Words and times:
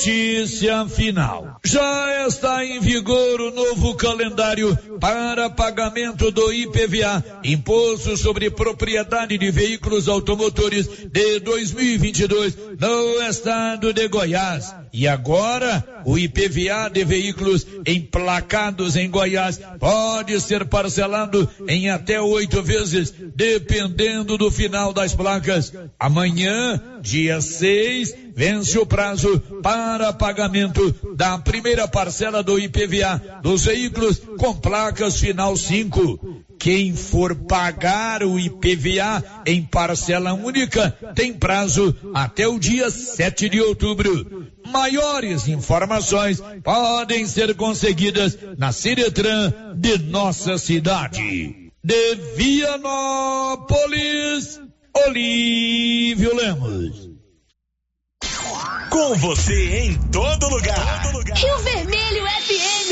Notícia 0.00 0.88
final. 0.88 1.60
Já 1.62 2.26
está 2.26 2.64
em 2.64 2.80
vigor 2.80 3.38
o 3.38 3.50
novo 3.50 3.94
calendário 3.96 4.74
para 4.98 5.50
pagamento 5.50 6.30
do 6.30 6.50
IPVA, 6.50 7.22
Imposto 7.44 8.16
sobre 8.16 8.50
Propriedade 8.50 9.36
de 9.36 9.50
Veículos 9.50 10.08
Automotores 10.08 10.88
de 10.88 11.40
2022 11.40 12.56
no 12.78 13.22
estado 13.28 13.92
de 13.92 14.08
Goiás. 14.08 14.74
E 14.90 15.06
agora, 15.06 16.02
o 16.06 16.18
IPVA 16.18 16.88
de 16.90 17.04
veículos 17.04 17.66
emplacados 17.86 18.96
em 18.96 19.10
Goiás 19.10 19.60
pode 19.78 20.40
ser 20.40 20.64
parcelado 20.64 21.48
em 21.68 21.90
até 21.90 22.18
oito 22.18 22.62
vezes, 22.62 23.12
dependendo 23.36 24.38
do 24.38 24.50
final 24.50 24.94
das 24.94 25.14
placas. 25.14 25.72
Amanhã, 25.98 26.82
dia 27.02 27.40
6, 27.40 28.29
vence 28.34 28.78
o 28.78 28.86
prazo 28.86 29.40
para 29.62 30.12
pagamento 30.12 30.94
da 31.16 31.38
primeira 31.38 31.86
parcela 31.88 32.42
do 32.42 32.58
IPVA 32.58 33.40
dos 33.42 33.64
veículos 33.64 34.20
com 34.38 34.54
placas 34.54 35.18
final 35.18 35.56
5. 35.56 36.44
Quem 36.58 36.94
for 36.94 37.34
pagar 37.34 38.22
o 38.22 38.38
IPVA 38.38 39.24
em 39.46 39.62
parcela 39.62 40.34
única 40.34 40.90
tem 41.14 41.32
prazo 41.32 41.96
até 42.14 42.46
o 42.46 42.58
dia 42.58 42.90
7 42.90 43.48
de 43.48 43.62
outubro. 43.62 44.46
Maiores 44.66 45.48
informações 45.48 46.42
podem 46.62 47.26
ser 47.26 47.54
conseguidas 47.54 48.36
na 48.58 48.72
Ciretran 48.72 49.52
de 49.74 49.96
nossa 49.98 50.58
cidade. 50.58 51.70
De 51.82 52.14
Vianópolis, 52.36 53.70
Olívio 55.06 56.36
Lemos. 56.36 57.09
Com 58.90 59.14
você 59.14 59.84
em 59.84 59.94
todo 60.10 60.48
lugar. 60.48 61.02
Todo 61.02 61.18
lugar. 61.18 61.36
Rio 61.38 61.58
Vermelho 61.58 62.24
FM. 62.26 62.90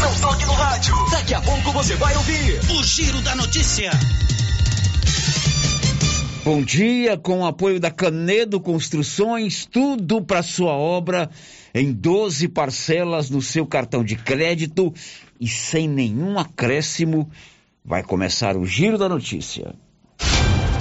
Não 0.00 0.20
toque 0.20 0.44
no 0.44 0.52
rádio. 0.52 0.94
Daqui 1.10 1.34
a 1.34 1.40
pouco 1.40 1.72
você 1.72 1.96
vai 1.96 2.14
ouvir 2.16 2.60
o 2.70 2.84
Giro 2.84 3.20
da 3.22 3.34
Notícia. 3.34 3.90
Bom 6.44 6.62
dia, 6.62 7.16
com 7.16 7.40
o 7.40 7.46
apoio 7.46 7.80
da 7.80 7.90
Canedo 7.90 8.60
Construções, 8.60 9.64
tudo 9.64 10.22
para 10.22 10.42
sua 10.42 10.72
obra 10.72 11.30
em 11.74 11.92
12 11.92 12.48
parcelas 12.48 13.30
no 13.30 13.40
seu 13.40 13.66
cartão 13.66 14.04
de 14.04 14.16
crédito 14.16 14.92
e 15.40 15.48
sem 15.48 15.88
nenhum 15.88 16.38
acréscimo. 16.38 17.30
Vai 17.82 18.02
começar 18.02 18.56
o 18.56 18.66
Giro 18.66 18.98
da 18.98 19.08
Notícia. 19.08 19.74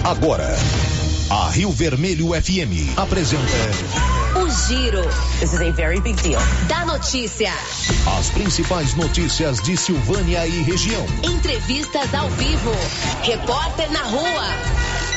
Agora, 0.03 0.47
a 1.29 1.49
Rio 1.49 1.71
Vermelho 1.71 2.27
FM 2.29 2.97
apresenta 2.97 3.41
O 4.35 4.49
Giro. 4.49 5.01
This 5.39 5.53
is 5.53 5.61
a 5.61 5.71
very 5.71 5.99
big 5.99 6.21
deal. 6.21 6.39
Da 6.67 6.85
notícia. 6.85 7.51
as 8.17 8.29
principais 8.29 8.93
notícias 8.95 9.59
de 9.61 9.75
Silvânia 9.75 10.45
e 10.45 10.61
região. 10.61 11.05
Entrevistas 11.23 12.13
ao 12.13 12.29
vivo. 12.31 12.71
Repórter 13.23 13.91
na 13.91 14.03
rua. 14.03 14.94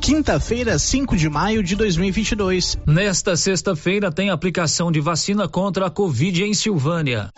Quinta-feira, 0.00 0.78
5 0.78 1.16
de 1.16 1.28
maio 1.28 1.62
de 1.62 1.74
2022. 1.76 2.78
Nesta 2.86 3.36
sexta-feira 3.36 4.12
tem 4.12 4.30
aplicação 4.30 4.92
de 4.92 5.00
vacina 5.00 5.48
contra 5.48 5.86
a 5.86 5.90
Covid 5.90 6.44
em 6.44 6.54
Silvânia. 6.54 7.30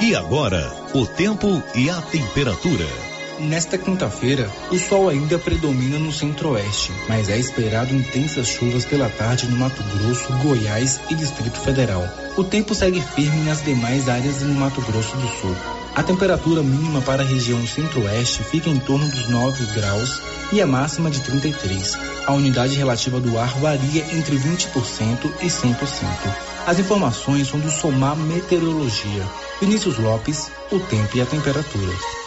E 0.00 0.14
agora, 0.14 0.72
o 0.94 1.06
tempo 1.06 1.62
e 1.74 1.90
a 1.90 2.00
temperatura. 2.00 3.09
Nesta 3.40 3.78
quinta-feira, 3.78 4.50
o 4.70 4.78
sol 4.78 5.08
ainda 5.08 5.38
predomina 5.38 5.98
no 5.98 6.12
centro-oeste, 6.12 6.92
mas 7.08 7.30
é 7.30 7.38
esperado 7.38 7.94
intensas 7.94 8.46
chuvas 8.46 8.84
pela 8.84 9.08
tarde 9.08 9.48
no 9.48 9.56
Mato 9.56 9.82
Grosso, 9.82 10.30
Goiás 10.42 11.00
e 11.08 11.14
Distrito 11.14 11.58
Federal. 11.58 12.06
O 12.36 12.44
tempo 12.44 12.74
segue 12.74 13.00
firme 13.00 13.42
nas 13.44 13.64
demais 13.64 14.10
áreas 14.10 14.42
no 14.42 14.54
Mato 14.54 14.82
Grosso 14.82 15.16
do 15.16 15.26
Sul. 15.40 15.56
A 15.94 16.02
temperatura 16.02 16.62
mínima 16.62 17.00
para 17.00 17.22
a 17.22 17.26
região 17.26 17.66
centro-oeste 17.66 18.44
fica 18.44 18.68
em 18.68 18.78
torno 18.78 19.08
dos 19.08 19.30
9 19.30 19.64
graus 19.72 20.20
e 20.52 20.60
a 20.60 20.66
máxima 20.66 21.10
de 21.10 21.20
33. 21.20 21.98
A 22.26 22.34
unidade 22.34 22.74
relativa 22.74 23.18
do 23.18 23.38
ar 23.38 23.58
varia 23.58 24.04
entre 24.14 24.36
20% 24.36 25.32
e 25.40 25.46
100%. 25.46 25.76
As 26.66 26.78
informações 26.78 27.48
são 27.48 27.58
do 27.58 27.70
Somar 27.70 28.16
Meteorologia. 28.16 29.26
Vinícius 29.60 29.96
Lopes, 29.98 30.50
o 30.70 30.78
tempo 30.78 31.16
e 31.16 31.22
a 31.22 31.26
temperatura. 31.26 32.19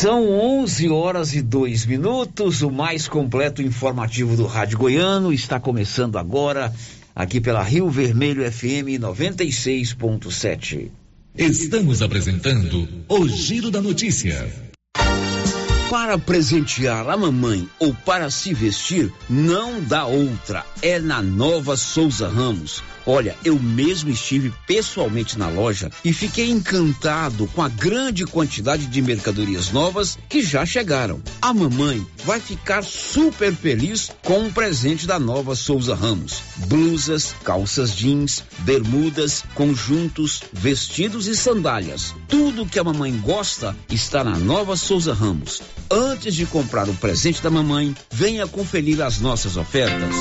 São 0.00 0.30
11 0.30 0.88
horas 0.88 1.34
e 1.34 1.42
2 1.42 1.84
minutos. 1.84 2.62
O 2.62 2.70
mais 2.70 3.06
completo 3.06 3.60
informativo 3.60 4.34
do 4.34 4.46
Rádio 4.46 4.78
Goiano 4.78 5.30
está 5.30 5.60
começando 5.60 6.16
agora, 6.16 6.72
aqui 7.14 7.38
pela 7.38 7.62
Rio 7.62 7.90
Vermelho 7.90 8.50
FM 8.50 8.96
96.7. 8.98 10.90
Estamos 11.36 12.00
apresentando 12.00 12.88
o 13.10 13.28
Giro 13.28 13.70
da 13.70 13.82
Notícia. 13.82 14.69
Para 15.90 16.16
presentear 16.16 17.10
a 17.10 17.16
mamãe 17.16 17.68
ou 17.80 17.92
para 17.92 18.30
se 18.30 18.54
vestir, 18.54 19.12
não 19.28 19.82
dá 19.82 20.06
outra. 20.06 20.64
É 20.80 21.00
na 21.00 21.20
Nova 21.20 21.76
Souza 21.76 22.28
Ramos. 22.28 22.80
Olha, 23.04 23.36
eu 23.44 23.58
mesmo 23.58 24.08
estive 24.08 24.52
pessoalmente 24.68 25.36
na 25.36 25.48
loja 25.48 25.90
e 26.04 26.12
fiquei 26.12 26.48
encantado 26.48 27.48
com 27.48 27.60
a 27.60 27.68
grande 27.68 28.24
quantidade 28.24 28.86
de 28.86 29.02
mercadorias 29.02 29.72
novas 29.72 30.16
que 30.28 30.42
já 30.42 30.64
chegaram. 30.64 31.20
A 31.42 31.52
mamãe 31.52 32.06
vai 32.24 32.38
ficar 32.38 32.84
super 32.84 33.52
feliz 33.52 34.12
com 34.22 34.46
o 34.46 34.52
presente 34.52 35.08
da 35.08 35.18
Nova 35.18 35.56
Souza 35.56 35.96
Ramos. 35.96 36.40
Blusas, 36.68 37.34
calças 37.42 37.96
jeans, 37.96 38.44
bermudas, 38.60 39.42
conjuntos, 39.54 40.40
vestidos 40.52 41.26
e 41.26 41.34
sandálias. 41.34 42.14
Tudo 42.28 42.64
que 42.64 42.78
a 42.78 42.84
mamãe 42.84 43.18
gosta 43.18 43.76
está 43.90 44.22
na 44.22 44.38
Nova 44.38 44.76
Souza 44.76 45.12
Ramos. 45.12 45.60
Antes 45.92 46.36
de 46.36 46.46
comprar 46.46 46.88
o 46.88 46.94
presente 46.94 47.42
da 47.42 47.50
mamãe, 47.50 47.96
venha 48.12 48.46
conferir 48.46 49.02
as 49.02 49.18
nossas 49.18 49.56
ofertas. 49.56 50.14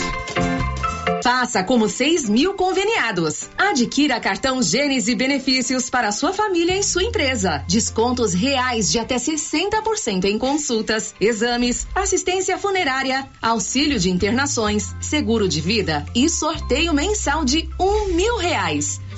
Faça 1.23 1.63
como 1.63 1.87
6 1.87 2.27
mil 2.27 2.55
conveniados. 2.55 3.49
Adquira 3.55 4.19
cartão 4.19 4.63
Gênese 4.63 5.13
Benefícios 5.13 5.87
para 5.87 6.11
sua 6.11 6.33
família 6.33 6.75
e 6.75 6.81
sua 6.81 7.03
empresa. 7.03 7.63
Descontos 7.67 8.33
reais 8.33 8.91
de 8.91 8.97
até 8.97 9.17
60% 9.17 10.25
em 10.25 10.39
consultas, 10.39 11.13
exames, 11.21 11.85
assistência 11.93 12.57
funerária, 12.57 13.29
auxílio 13.39 13.99
de 13.99 14.09
internações, 14.09 14.95
seguro 14.99 15.47
de 15.47 15.61
vida 15.61 16.03
e 16.15 16.27
sorteio 16.29 16.95
mensal 16.95 17.45
de 17.45 17.69
um 17.79 18.07
mil 18.07 18.37
reais. 18.37 18.99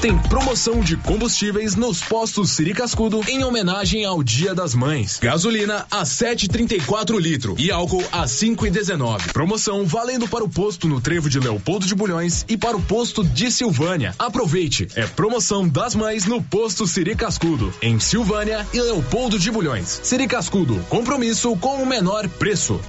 Tem 0.00 0.16
promoção 0.16 0.80
de 0.80 0.96
combustíveis 0.96 1.76
nos 1.76 2.00
postos 2.00 2.52
Siri 2.52 2.72
Cascudo 2.72 3.20
em 3.28 3.44
homenagem 3.44 4.02
ao 4.06 4.22
Dia 4.22 4.54
das 4.54 4.74
Mães. 4.74 5.18
Gasolina 5.20 5.86
a 5.90 6.04
7,34 6.04 7.20
litro 7.20 7.54
e 7.58 7.70
álcool 7.70 8.02
a 8.10 8.24
5,19. 8.24 9.30
Promoção 9.30 9.84
valendo 9.84 10.26
para 10.26 10.42
o 10.42 10.48
posto 10.48 10.88
no 10.88 11.02
Trevo 11.02 11.28
de 11.28 11.38
Leopoldo 11.38 11.84
de 11.84 11.94
Bulhões 11.94 12.46
e 12.48 12.56
para 12.56 12.78
o 12.78 12.80
posto 12.80 13.22
de 13.22 13.52
Silvânia. 13.52 14.14
Aproveite, 14.18 14.88
é 14.94 15.06
promoção 15.06 15.68
das 15.68 15.94
mães 15.94 16.24
no 16.24 16.42
posto 16.42 16.86
Siri 16.86 17.14
Cascudo 17.14 17.70
em 17.82 18.00
Silvânia 18.00 18.66
e 18.72 18.80
Leopoldo 18.80 19.38
de 19.38 19.50
Bulhões. 19.50 20.00
Siri 20.02 20.26
Cascudo, 20.26 20.80
compromisso 20.88 21.54
com 21.58 21.82
o 21.82 21.84
menor 21.84 22.26
preço. 22.26 22.80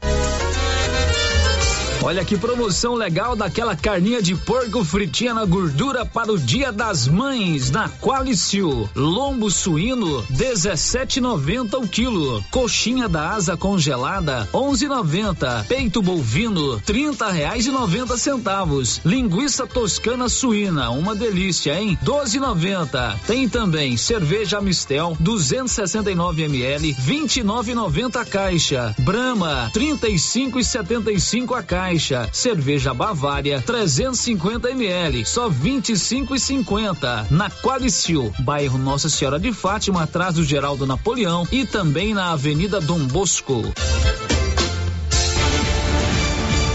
Olha 2.03 2.25
que 2.25 2.35
promoção 2.35 2.95
legal 2.95 3.35
daquela 3.35 3.75
carninha 3.75 4.23
de 4.23 4.35
porco 4.35 4.83
fritinha 4.83 5.35
na 5.35 5.45
gordura 5.45 6.03
para 6.03 6.31
o 6.31 6.37
Dia 6.37 6.71
das 6.71 7.07
Mães 7.07 7.69
na 7.69 7.87
Qualicil. 7.87 8.89
Lombo 8.95 9.51
suíno 9.51 10.23
17,90 10.23 11.75
o 11.75 11.87
quilo. 11.87 12.43
Coxinha 12.49 13.07
da 13.07 13.29
asa 13.29 13.55
congelada 13.55 14.49
11,90. 14.51 15.67
Peito 15.67 16.01
bovino 16.01 16.79
30 16.79 17.29
reais 17.29 17.67
e 17.67 17.71
90 17.71 18.17
centavos. 18.17 18.99
Linguiça 19.05 19.67
toscana 19.67 20.27
suína, 20.27 20.89
uma 20.89 21.13
delícia, 21.13 21.79
hein? 21.79 21.95
12,90. 22.03 23.19
Tem 23.27 23.47
também 23.47 23.95
cerveja 23.95 24.59
Mistel 24.59 25.15
269 25.19 26.45
ml 26.45 26.95
29,90 26.95 28.15
a 28.15 28.25
caixa. 28.25 28.95
Brahma 28.97 29.69
35,75 29.75 31.55
a 31.55 31.61
caixa 31.61 31.90
caixa. 31.91 32.29
Cerveja 32.31 32.93
Bavária 32.93 33.61
350 33.61 34.69
ml, 34.71 35.25
só 35.25 35.49
25 35.49 36.35
e 36.35 36.39
50. 36.39 37.27
Na 37.29 37.49
Qualicil, 37.49 38.33
bairro 38.39 38.77
Nossa 38.77 39.09
Senhora 39.09 39.39
de 39.39 39.51
Fátima, 39.51 40.03
atrás 40.03 40.35
do 40.35 40.43
Geraldo 40.43 40.85
Napoleão 40.85 41.45
e 41.51 41.65
também 41.65 42.13
na 42.13 42.31
Avenida 42.31 42.79
Dom 42.79 42.99
Bosco. 42.99 43.73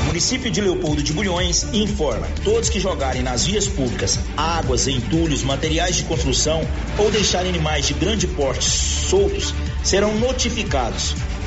município 0.06 0.50
de 0.50 0.62
Leopoldo 0.62 1.02
de 1.02 1.12
Bulhões 1.12 1.66
informa: 1.74 2.26
todos 2.42 2.70
que 2.70 2.80
jogarem 2.80 3.22
nas 3.22 3.46
vias 3.46 3.68
públicas 3.68 4.18
águas, 4.34 4.88
entulhos, 4.88 5.42
materiais 5.42 5.96
de 5.96 6.04
construção 6.04 6.62
ou 6.98 7.10
deixarem 7.10 7.50
animais 7.50 7.86
de 7.86 7.94
grande 7.94 8.26
porte 8.26 8.64
soltos 8.64 9.52
serão 9.84 10.14
notificados. 10.18 11.14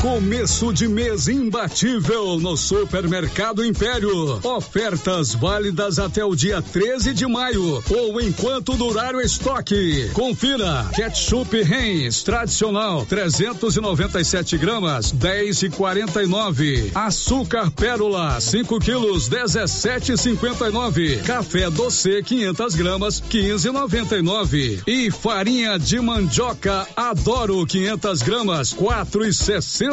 Começo 0.00 0.72
de 0.72 0.86
mês 0.86 1.26
imbatível 1.26 2.38
no 2.38 2.56
Supermercado 2.56 3.64
Império. 3.64 4.38
Ofertas 4.44 5.34
válidas 5.34 5.98
até 5.98 6.24
o 6.24 6.36
dia 6.36 6.62
13 6.62 7.12
de 7.12 7.26
maio 7.26 7.82
ou 7.90 8.20
enquanto 8.20 8.76
durar 8.76 9.14
o 9.14 9.20
estoque. 9.20 10.10
Confira: 10.12 10.88
ketchup 10.94 11.56
Heinz 11.56 12.22
tradicional 12.22 13.04
397 13.06 14.56
gramas 14.58 15.10
10 15.10 15.62
e 15.62 15.70
49. 15.70 16.92
Açúcar 16.94 17.70
Pérola 17.70 18.40
5 18.40 18.78
quilos 18.78 19.28
17,59. 19.28 21.22
Café 21.22 21.68
doce 21.70 22.22
500 22.22 22.74
gramas 22.74 23.20
15,99. 23.22 24.82
E 24.86 25.10
farinha 25.10 25.78
de 25.78 25.98
mandioca 26.00 26.86
Adoro 26.94 27.66
500 27.66 28.22
gramas 28.22 28.72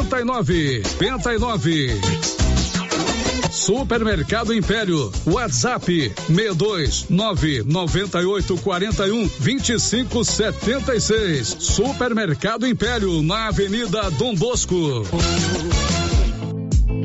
4,69. 0.04 0.84
59. 0.84 2.00
Supermercado 3.50 4.52
Império. 4.52 5.10
WhatsApp 5.26 5.84
62 5.84 7.06
998 7.08 8.56
41 8.58 9.28
25 9.38 10.24
76. 10.24 11.56
Supermercado 11.60 12.66
Império 12.66 13.22
na 13.22 13.46
Avenida 13.48 14.10
Dom 14.10 14.34
Bosco. 14.34 15.04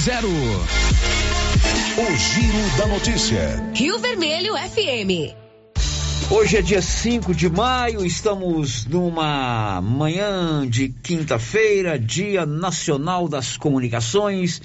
8200 0.00 0.40
o 1.98 2.16
Giro 2.16 2.78
da 2.78 2.86
Notícia. 2.86 3.70
Rio 3.74 3.98
Vermelho 3.98 4.54
FM. 4.56 5.36
Hoje 6.30 6.56
é 6.56 6.62
dia 6.62 6.80
5 6.80 7.34
de 7.34 7.50
maio, 7.50 8.06
estamos 8.06 8.86
numa 8.86 9.82
manhã 9.82 10.66
de 10.66 10.88
quinta-feira, 10.88 11.98
Dia 11.98 12.46
Nacional 12.46 13.28
das 13.28 13.58
Comunicações. 13.58 14.62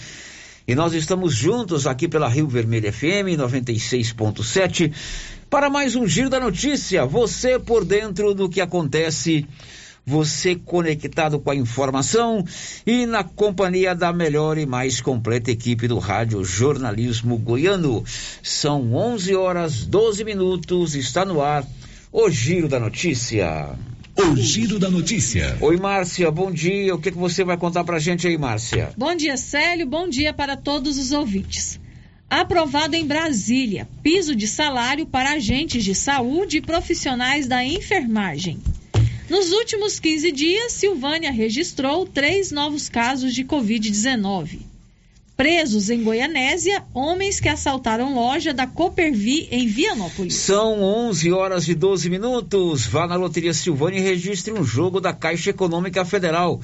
E 0.66 0.74
nós 0.74 0.94
estamos 0.94 1.36
juntos 1.36 1.86
aqui 1.86 2.08
pela 2.08 2.30
Rio 2.30 2.48
Vermelho 2.48 2.94
FM 2.94 3.36
96.7 3.38 4.94
para 5.50 5.70
mais 5.70 5.98
um 5.98 6.08
Giro 6.08 6.30
da 6.30 6.40
Notícia. 6.40 7.06
Você 7.06 7.60
por 7.60 7.84
dentro 7.84 8.34
do 8.34 8.48
que 8.48 8.62
acontece 8.62 9.46
você 10.06 10.56
conectado 10.56 11.40
com 11.40 11.50
a 11.50 11.56
informação 11.56 12.46
e 12.86 13.06
na 13.06 13.24
companhia 13.24 13.96
da 13.96 14.14
melhor 14.14 14.58
e 14.58 14.66
mais 14.66 15.02
completa 15.02 15.50
equipe 15.50 15.88
do 15.88 15.98
Rádio 15.98 16.44
Jornalismo 16.44 17.38
Goiano. 17.38 18.04
São 18.44 18.94
11 18.94 19.36
horas 19.36 19.86
12 19.86 20.24
minutos, 20.24 20.96
está 20.96 21.26
no 21.26 21.42
ar 21.42 21.66
o 22.12 22.30
Giro 22.30 22.70
da 22.70 22.80
Notícia. 22.80 23.78
O 24.18 24.36
Giro 24.38 24.80
da 24.80 24.90
Notícia. 24.90 25.58
Oi, 25.60 25.76
Márcia, 25.76 26.32
bom 26.32 26.50
dia. 26.50 26.96
O 26.96 27.00
que, 27.00 27.12
que 27.12 27.18
você 27.18 27.44
vai 27.44 27.58
contar 27.58 27.84
pra 27.84 28.00
gente 28.00 28.28
aí, 28.28 28.38
Márcia? 28.38 28.92
Bom 28.96 29.14
dia, 29.14 29.36
Célio. 29.36 29.86
Bom 29.86 30.08
dia 30.08 30.32
para 30.32 30.56
todos 30.56 30.98
os 30.98 31.12
ouvintes. 31.12 31.80
Aprovado 32.30 32.96
em 32.96 33.06
Brasília, 33.06 33.88
piso 34.02 34.36
de 34.36 34.48
salário 34.48 35.06
para 35.06 35.34
agentes 35.34 35.84
de 35.84 35.94
saúde 35.94 36.58
e 36.58 36.62
profissionais 36.62 37.48
da 37.48 37.66
enfermagem. 37.66 38.60
Nos 39.30 39.52
últimos 39.52 40.00
15 40.00 40.32
dias, 40.32 40.74
Silvânia 40.74 41.32
registrou 41.32 42.06
três 42.06 42.52
novos 42.52 42.88
casos 42.88 43.34
de 43.34 43.44
Covid-19. 43.44 44.60
Presos 45.36 45.90
em 45.90 46.04
Goianésia, 46.04 46.84
homens 46.94 47.40
que 47.40 47.50
assaltaram 47.50 48.14
loja 48.14 48.54
da 48.54 48.68
Coopervi 48.68 49.48
em 49.52 49.68
Vianópolis. 49.68 50.36
São 50.36 50.82
11 50.82 51.32
horas 51.32 51.68
e 51.68 51.74
12 51.74 52.10
minutos. 52.10 52.86
Vá 52.86 53.08
na 53.08 53.16
Loteria 53.16 53.54
Silvânia 53.54 53.98
e 53.98 54.04
registre 54.04 54.54
um 54.54 54.64
jogo 54.64 55.02
da 55.02 55.12
Caixa 55.12 55.50
Econômica 55.50 56.06
Federal. 56.06 56.62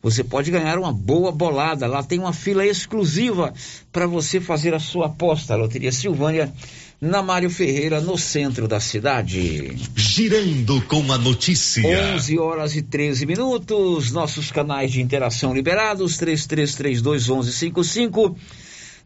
Você 0.00 0.24
pode 0.24 0.50
ganhar 0.50 0.78
uma 0.78 0.92
boa 0.92 1.30
bolada. 1.30 1.86
Lá 1.86 2.02
tem 2.02 2.18
uma 2.18 2.32
fila 2.32 2.64
exclusiva 2.64 3.52
para 3.92 4.06
você 4.06 4.40
fazer 4.40 4.72
a 4.72 4.80
sua 4.80 5.06
aposta. 5.06 5.54
A 5.54 5.56
Loteria 5.56 5.92
Silvânia 5.92 6.52
na 7.00 7.22
Mário 7.22 7.48
Ferreira, 7.48 8.00
no 8.00 8.18
centro 8.18 8.66
da 8.66 8.80
cidade. 8.80 9.72
Girando 9.94 10.82
com 10.82 11.12
a 11.12 11.18
notícia. 11.18 11.80
11 12.14 12.36
horas 12.38 12.74
e 12.74 12.82
13 12.82 13.24
minutos. 13.24 14.10
Nossos 14.10 14.50
canais 14.50 14.90
de 14.90 15.00
interação 15.00 15.54
liberados: 15.54 16.18
3332 16.18 17.28
1155. 17.28 18.36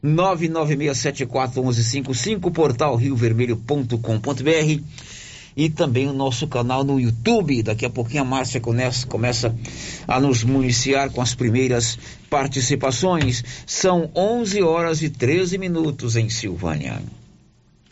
996741155, 0.05 2.51
portal 2.51 2.97
riovermelho.com.br 2.97 4.83
e 5.57 5.71
também 5.71 6.09
o 6.09 6.13
nosso 6.13 6.49
canal 6.49 6.83
no 6.83 6.99
YouTube. 6.99 7.63
Daqui 7.63 7.87
a 7.87 7.91
pouquinho 7.91 8.23
a 8.23 8.25
Márcia 8.25 8.61
começa, 8.61 9.07
começa 9.07 9.55
a 10.09 10.19
nos 10.19 10.43
municiar 10.43 11.11
com 11.11 11.23
as 11.23 11.37
primeiras 11.37 11.97
participações. 12.29 13.45
São 13.65 14.11
11 14.13 14.61
horas 14.63 15.03
e 15.03 15.11
13 15.11 15.57
minutos 15.57 16.17
em 16.17 16.29
Silvânia. 16.29 17.01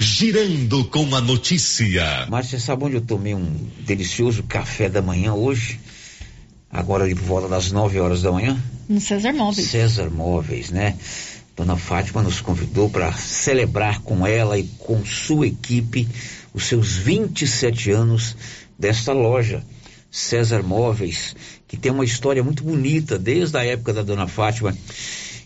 Girando 0.03 0.83
com 0.87 1.15
a 1.15 1.21
notícia. 1.21 2.27
Márcia, 2.31 2.59
sabe 2.59 2.85
onde 2.85 2.95
eu 2.95 3.03
tomei 3.03 3.35
um 3.35 3.55
delicioso 3.81 4.43
café 4.43 4.89
da 4.89 5.03
manhã 5.03 5.35
hoje? 5.35 5.79
Agora 6.71 7.05
ali 7.05 7.15
por 7.15 7.25
volta 7.25 7.49
das 7.49 7.71
9 7.71 8.01
horas 8.01 8.23
da 8.23 8.33
manhã? 8.33 8.59
No 8.89 8.99
César 8.99 9.35
Móveis. 9.35 9.69
César 9.69 10.09
Móveis, 10.09 10.71
né? 10.71 10.97
Dona 11.55 11.77
Fátima 11.77 12.23
nos 12.23 12.41
convidou 12.41 12.89
para 12.89 13.13
celebrar 13.13 14.01
com 14.01 14.27
ela 14.27 14.59
e 14.59 14.63
com 14.79 15.05
sua 15.05 15.49
equipe 15.49 16.09
os 16.55 16.65
seus 16.65 16.97
27 16.97 17.91
anos 17.91 18.35
desta 18.79 19.13
loja, 19.13 19.63
César 20.11 20.63
Móveis, 20.63 21.37
que 21.69 21.77
tem 21.77 21.93
uma 21.93 22.07
história 22.07 22.43
muito 22.43 22.65
bonita 22.65 23.19
desde 23.19 23.59
a 23.59 23.65
época 23.67 23.93
da 23.93 24.03
Dona 24.03 24.27
Fátima 24.27 24.75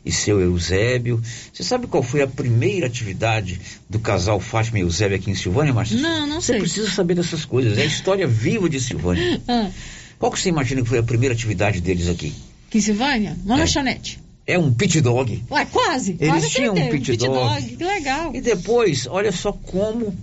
e 0.05 0.13
seu 0.13 0.41
Eusébio. 0.41 1.21
Você 1.53 1.63
sabe 1.63 1.87
qual 1.87 2.03
foi 2.03 2.23
a 2.23 2.27
primeira 2.27 2.87
atividade 2.87 3.61
do 3.89 3.99
casal 3.99 4.39
Fátima 4.39 4.79
e 4.79 4.83
Eusébio 4.83 5.17
aqui 5.17 5.31
em 5.31 5.35
Silvânia, 5.35 5.73
Márcia? 5.73 5.99
Não, 5.99 6.27
não 6.27 6.41
sei. 6.41 6.57
Você 6.57 6.61
precisa 6.61 6.91
saber 6.91 7.15
dessas 7.15 7.45
coisas. 7.45 7.79
É 7.79 7.83
a 7.83 7.87
história 7.87 8.27
viva 8.27 8.69
de 8.69 8.81
Silvânia. 8.81 9.41
ah. 9.49 9.71
Qual 10.19 10.31
que 10.31 10.39
você 10.39 10.49
imagina 10.49 10.83
que 10.83 10.89
foi 10.89 10.99
a 10.99 11.03
primeira 11.03 11.35
atividade 11.35 11.81
deles 11.81 12.09
aqui? 12.09 12.35
Aqui 12.69 12.79
em 12.79 12.81
Silvânia? 12.81 13.37
Uma 13.45 13.57
é. 13.57 13.59
lanchonete. 13.61 14.21
É 14.47 14.59
um 14.59 14.73
pit 14.73 15.01
dog. 15.01 15.43
Ué, 15.51 15.65
quase. 15.65 16.17
Eles 16.21 16.29
quase 16.29 16.51
tinham 16.51 16.75
um 16.75 16.89
pit, 16.91 17.11
um 17.11 17.15
pit 17.15 17.27
dog. 17.27 17.33
dog. 17.33 17.77
Que 17.77 17.85
legal. 17.85 18.35
E 18.35 18.41
depois, 18.43 19.07
olha 19.07 19.33
só 19.33 19.53
como 19.53 20.15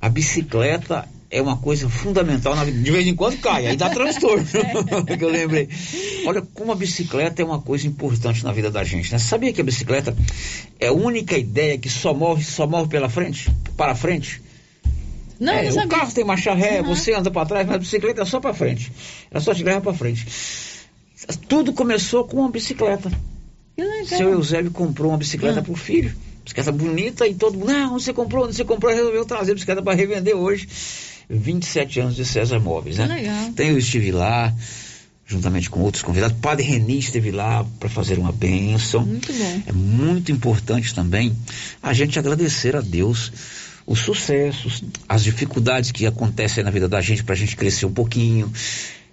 a 0.00 0.08
bicicleta 0.08 1.08
é 1.36 1.42
uma 1.42 1.56
coisa 1.56 1.88
fundamental 1.88 2.54
na 2.54 2.64
vida. 2.64 2.78
De 2.78 2.90
vez 2.90 3.06
em 3.06 3.14
quando 3.14 3.38
cai, 3.40 3.66
aí 3.66 3.76
dá 3.76 3.90
transtorno. 3.94 4.44
que 5.18 5.24
eu 5.24 5.28
lembrei. 5.28 5.68
Olha 6.26 6.40
como 6.42 6.70
a 6.72 6.74
bicicleta 6.76 7.42
é 7.42 7.44
uma 7.44 7.60
coisa 7.60 7.86
importante 7.86 8.44
na 8.44 8.52
vida 8.52 8.70
da 8.70 8.84
gente. 8.84 9.10
Né? 9.12 9.18
Sabia 9.18 9.52
que 9.52 9.60
a 9.60 9.64
bicicleta 9.64 10.16
é 10.78 10.86
a 10.88 10.92
única 10.92 11.36
ideia 11.36 11.76
que 11.76 11.88
só 11.90 12.14
move, 12.14 12.44
só 12.44 12.66
move 12.66 12.88
pela 12.88 13.08
frente, 13.08 13.50
para 13.76 13.94
frente? 13.94 14.40
Não, 15.40 15.52
é, 15.52 15.62
não 15.64 15.70
o 15.70 15.72
sabia. 15.72 15.88
carro 15.88 16.12
tem 16.12 16.24
marcha 16.24 16.54
ré, 16.54 16.80
Uhum. 16.80 16.94
você 16.94 17.12
anda 17.12 17.30
para 17.30 17.44
trás, 17.46 17.66
mas 17.66 17.76
a 17.76 17.78
bicicleta 17.78 18.22
é 18.22 18.24
só 18.24 18.38
para 18.38 18.54
frente. 18.54 18.92
Ela 19.30 19.40
só 19.40 19.52
te 19.52 19.64
leva 19.64 19.80
para 19.80 19.92
frente. 19.92 20.24
Tudo 21.48 21.72
começou 21.72 22.24
com 22.24 22.38
uma 22.38 22.50
bicicleta. 22.50 23.10
Que 23.74 23.82
legal. 23.82 24.06
Seu 24.06 24.30
Eusébio 24.30 24.70
comprou 24.70 25.10
uma 25.10 25.18
bicicleta 25.18 25.58
Ah. 25.60 25.62
pro 25.62 25.74
filho. 25.74 26.14
Bicicleta 26.44 26.70
bonita 26.70 27.26
e 27.26 27.34
todo 27.34 27.58
mundo, 27.58 27.72
não, 27.72 27.98
você 27.98 28.12
comprou, 28.12 28.46
você 28.46 28.64
comprou, 28.64 28.92
resolveu 28.94 29.24
trazer 29.24 29.52
a 29.52 29.54
bicicleta 29.54 29.82
para 29.82 29.94
revender 29.94 30.36
hoje. 30.36 30.68
27 31.28 32.00
anos 32.00 32.16
de 32.16 32.24
César 32.24 32.58
Móveis, 32.58 32.98
né? 32.98 33.06
Legal. 33.06 33.46
Então 33.46 33.66
eu 33.66 33.78
estive 33.78 34.12
lá, 34.12 34.52
juntamente 35.26 35.70
com 35.70 35.80
outros 35.80 36.02
convidados. 36.02 36.36
Padre 36.40 36.64
Reni 36.64 36.98
esteve 36.98 37.30
lá 37.30 37.64
para 37.78 37.88
fazer 37.88 38.18
uma 38.18 38.32
bênção. 38.32 39.04
Muito 39.04 39.32
bom. 39.32 39.62
É 39.66 39.72
muito 39.72 40.32
importante 40.32 40.94
também 40.94 41.34
a 41.82 41.92
gente 41.92 42.18
agradecer 42.18 42.76
a 42.76 42.80
Deus 42.80 43.32
os 43.86 44.00
sucessos, 44.00 44.82
as 45.08 45.22
dificuldades 45.22 45.92
que 45.92 46.06
acontecem 46.06 46.64
na 46.64 46.70
vida 46.70 46.88
da 46.88 47.00
gente 47.00 47.22
para 47.22 47.34
a 47.34 47.38
gente 47.38 47.54
crescer 47.54 47.84
um 47.84 47.92
pouquinho, 47.92 48.50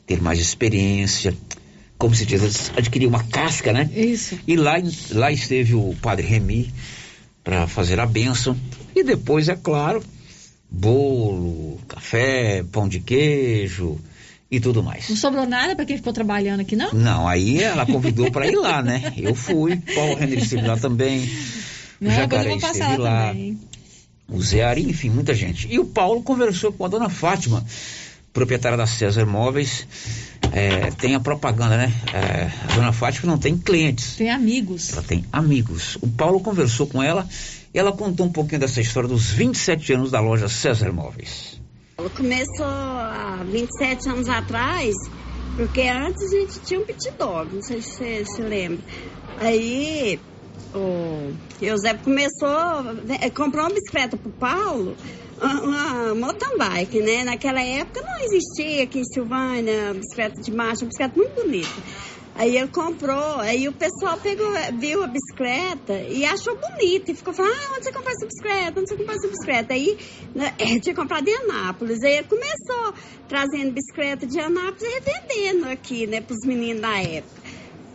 ter 0.06 0.22
mais 0.22 0.40
experiência, 0.40 1.36
como 1.98 2.16
se 2.16 2.26
diz, 2.26 2.72
adquirir 2.76 3.06
uma 3.06 3.24
casca, 3.24 3.72
né? 3.74 3.90
Isso. 3.94 4.40
E 4.48 4.56
lá, 4.56 4.76
lá 5.12 5.32
esteve 5.32 5.76
o 5.76 5.96
padre 6.02 6.26
Remy 6.26 6.74
para 7.44 7.68
fazer 7.68 8.00
a 8.00 8.06
bênção. 8.06 8.58
E 8.96 9.04
depois, 9.04 9.50
é 9.50 9.56
claro, 9.56 10.04
bolo, 10.72 11.78
café, 11.88 12.64
pão 12.72 12.88
de 12.88 13.00
queijo 13.02 14.00
e 14.50 14.60
tudo 14.60 14.82
mais. 14.82 15.10
Não 15.10 15.18
sobrou 15.18 15.46
nada 15.46 15.76
para 15.76 15.86
quem 15.86 15.98
ficou 15.98 16.14
trabalhando 16.14 16.62
aqui, 16.62 16.76
não? 16.76 16.92
Não, 16.94 17.28
aí 17.28 17.62
ela 17.62 17.86
convidou 17.86 18.32
para 18.32 18.48
ir 18.48 18.56
lá, 18.56 18.82
né? 18.82 19.14
Eu 19.18 19.36
fui, 19.36 19.76
Paulo 19.94 20.16
Renner 20.16 20.40
esteve 20.40 20.66
lá 20.66 20.78
também, 20.78 21.24
o 22.00 22.06
Não, 22.06 22.12
eu 22.12 22.18
Jacaré 22.18 22.56
esteve 22.56 22.80
lá 22.80 22.98
lá, 22.98 23.28
também. 23.28 23.60
o 24.30 24.42
Zé 24.42 24.64
Ari, 24.64 24.90
enfim, 24.90 25.10
muita 25.10 25.34
gente. 25.34 25.68
E 25.70 25.78
o 25.78 25.86
Paulo 25.86 26.22
conversou 26.24 26.72
com 26.72 26.86
a 26.86 26.88
dona 26.88 27.10
Fátima, 27.10 27.64
proprietária 28.34 28.78
da 28.78 28.88
César 28.88 29.26
Móveis. 29.26 29.86
É, 30.54 30.92
tem 30.92 31.16
a 31.16 31.20
propaganda, 31.20 31.78
né? 31.78 31.94
É, 32.14 32.52
a 32.70 32.76
dona 32.76 32.92
Fátima 32.92 33.32
não 33.32 33.38
tem 33.38 33.58
clientes, 33.58 34.16
Tem 34.16 34.30
amigos. 34.30 34.92
ela 34.92 35.02
tem 35.04 35.24
amigos. 35.32 35.98
O 36.02 36.08
Paulo 36.08 36.40
conversou 36.42 36.88
com 36.88 37.02
ela 37.02 37.28
e 37.74 37.80
ela 37.80 37.92
contou 37.92 38.26
um 38.26 38.32
pouquinho 38.32 38.60
dessa 38.60 38.82
história 38.82 39.08
dos 39.08 39.32
27 39.32 39.94
anos 39.94 40.12
da 40.12 40.20
loja 40.20 40.48
César 40.50 40.92
Móveis. 40.92 41.60
Começou 42.16 42.66
há 42.66 43.44
27 43.46 44.10
anos 44.10 44.28
atrás, 44.28 44.96
porque 45.56 45.82
antes 45.82 46.34
a 46.34 46.40
gente 46.40 46.60
tinha 46.62 46.80
um 46.80 46.86
pit 46.86 47.12
dog, 47.12 47.54
não 47.54 47.62
sei 47.62 47.82
se 47.82 47.92
você 47.92 48.26
se 48.26 48.42
lembra. 48.42 48.80
Aí 49.38 50.20
o 50.74 51.32
Eusébio 51.62 52.04
começou, 52.04 52.50
eh, 53.22 53.30
comprou 53.30 53.66
uma 53.66 53.74
bicicleta 53.74 54.18
pro 54.18 54.32
Paulo, 54.32 54.96
uma, 55.42 55.62
uma 55.62 56.16
mountain 56.16 56.58
bike, 56.58 57.00
né? 57.02 57.24
Naquela 57.24 57.62
época 57.62 58.02
não 58.02 58.20
existia 58.20 58.84
aqui 58.84 59.00
em 59.00 59.06
Silvânia 59.06 59.94
bicicleta 59.94 60.42
de 60.42 60.52
marcha, 60.52 60.84
uma 60.84 60.90
bicicleta 60.90 61.16
muito 61.16 61.36
bonita. 61.36 61.70
Aí 62.34 62.58
ele 62.58 62.70
comprou, 62.70 63.40
aí 63.40 63.68
o 63.68 63.74
pessoal 63.74 64.18
pegou, 64.18 64.50
viu 64.80 65.04
a 65.04 65.08
bicicleta 65.08 65.94
e 65.94 66.24
achou 66.24 66.58
bonita 66.58 67.12
e 67.12 67.16
ficou 67.16 67.34
falando, 67.34 67.54
ah, 67.54 67.74
onde 67.76 67.84
você 67.84 67.92
comprou 67.92 68.12
essa 68.12 68.26
bicicleta? 68.26 68.80
Onde 68.80 68.90
você 68.90 68.98
comprou 68.98 69.16
essa 69.16 69.28
bicicleta? 69.28 69.74
Aí 69.74 69.98
né, 70.34 70.54
tinha 70.82 70.96
comprado 70.96 71.28
em 71.28 71.36
Anápolis. 71.36 72.02
Aí 72.04 72.14
ele 72.18 72.28
começou 72.28 72.94
trazendo 73.28 73.72
bicicleta 73.72 74.26
de 74.26 74.40
Anápolis 74.40 74.82
e 74.82 75.00
revendendo 75.00 75.70
aqui, 75.70 76.08
né, 76.08 76.22
pros 76.22 76.40
meninos 76.46 76.82
da 76.82 77.02
época. 77.02 77.42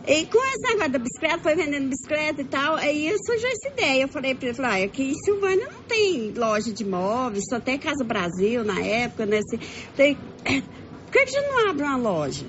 E 0.07 0.25
com 0.27 0.41
esse 0.45 0.61
negócio 0.61 0.91
da 0.93 0.99
bicicleta, 0.99 1.39
foi 1.39 1.55
vendendo 1.55 1.89
bicicleta 1.89 2.41
e 2.41 2.45
tal, 2.45 2.75
aí 2.75 3.13
surgiu 3.25 3.49
essa 3.49 3.67
ideia. 3.67 4.03
Eu 4.03 4.07
falei 4.07 4.33
pra 4.33 4.47
ele, 4.47 4.57
ah, 4.63 4.85
aqui 4.85 5.11
em 5.11 5.15
Silvânia 5.15 5.67
não 5.69 5.81
tem 5.81 6.31
loja 6.31 6.71
de 6.71 6.85
móveis, 6.85 7.43
só 7.49 7.59
tem 7.59 7.77
Casa 7.77 8.05
Brasil 8.05 8.63
na 8.63 8.79
época, 8.79 9.25
né? 9.25 9.39
Assim, 9.39 9.57
por 11.05 11.11
que 11.11 11.19
a 11.19 11.25
gente 11.25 11.41
não 11.41 11.69
abre 11.69 11.83
uma 11.83 11.97
loja? 11.97 12.45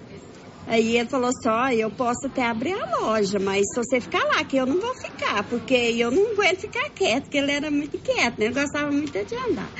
Aí 0.68 0.98
ele 0.98 1.08
falou 1.08 1.30
assim, 1.30 1.48
ó, 1.48 1.70
eu 1.70 1.90
posso 1.90 2.26
até 2.26 2.44
abrir 2.44 2.74
a 2.74 3.00
loja, 3.00 3.38
mas 3.38 3.62
se 3.72 3.80
você 3.80 4.02
ficar 4.02 4.22
lá, 4.34 4.44
que 4.44 4.58
eu 4.58 4.66
não 4.66 4.78
vou 4.78 4.94
ficar, 4.96 5.42
porque 5.48 5.74
eu 5.74 6.10
não 6.10 6.32
aguento 6.32 6.60
ficar 6.60 6.90
quieto, 6.90 7.22
porque 7.22 7.38
ele 7.38 7.52
era 7.52 7.70
muito 7.70 7.96
quieto, 7.98 8.38
né? 8.38 8.46
Ele 8.46 8.54
gostava 8.54 8.90
muito 8.90 9.12
de 9.12 9.34
andar. 9.50 9.70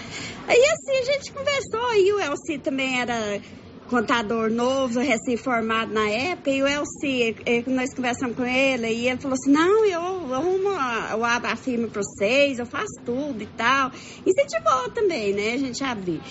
Aí 0.47 0.59
assim 0.59 0.93
a 0.93 1.13
gente 1.13 1.33
conversou, 1.33 1.95
e 1.95 2.13
o 2.15 2.21
Elci 2.21 2.59
também 2.59 3.01
era 3.01 3.39
contador 3.87 4.51
novo, 4.51 4.99
recém-formado 4.99 5.93
na 5.93 6.09
época, 6.09 6.51
e 6.51 6.63
o 6.63 6.67
Elci, 6.67 7.37
eh, 7.45 7.65
nós 7.67 7.95
conversamos 7.95 8.35
com 8.35 8.47
ele, 8.47 8.89
e 8.91 9.09
ele 9.11 9.21
falou 9.21 9.35
assim, 9.35 9.53
não, 9.53 9.85
eu 9.85 10.35
arrumo, 10.35 10.71
eu 11.11 11.23
abro 11.23 11.51
a 11.51 11.57
firma 11.57 11.89
pra 11.89 12.01
vocês, 12.03 12.59
eu 12.59 12.67
faço 12.67 12.99
tudo 13.05 13.43
e 13.43 13.47
tal. 13.47 13.91
Incentivou 14.27 14.91
também, 14.95 15.35
né, 15.35 15.53
a 15.53 15.59
gente 15.59 15.85
abrir. 15.85 16.23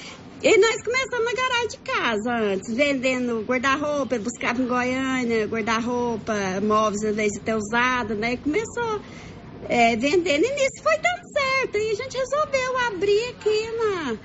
E 0.42 0.56
nós 0.60 0.84
começamos 0.84 1.26
na 1.26 1.34
garagem 1.34 1.68
de 1.68 1.78
casa 1.80 2.32
antes, 2.32 2.76
vendendo 2.76 3.42
guarda-roupa, 3.42 4.20
buscava 4.20 4.62
em 4.62 4.68
Goiânia, 4.68 5.48
guarda-roupa, 5.48 6.34
móveis 6.62 7.04
às 7.04 7.16
vezes 7.16 7.40
até 7.42 7.56
usado, 7.56 8.14
né? 8.14 8.34
E 8.34 8.38
começou 8.38 9.02
é, 9.68 9.96
vendendo 9.96 10.46
e 10.46 10.52
nisso 10.52 10.84
foi 10.84 10.96
dando 10.98 11.34
certo. 11.34 11.78
E 11.80 11.90
a 11.90 11.96
gente 11.96 12.18
resolveu 12.18 12.78
abrir 12.86 13.30
aqui 13.30 13.72
na. 13.78 14.18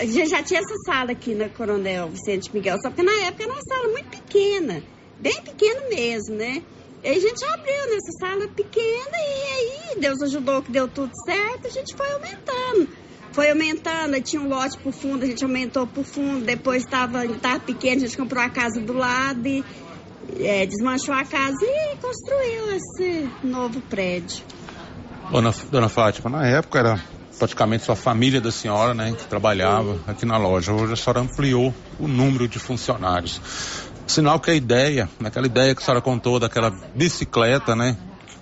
A 0.00 0.04
gente 0.04 0.30
já 0.30 0.42
tinha 0.42 0.58
essa 0.58 0.74
sala 0.84 1.12
aqui 1.12 1.32
na 1.32 1.48
Coronel 1.48 2.08
Vicente 2.08 2.52
Miguel, 2.52 2.78
só 2.82 2.90
que 2.90 3.02
na 3.02 3.12
época 3.26 3.44
era 3.44 3.52
uma 3.52 3.62
sala 3.62 3.88
muito 3.88 4.08
pequena, 4.08 4.82
bem 5.20 5.40
pequena 5.42 5.80
mesmo, 5.90 6.34
né? 6.34 6.60
E 7.04 7.08
a 7.08 7.20
gente 7.20 7.44
abriu 7.44 7.86
nessa 7.88 8.12
sala 8.18 8.48
pequena 8.48 9.16
e 9.16 9.94
aí 9.94 10.00
Deus 10.00 10.20
ajudou 10.22 10.60
que 10.60 10.72
deu 10.72 10.88
tudo 10.88 11.12
certo, 11.24 11.68
a 11.68 11.70
gente 11.70 11.94
foi 11.94 12.10
aumentando. 12.10 12.88
Foi 13.40 13.48
aumentando, 13.48 14.20
tinha 14.20 14.42
um 14.42 14.50
lote 14.50 14.76
pro 14.76 14.92
fundo, 14.92 15.24
a 15.24 15.26
gente 15.26 15.42
aumentou 15.42 15.86
pro 15.86 16.04
fundo, 16.04 16.44
depois 16.44 16.84
estava 16.84 17.26
tava 17.38 17.58
pequeno, 17.58 17.96
a 17.96 18.06
gente 18.06 18.14
comprou 18.14 18.44
a 18.44 18.50
casa 18.50 18.78
do 18.82 18.92
lado 18.92 19.48
e 19.48 19.64
é, 20.40 20.66
desmanchou 20.66 21.14
a 21.14 21.24
casa 21.24 21.56
e 21.62 21.96
construiu 21.96 22.76
esse 22.76 23.30
novo 23.42 23.80
prédio. 23.80 24.44
Dona, 25.30 25.54
dona 25.70 25.88
Fátima, 25.88 26.28
na 26.28 26.46
época 26.46 26.80
era 26.80 27.00
praticamente 27.38 27.84
só 27.84 27.92
a 27.92 27.96
família 27.96 28.42
da 28.42 28.52
senhora, 28.52 28.92
né, 28.92 29.14
que 29.16 29.24
trabalhava 29.24 29.98
aqui 30.06 30.26
na 30.26 30.36
loja. 30.36 30.74
Hoje 30.74 30.92
a 30.92 30.96
senhora 30.96 31.20
ampliou 31.20 31.74
o 31.98 32.06
número 32.06 32.46
de 32.46 32.58
funcionários. 32.58 33.40
Sinal 34.06 34.38
que 34.38 34.50
a 34.50 34.54
ideia, 34.54 35.08
naquela 35.18 35.46
ideia 35.46 35.74
que 35.74 35.80
a 35.80 35.84
senhora 35.86 36.02
contou 36.02 36.38
daquela 36.38 36.70
bicicleta, 36.94 37.74
né, 37.74 37.96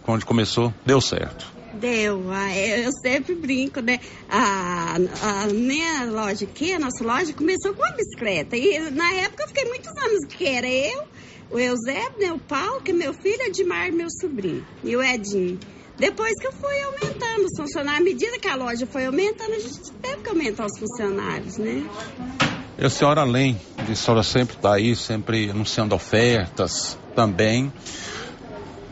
onde 0.09 0.27
começou, 0.27 0.75
deu 0.85 1.01
certo. 1.01 1.58
Deu, 1.79 2.31
ah, 2.31 2.57
eu 2.57 2.85
eu 2.85 2.93
sempre 3.03 3.35
brinco, 3.35 3.81
né? 3.81 3.99
A, 4.29 4.97
a 4.97 5.47
minha 5.47 6.05
loja 6.05 6.45
aqui, 6.45 6.73
a 6.73 6.79
nossa 6.79 7.05
loja, 7.05 7.33
começou 7.33 7.75
com 7.75 7.83
uma 7.83 7.97
bicicleta. 7.97 8.57
E 8.57 8.91
na 8.91 9.13
época 9.15 9.45
eu 9.45 9.49
fiquei 9.49 9.65
muitos 9.65 9.89
anos 9.89 10.25
que 10.29 10.47
era 10.47 10.69
eu, 10.69 11.03
o 11.51 11.59
Eusébio, 11.59 12.19
né, 12.21 12.33
o 12.33 12.39
Paulo, 12.39 12.81
que 12.83 12.91
é 12.91 12.95
meu 12.95 13.13
filho, 13.15 13.43
Edmar, 13.43 13.93
meu 13.93 14.09
sobrinho, 14.11 14.65
e 14.83 14.97
o 14.97 15.03
Edinho. 15.03 15.59
Depois 15.99 16.33
que 16.39 16.47
eu 16.47 16.53
fui 16.53 16.81
aumentando 16.83 17.47
os 17.47 17.57
funcionários, 17.57 18.01
à 18.01 18.05
medida 18.05 18.39
que 18.39 18.49
a 18.49 18.55
loja 18.55 18.87
foi 18.87 19.07
aumentando, 19.07 19.53
a 19.53 19.59
gente 19.59 19.93
teve 20.01 20.23
que 20.23 20.29
aumentar 20.29 20.67
os 20.67 20.79
funcionários, 20.79 21.59
né? 21.59 21.85
E 22.79 22.85
a 22.85 22.91
senhora, 22.91 23.23
além 23.23 23.61
de 23.85 23.93
a 23.93 23.97
senhora 23.97 24.23
sempre 24.23 24.55
estar 24.55 24.75
aí, 24.75 24.95
sempre 24.95 25.51
anunciando 25.51 25.97
ofertas 25.97 26.97
também, 27.17 27.73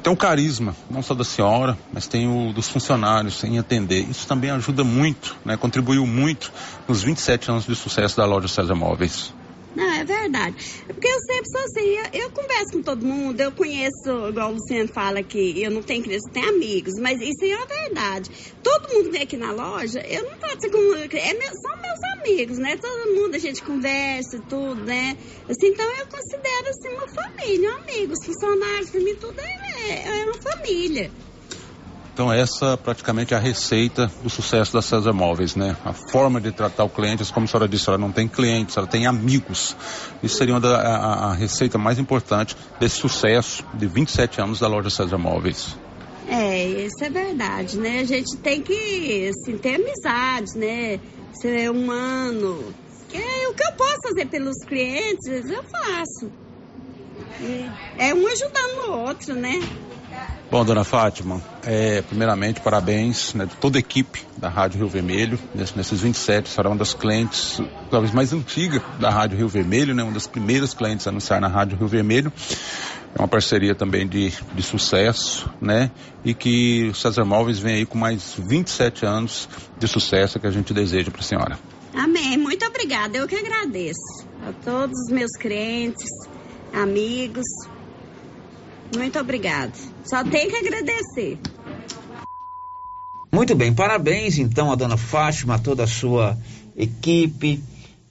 tem 0.07 0.13
o 0.13 0.17
carisma, 0.17 0.77
não 0.89 1.03
só 1.03 1.15
da 1.15 1.25
senhora, 1.25 1.77
mas 1.93 2.07
tem 2.07 2.29
o 2.29 2.53
dos 2.53 2.69
funcionários 2.69 3.43
em 3.43 3.59
atender. 3.59 4.09
Isso 4.09 4.25
também 4.29 4.51
ajuda 4.51 4.85
muito, 4.85 5.37
né? 5.45 5.57
Contribuiu 5.57 6.07
muito 6.07 6.53
nos 6.87 7.03
27 7.03 7.51
anos 7.51 7.67
de 7.67 7.75
sucesso 7.75 8.17
da 8.17 8.25
loja 8.25 8.47
César 8.47 8.77
Móveis. 8.77 9.35
Não, 9.75 9.93
é 9.93 10.05
verdade. 10.05 10.55
É 10.89 10.93
porque 10.93 11.09
eu 11.09 11.21
sempre 11.23 11.51
sou 11.51 11.61
assim, 11.61 11.81
eu, 11.81 12.23
eu 12.23 12.31
converso 12.31 12.73
com 12.75 12.83
todo 12.83 13.05
mundo, 13.05 13.41
eu 13.41 13.51
conheço, 13.51 14.29
igual 14.29 14.51
o 14.51 14.55
Luciano 14.55 14.89
fala 14.89 15.25
que 15.25 15.61
eu 15.61 15.73
não 15.73 15.83
tenho 15.83 16.05
criança, 16.05 16.29
eu 16.29 16.33
tenho 16.33 16.51
amigos, 16.51 16.95
mas 17.01 17.21
isso 17.21 17.45
é 17.45 17.67
verdade. 17.67 18.31
Todo 18.63 18.89
mundo 18.95 19.11
vem 19.11 19.23
aqui 19.23 19.37
na 19.37 19.51
loja, 19.51 19.99
eu 20.09 20.23
não 20.23 20.39
trato 20.39 20.71
como. 20.71 20.95
É 20.95 21.35
meu, 21.35 21.51
são 21.61 21.77
meus 21.83 22.21
amigos, 22.21 22.59
né? 22.59 22.77
Todo 22.77 23.13
mundo 23.13 23.35
a 23.35 23.39
gente 23.39 23.61
conversa 23.61 24.41
tudo, 24.49 24.85
né? 24.85 25.17
Assim, 25.49 25.67
então 25.67 25.85
eu 25.97 26.07
considero 26.07 26.69
assim 26.69 26.89
uma 26.95 27.09
família, 27.09 27.75
amigos, 27.75 28.25
funcionários, 28.25 28.91
para 28.91 29.01
mim 29.01 29.17
tudo 29.17 29.41
é, 29.41 29.66
é 29.79 30.25
uma 30.25 30.41
família. 30.43 31.11
Então 32.17 32.33
essa 32.33 32.79
praticamente 32.79 33.35
é 33.35 33.37
a 33.37 33.41
receita 33.41 34.11
do 34.23 34.31
sucesso 34.31 34.73
da 34.73 34.81
César 34.81 35.13
Móveis, 35.13 35.55
né? 35.55 35.77
A 35.85 35.93
forma 35.93 36.41
de 36.41 36.51
tratar 36.51 36.85
o 36.85 36.89
cliente, 36.89 37.23
como 37.31 37.45
a 37.45 37.47
senhora 37.47 37.69
disse, 37.69 37.91
ela 37.91 37.99
não 37.99 38.11
tem 38.11 38.27
clientes, 38.27 38.75
ela 38.75 38.87
tem 38.87 39.07
amigos. 39.07 39.77
Isso 40.23 40.39
seria 40.39 40.55
uma 40.55 40.61
da, 40.61 40.81
a, 40.81 41.31
a 41.31 41.35
receita 41.35 41.77
mais 41.77 41.99
importante 41.99 42.57
desse 42.81 42.97
sucesso 42.97 43.63
de 43.75 43.87
27 43.87 44.41
anos 44.41 44.61
da 44.61 44.67
loja 44.67 44.89
César 44.89 45.19
Móveis. 45.19 45.77
É, 46.27 46.65
isso 46.87 47.05
é 47.05 47.11
verdade, 47.11 47.77
né? 47.77 48.01
A 48.01 48.05
gente 48.05 48.35
tem 48.39 48.63
que 48.63 49.29
assim, 49.29 49.59
ter 49.59 49.75
amizades, 49.75 50.55
né? 50.55 50.99
Ser 51.35 51.71
humano. 51.71 52.75
Que 53.11 53.19
é 53.19 53.49
o 53.49 53.53
que 53.53 53.63
eu 53.63 53.73
posso 53.73 54.01
fazer 54.03 54.25
pelos 54.25 54.57
clientes, 54.65 55.51
eu 55.51 55.63
faço. 55.65 56.33
E 57.41 57.71
é 57.99 58.15
um 58.15 58.27
ajudando 58.27 58.89
o 58.89 58.99
outro, 59.07 59.35
né? 59.35 59.61
Bom, 60.51 60.65
dona 60.65 60.85
Fátima, 60.85 61.43
é, 61.65 62.03
primeiramente, 62.03 62.61
parabéns 62.61 63.35
né, 63.35 63.47
de 63.47 63.55
toda 63.57 63.79
a 63.79 63.81
equipe 63.81 64.25
da 64.37 64.49
Rádio 64.49 64.79
Rio 64.79 64.89
Vermelho. 64.89 65.39
nesses 65.55 66.01
27, 66.01 66.49
será 66.49 66.69
uma 66.69 66.77
das 66.77 66.95
clientes, 66.95 67.61
talvez 67.91 68.15
mais 68.15 68.33
antiga 68.33 68.81
da 69.01 69.11
Rádio 69.11 69.37
Rio 69.37 69.49
Vermelho, 69.49 69.93
né, 69.93 70.05
uma 70.05 70.13
das 70.13 70.29
primeiras 70.29 70.73
clientes 70.73 71.05
a 71.07 71.11
anunciar 71.11 71.41
na 71.41 71.49
Rádio 71.49 71.77
Rio 71.77 71.89
Vermelho. 71.89 72.33
É 73.13 73.21
uma 73.21 73.27
parceria 73.27 73.75
também 73.75 74.07
de, 74.07 74.33
de 74.55 74.63
sucesso, 74.63 75.51
né? 75.59 75.91
E 76.23 76.35
que 76.35 76.91
o 76.91 76.95
César 76.95 77.25
Móveis 77.25 77.59
vem 77.59 77.77
aí 77.77 77.87
com 77.87 77.97
mais 77.97 78.35
27 78.39 79.07
anos 79.07 79.49
de 79.79 79.89
sucesso 79.89 80.39
que 80.39 80.47
a 80.47 80.51
gente 80.51 80.75
deseja 80.75 81.11
para 81.11 81.21
a 81.21 81.25
senhora. 81.25 81.59
Amém. 81.95 82.37
Muito 82.37 82.65
obrigada. 82.67 83.17
Eu 83.17 83.27
que 83.27 83.35
agradeço 83.35 84.27
a 84.47 84.53
todos 84.63 84.93
os 85.07 85.11
meus 85.11 85.33
clientes, 85.33 86.05
amigos. 86.77 87.47
Muito 88.95 89.19
obrigada. 89.19 89.73
Só 90.05 90.23
tenho 90.23 90.51
que 90.51 90.57
agradecer. 90.57 91.39
Muito 93.33 93.55
bem, 93.55 93.73
parabéns 93.73 94.39
então 94.39 94.71
a 94.71 94.75
dona 94.75 94.97
Fátima, 94.97 95.57
a 95.57 95.59
toda 95.59 95.85
a 95.85 95.87
sua 95.87 96.39
equipe, 96.77 97.63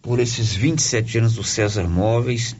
por 0.01 0.19
esses 0.19 0.53
27 0.53 1.19
anos 1.19 1.33
do 1.35 1.43
César 1.43 1.87
Móveis. 1.87 2.55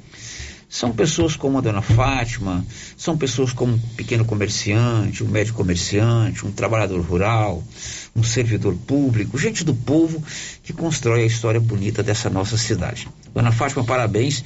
São 0.67 0.91
pessoas 0.91 1.35
como 1.35 1.57
a 1.57 1.61
dona 1.61 1.81
Fátima, 1.81 2.65
são 2.97 3.17
pessoas 3.17 3.53
como 3.53 3.73
um 3.73 3.79
pequeno 3.95 4.25
comerciante, 4.25 5.23
um 5.23 5.27
médio 5.27 5.53
comerciante, 5.53 6.45
um 6.45 6.51
trabalhador 6.51 6.99
rural, 7.01 7.63
um 8.15 8.23
servidor 8.23 8.75
público, 8.75 9.37
gente 9.37 9.63
do 9.63 9.73
povo 9.73 10.21
que 10.63 10.73
constrói 10.73 11.23
a 11.23 11.27
história 11.27 11.59
bonita 11.59 12.01
dessa 12.01 12.29
nossa 12.29 12.57
cidade. 12.57 13.07
Dona 13.33 13.51
Fátima, 13.51 13.83
parabéns. 13.83 14.43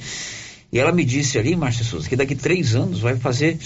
E 0.72 0.78
ela 0.78 0.92
me 0.92 1.04
disse 1.04 1.38
ali, 1.38 1.56
Márcia 1.56 1.84
Souza, 1.84 2.08
que 2.08 2.16
daqui 2.16 2.34
três 2.34 2.74
anos 2.74 3.00
vai 3.00 3.16
fazer 3.16 3.58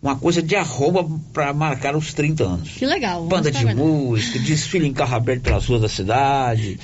uma 0.00 0.14
coisa 0.14 0.40
de 0.40 0.54
arroba 0.54 1.04
para 1.32 1.52
marcar 1.52 1.96
os 1.96 2.14
30 2.14 2.44
anos. 2.44 2.70
Que 2.70 2.86
legal. 2.86 3.26
Banda 3.26 3.50
de 3.50 3.64
música, 3.74 4.38
desfile 4.38 4.86
em 4.86 4.92
carro 4.92 5.16
aberto 5.16 5.42
pelas 5.42 5.66
ruas 5.66 5.82
da 5.82 5.88
cidade. 5.88 6.78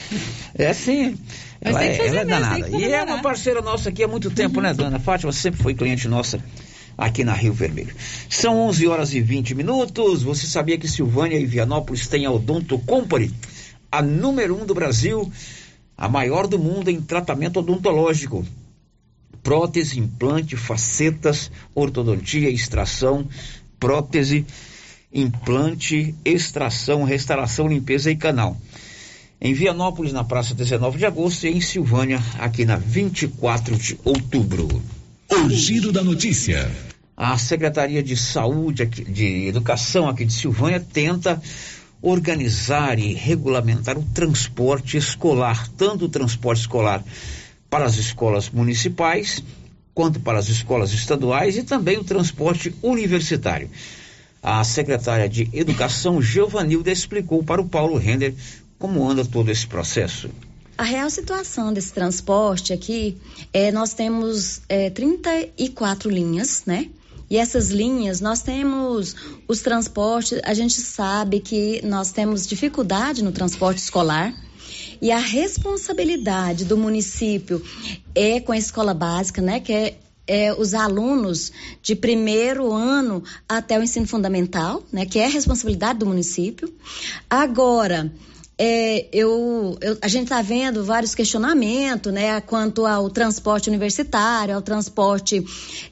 É 0.57 0.69
assim. 0.69 1.17
Ela, 1.61 1.85
é, 1.85 2.07
ela 2.07 2.21
é 2.21 2.25
danada. 2.25 2.69
E 2.69 2.85
é 2.85 3.03
uma 3.05 3.23
parceira 3.23 3.63
nossa 3.63 3.89
aqui 3.89 4.03
há 4.03 4.09
muito 4.09 4.31
tempo, 4.31 4.61
né, 4.61 4.75
dona 4.75 4.99
Fátima? 4.99 5.33
Sempre 5.33 5.63
foi 5.63 5.75
cliente 5.75 6.09
nossa 6.09 6.41
aqui 6.99 7.25
na 7.25 7.33
Rio 7.33 7.53
Vermelho. 7.53 7.95
São 8.29 8.59
11 8.69 8.87
horas 8.89 9.15
e 9.15 9.21
20 9.21 9.55
minutos. 9.55 10.23
Você 10.25 10.47
sabia 10.47 10.77
que 10.77 10.89
Silvânia 10.89 11.39
e 11.39 11.47
Vianópolis 11.47 12.09
têm 12.09 12.27
a 12.27 12.31
Odonto 12.31 12.79
Company, 12.81 13.33
a 13.91 14.03
número 14.03 14.61
um 14.61 14.67
do 14.67 14.75
Brasil, 14.75 15.31
a 15.97 16.09
maior 16.09 16.49
do 16.49 16.59
mundo 16.59 16.91
em 16.91 17.01
tratamento 17.01 17.61
odontológico? 17.61 18.45
Prótese, 19.45 20.01
implante, 20.01 20.57
facetas, 20.57 21.53
ortodontia, 21.73 22.51
extração, 22.51 23.29
prótese, 23.79 24.45
implante, 25.13 26.13
extração, 26.25 27.05
restauração, 27.05 27.69
limpeza 27.69 28.11
e 28.11 28.17
canal 28.17 28.57
em 29.45 29.53
Vianópolis, 29.53 30.11
na 30.11 30.25
praça 30.25 30.55
19 30.55 30.97
de 30.97 31.05
agosto, 31.05 31.47
e 31.47 31.51
em 31.51 31.61
Silvânia, 31.61 32.19
aqui 32.39 32.65
na 32.65 32.77
24 32.77 33.77
de 33.77 33.99
outubro. 34.03 34.83
O 35.31 35.51
giro 35.51 35.93
da 35.93 36.03
notícia. 36.03 36.71
A 37.15 37.37
Secretaria 37.37 38.03
de 38.03 38.17
Saúde, 38.17 38.87
de 38.87 39.47
Educação 39.47 40.09
aqui 40.09 40.25
de 40.25 40.33
Silvânia, 40.33 40.81
tenta 40.81 41.43
organizar 42.01 42.99
e 42.99 43.13
regulamentar 43.13 43.99
o 43.99 44.03
transporte 44.03 44.97
escolar, 44.97 45.69
tanto 45.77 46.07
o 46.07 46.09
transporte 46.09 46.61
escolar 46.61 47.05
para 47.75 47.87
as 47.87 47.97
escolas 47.97 48.49
municipais, 48.51 49.43
quanto 49.93 50.21
para 50.21 50.39
as 50.39 50.49
escolas 50.49 50.93
estaduais 50.93 51.57
e 51.57 51.65
também 51.65 51.99
o 51.99 52.05
transporte 52.05 52.73
universitário. 52.81 53.69
A 54.41 54.63
secretária 54.63 55.29
de 55.29 55.51
Educação, 55.53 56.23
Giovanilda, 56.23 56.93
explicou 56.93 57.43
para 57.43 57.61
o 57.61 57.69
Paulo 57.69 57.97
Render 57.97 58.33
como 58.79 59.05
anda 59.05 59.25
todo 59.25 59.51
esse 59.51 59.67
processo? 59.67 60.31
A 60.79 60.85
real 60.85 61.11
situação 61.11 61.73
desse 61.73 61.93
transporte 61.93 62.73
aqui 62.73 63.19
é 63.53 63.73
nós 63.73 63.93
temos 63.93 64.63
é, 64.69 64.89
34 64.91 66.09
linhas, 66.09 66.63
né? 66.65 66.89
E 67.29 67.37
essas 67.37 67.71
linhas, 67.71 68.21
nós 68.21 68.41
temos 68.41 69.17
os 69.49 69.63
transportes, 69.63 70.39
a 70.45 70.55
gente 70.55 70.75
sabe 70.75 71.41
que 71.41 71.85
nós 71.85 72.13
temos 72.13 72.47
dificuldade 72.47 73.25
no 73.25 73.33
transporte 73.33 73.79
escolar. 73.79 74.33
E 75.01 75.11
a 75.11 75.19
responsabilidade 75.19 76.65
do 76.65 76.77
município 76.77 77.63
é 78.15 78.41
com 78.41 78.53
a 78.53 78.59
escola 78.59 78.95
básica, 78.95 79.41
né? 79.41 79.61
Que 79.61 79.73
é, 79.73 79.99
é, 80.27 80.55
os 80.55 80.75
alunos 80.75 81.53
de 81.83 81.95
primeiro 81.95 82.73
ano 82.73 83.23
até 83.49 83.79
o 83.79 83.83
ensino 83.83 84.07
fundamental, 84.07 84.83
né? 84.93 85.07
Que 85.07 85.19
é 85.19 85.27
a 85.27 85.31
responsabilidade 85.31 85.99
do 85.99 86.07
município. 86.07 86.73
Agora, 87.29 88.13
é, 88.57 89.09
eu, 89.13 89.77
eu, 89.81 89.99
a 90.01 90.09
gente 90.09 90.25
está 90.25 90.41
vendo 90.41 90.85
vários 90.85 91.15
questionamentos, 91.15 92.13
né, 92.13 92.41
quanto 92.41 92.87
ao 92.87 93.11
transporte 93.11 93.69
universitário, 93.69 94.55
ao 94.55 94.63
transporte 94.63 95.45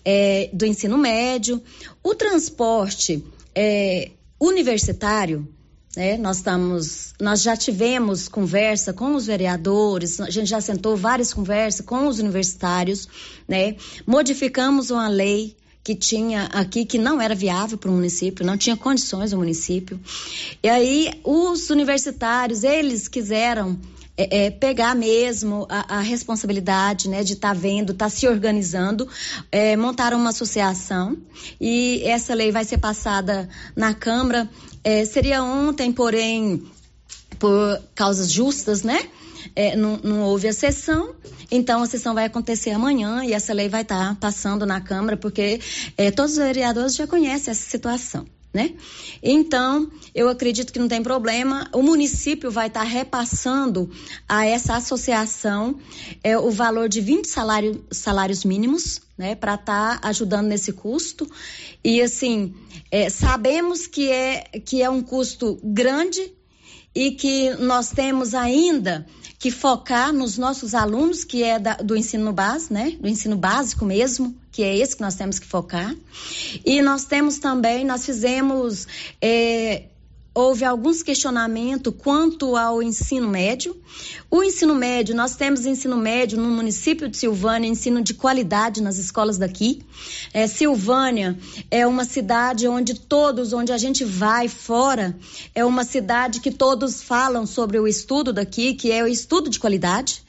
é, 0.04 0.48
do 0.52 0.64
ensino 0.64 0.96
médio. 0.96 1.60
O 2.02 2.14
transporte 2.14 3.24
é, 3.54 4.10
universitário, 4.40 5.46
né, 5.96 6.16
nós 6.16 6.38
estamos, 6.38 7.14
nós 7.20 7.42
já 7.42 7.56
tivemos 7.56 8.28
conversa 8.28 8.92
com 8.92 9.14
os 9.14 9.26
vereadores, 9.26 10.20
a 10.20 10.30
gente 10.30 10.48
já 10.48 10.60
sentou 10.60 10.96
várias 10.96 11.32
conversas 11.32 11.84
com 11.84 12.06
os 12.06 12.18
universitários, 12.18 13.08
né, 13.46 13.76
modificamos 14.06 14.90
uma 14.90 15.08
lei 15.08 15.56
que 15.84 15.94
tinha 15.94 16.44
aqui 16.52 16.84
que 16.84 16.96
não 16.96 17.20
era 17.20 17.34
viável 17.34 17.76
para 17.76 17.90
o 17.90 17.94
município, 17.94 18.46
não 18.46 18.56
tinha 18.56 18.76
condições 18.76 19.32
o 19.32 19.36
município. 19.36 19.98
E 20.62 20.68
aí 20.68 21.20
os 21.24 21.70
universitários, 21.70 22.62
eles 22.62 23.08
quiseram 23.08 23.76
é, 24.16 24.46
é, 24.46 24.50
pegar 24.50 24.94
mesmo 24.94 25.66
a, 25.68 25.98
a, 25.98 26.00
responsabilidade 26.00 27.08
né, 27.08 27.22
de 27.24 27.32
estar 27.34 27.48
tá 27.48 27.54
vendo, 27.54 27.92
estar 27.92 28.06
tá 28.06 28.10
se 28.10 28.28
organizando, 28.28 29.08
é, 29.50 29.76
montaram 29.76 30.18
uma 30.18 30.30
associação 30.30 31.16
e 31.60 32.02
essa 32.04 32.34
lei 32.34 32.52
vai 32.52 32.64
ser 32.64 32.78
passada 32.78 33.48
na 33.76 33.94
Câmara. 33.94 34.48
É, 34.84 35.04
seria 35.04 35.42
ontem, 35.42 35.92
porém, 35.92 36.62
por 37.38 37.80
causas 37.94 38.30
justas, 38.30 38.82
né? 38.82 39.08
é, 39.54 39.76
não, 39.76 39.98
não, 40.02 40.22
houve 40.22 40.48
a 40.48 40.52
sessão, 40.52 41.14
então 41.50 41.82
a 41.82 41.86
sessão 41.86 42.14
vai 42.14 42.24
acontecer 42.24 42.70
amanhã 42.70 43.24
e 43.24 43.32
essa 43.32 43.52
lei 43.52 43.68
vai 43.68 43.82
estar 43.82 44.10
tá 44.10 44.16
passando 44.20 44.64
na 44.64 44.80
Câmara, 44.80 45.16
porque 45.16 45.60
é, 45.96 46.10
todos 46.10 46.32
os 46.32 46.38
vereadores 46.38 46.94
já 46.94 47.06
conhecem 47.06 47.50
essa 47.50 47.68
situação. 47.68 48.26
Né? 48.52 48.74
Então, 49.22 49.90
eu 50.14 50.28
acredito 50.28 50.72
que 50.72 50.78
não 50.78 50.88
tem 50.88 51.02
problema. 51.02 51.70
O 51.72 51.82
município 51.82 52.50
vai 52.50 52.66
estar 52.66 52.80
tá 52.80 52.86
repassando 52.86 53.90
a 54.28 54.44
essa 54.44 54.76
associação 54.76 55.78
é, 56.22 56.36
o 56.36 56.50
valor 56.50 56.86
de 56.86 57.00
20 57.00 57.26
salário, 57.26 57.82
salários 57.90 58.44
mínimos, 58.44 59.00
né, 59.16 59.34
para 59.34 59.54
estar 59.54 60.00
tá 60.00 60.08
ajudando 60.08 60.48
nesse 60.48 60.72
custo. 60.72 61.26
E 61.82 62.02
assim, 62.02 62.54
é, 62.90 63.08
sabemos 63.08 63.86
que 63.86 64.10
é, 64.10 64.42
que 64.64 64.82
é 64.82 64.90
um 64.90 65.02
custo 65.02 65.58
grande 65.64 66.32
e 66.94 67.12
que 67.12 67.50
nós 67.56 67.90
temos 67.90 68.34
ainda 68.34 69.06
que 69.38 69.50
focar 69.50 70.12
nos 70.12 70.38
nossos 70.38 70.74
alunos, 70.74 71.24
que 71.24 71.42
é 71.42 71.58
da, 71.58 71.74
do 71.74 71.96
ensino 71.96 72.32
base, 72.32 72.72
né? 72.72 72.96
Do 73.00 73.08
ensino 73.08 73.36
básico 73.36 73.84
mesmo, 73.84 74.36
que 74.52 74.62
é 74.62 74.76
esse 74.76 74.94
que 74.94 75.02
nós 75.02 75.14
temos 75.14 75.38
que 75.38 75.46
focar. 75.46 75.94
E 76.64 76.80
nós 76.80 77.04
temos 77.04 77.38
também, 77.38 77.84
nós 77.84 78.04
fizemos 78.06 78.86
é, 79.20 79.84
houve 80.34 80.64
alguns 80.64 81.02
questionamentos 81.02 81.92
quanto 81.96 82.56
ao 82.56 82.82
ensino 82.82 83.28
médio. 83.28 83.76
O 84.30 84.42
ensino 84.42 84.74
médio, 84.74 85.14
nós 85.14 85.36
temos 85.36 85.66
ensino 85.66 85.96
médio 85.96 86.38
no 86.38 86.48
município 86.48 87.08
de 87.08 87.16
Silvânia, 87.18 87.68
ensino 87.68 88.02
de 88.02 88.14
qualidade 88.14 88.82
nas 88.82 88.98
escolas 88.98 89.36
daqui. 89.36 89.82
É, 90.32 90.46
Silvânia 90.46 91.38
é 91.70 91.86
uma 91.86 92.04
cidade 92.04 92.66
onde 92.66 92.94
todos, 92.94 93.52
onde 93.52 93.72
a 93.72 93.78
gente 93.78 94.04
vai 94.04 94.48
fora, 94.48 95.16
é 95.54 95.64
uma 95.64 95.84
cidade 95.84 96.40
que 96.40 96.50
todos 96.50 97.02
falam 97.02 97.44
sobre 97.44 97.78
o 97.78 97.86
estudo 97.86 98.32
daqui, 98.32 98.74
que 98.74 98.90
é 98.90 99.02
o 99.02 99.06
estudo 99.06 99.50
de 99.50 99.60
qualidade. 99.60 100.24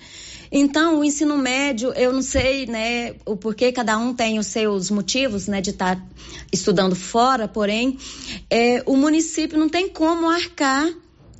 Então, 0.56 1.00
o 1.00 1.04
ensino 1.04 1.36
médio, 1.36 1.92
eu 1.94 2.14
não 2.14 2.22
sei, 2.22 2.68
né, 2.68 3.16
o 3.26 3.36
porquê 3.36 3.72
cada 3.72 3.98
um 3.98 4.14
tem 4.14 4.38
os 4.38 4.46
seus 4.46 4.92
motivos, 4.92 5.48
né, 5.48 5.60
de 5.62 5.72
estar 5.72 5.96
tá 5.96 6.08
estudando 6.52 6.96
fora, 6.96 7.48
porém, 7.48 7.98
é, 8.52 8.84
o 8.86 8.96
município 8.96 9.58
não 9.58 9.68
tem 9.68 9.90
como 9.90 10.30
arcar, 10.30 10.88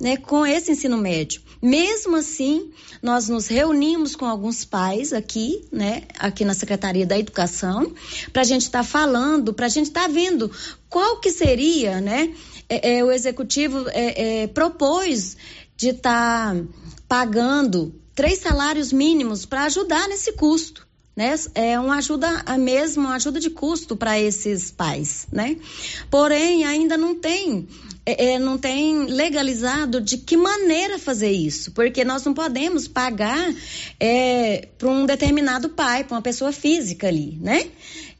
né, 0.00 0.16
com 0.16 0.44
esse 0.44 0.72
ensino 0.72 0.96
médio. 0.98 1.40
Mesmo 1.62 2.16
assim, 2.16 2.72
nós 3.00 3.28
nos 3.28 3.46
reunimos 3.46 4.16
com 4.16 4.26
alguns 4.26 4.64
pais 4.64 5.12
aqui, 5.12 5.64
né, 5.70 6.02
aqui 6.18 6.44
na 6.44 6.52
Secretaria 6.52 7.06
da 7.06 7.16
Educação, 7.16 7.92
para 8.32 8.42
a 8.42 8.44
gente 8.44 8.62
estar 8.62 8.80
tá 8.80 8.84
falando, 8.84 9.54
para 9.54 9.66
a 9.66 9.68
gente 9.68 9.86
estar 9.86 10.08
tá 10.08 10.08
vendo 10.08 10.50
qual 10.90 11.20
que 11.20 11.30
seria, 11.30 12.00
né, 12.00 12.34
é, 12.68 12.96
é, 12.96 13.04
o 13.04 13.12
executivo 13.12 13.88
é, 13.90 14.42
é 14.42 14.46
propôs 14.48 15.36
de 15.76 15.90
estar 15.90 16.52
tá 16.52 16.64
pagando 17.06 17.94
três 18.14 18.38
salários 18.38 18.92
mínimos 18.92 19.44
para 19.44 19.64
ajudar 19.64 20.08
nesse 20.08 20.32
custo. 20.32 20.86
né? 21.16 21.34
É 21.54 21.78
uma 21.78 21.96
ajuda 21.96 22.28
mesmo, 22.58 23.04
uma 23.04 23.14
ajuda 23.14 23.40
de 23.40 23.50
custo 23.50 23.96
para 23.96 24.18
esses 24.18 24.70
pais, 24.70 25.26
né? 25.32 25.56
Porém, 26.10 26.64
ainda 26.64 26.96
não 26.96 27.14
tem 27.14 27.66
é, 28.06 28.34
é, 28.34 28.38
não 28.38 28.58
tem 28.58 29.06
legalizado 29.06 29.98
de 29.98 30.18
que 30.18 30.36
maneira 30.36 30.98
fazer 30.98 31.30
isso, 31.30 31.72
porque 31.72 32.04
nós 32.04 32.22
não 32.22 32.34
podemos 32.34 32.86
pagar 32.86 33.54
é, 33.98 34.68
para 34.76 34.88
um 34.90 35.06
determinado 35.06 35.70
pai, 35.70 36.04
para 36.04 36.14
uma 36.16 36.22
pessoa 36.22 36.52
física 36.52 37.08
ali, 37.08 37.38
né? 37.40 37.66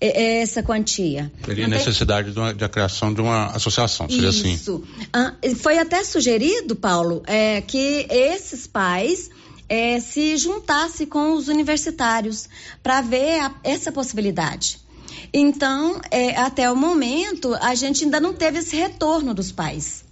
É, 0.00 0.22
é 0.22 0.42
essa 0.42 0.62
quantia. 0.62 1.30
Teria 1.42 1.68
necessidade 1.68 2.32
de, 2.32 2.38
uma, 2.38 2.54
de, 2.54 2.64
a 2.64 2.68
criação 2.68 3.12
de 3.12 3.20
uma 3.20 3.48
associação, 3.48 4.08
seria 4.08 4.30
isso. 4.30 4.40
assim. 4.40 4.54
Isso. 4.54 4.84
Ah, 5.12 5.34
foi 5.56 5.78
até 5.78 6.02
sugerido, 6.02 6.74
Paulo, 6.74 7.22
é, 7.26 7.60
que 7.60 8.06
esses 8.08 8.66
pais 8.66 9.28
é, 9.74 9.98
se 9.98 10.36
juntasse 10.36 11.04
com 11.04 11.32
os 11.32 11.48
universitários 11.48 12.48
para 12.80 13.00
ver 13.00 13.40
a, 13.40 13.52
essa 13.64 13.90
possibilidade. 13.90 14.78
Então, 15.32 16.00
é, 16.12 16.36
até 16.36 16.70
o 16.70 16.76
momento, 16.76 17.52
a 17.56 17.74
gente 17.74 18.04
ainda 18.04 18.20
não 18.20 18.32
teve 18.32 18.60
esse 18.60 18.76
retorno 18.76 19.34
dos 19.34 19.50
pais. 19.50 20.04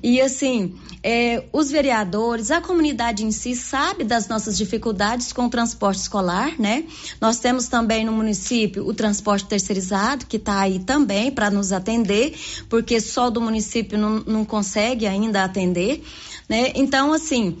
E 0.00 0.20
assim, 0.20 0.74
é, 1.02 1.44
os 1.52 1.70
vereadores, 1.70 2.50
a 2.52 2.60
comunidade 2.60 3.24
em 3.24 3.32
si 3.32 3.56
sabe 3.56 4.04
das 4.04 4.28
nossas 4.28 4.56
dificuldades 4.56 5.32
com 5.32 5.46
o 5.46 5.50
transporte 5.50 5.98
escolar, 5.98 6.54
né? 6.58 6.84
Nós 7.20 7.40
temos 7.40 7.66
também 7.66 8.04
no 8.04 8.12
município 8.12 8.86
o 8.86 8.94
transporte 8.94 9.46
terceirizado, 9.46 10.26
que 10.26 10.36
está 10.36 10.60
aí 10.60 10.78
também 10.78 11.30
para 11.30 11.50
nos 11.50 11.72
atender, 11.72 12.34
porque 12.70 13.00
só 13.00 13.28
do 13.28 13.40
município 13.40 13.98
não, 13.98 14.20
não 14.20 14.44
consegue 14.44 15.06
ainda 15.06 15.42
atender, 15.42 16.02
né? 16.48 16.72
Então, 16.74 17.12
assim, 17.12 17.58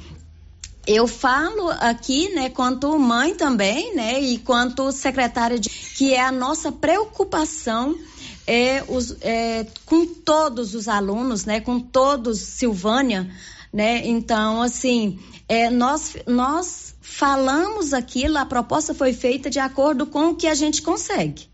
eu 0.86 1.06
falo 1.06 1.70
aqui, 1.80 2.28
né, 2.34 2.50
quanto 2.50 2.98
mãe 2.98 3.34
também, 3.34 3.94
né, 3.94 4.20
e 4.20 4.38
quanto 4.38 4.90
secretária 4.90 5.58
de 5.58 5.68
que 5.68 6.14
é 6.14 6.20
a 6.20 6.32
nossa 6.32 6.72
preocupação 6.72 7.96
é, 8.46 8.82
os, 8.88 9.16
é, 9.20 9.66
com 9.86 10.04
todos 10.06 10.74
os 10.74 10.88
alunos, 10.88 11.44
né, 11.44 11.60
com 11.60 11.78
todos 11.78 12.40
Silvânia, 12.40 13.30
né, 13.72 14.06
então 14.06 14.60
assim, 14.60 15.20
é, 15.48 15.70
nós 15.70 16.16
nós 16.26 16.94
falamos 17.00 17.92
aquilo, 17.92 18.38
a 18.38 18.44
proposta 18.44 18.92
foi 18.92 19.12
feita 19.12 19.48
de 19.48 19.60
acordo 19.60 20.06
com 20.06 20.30
o 20.30 20.34
que 20.34 20.48
a 20.48 20.54
gente 20.54 20.82
consegue 20.82 21.51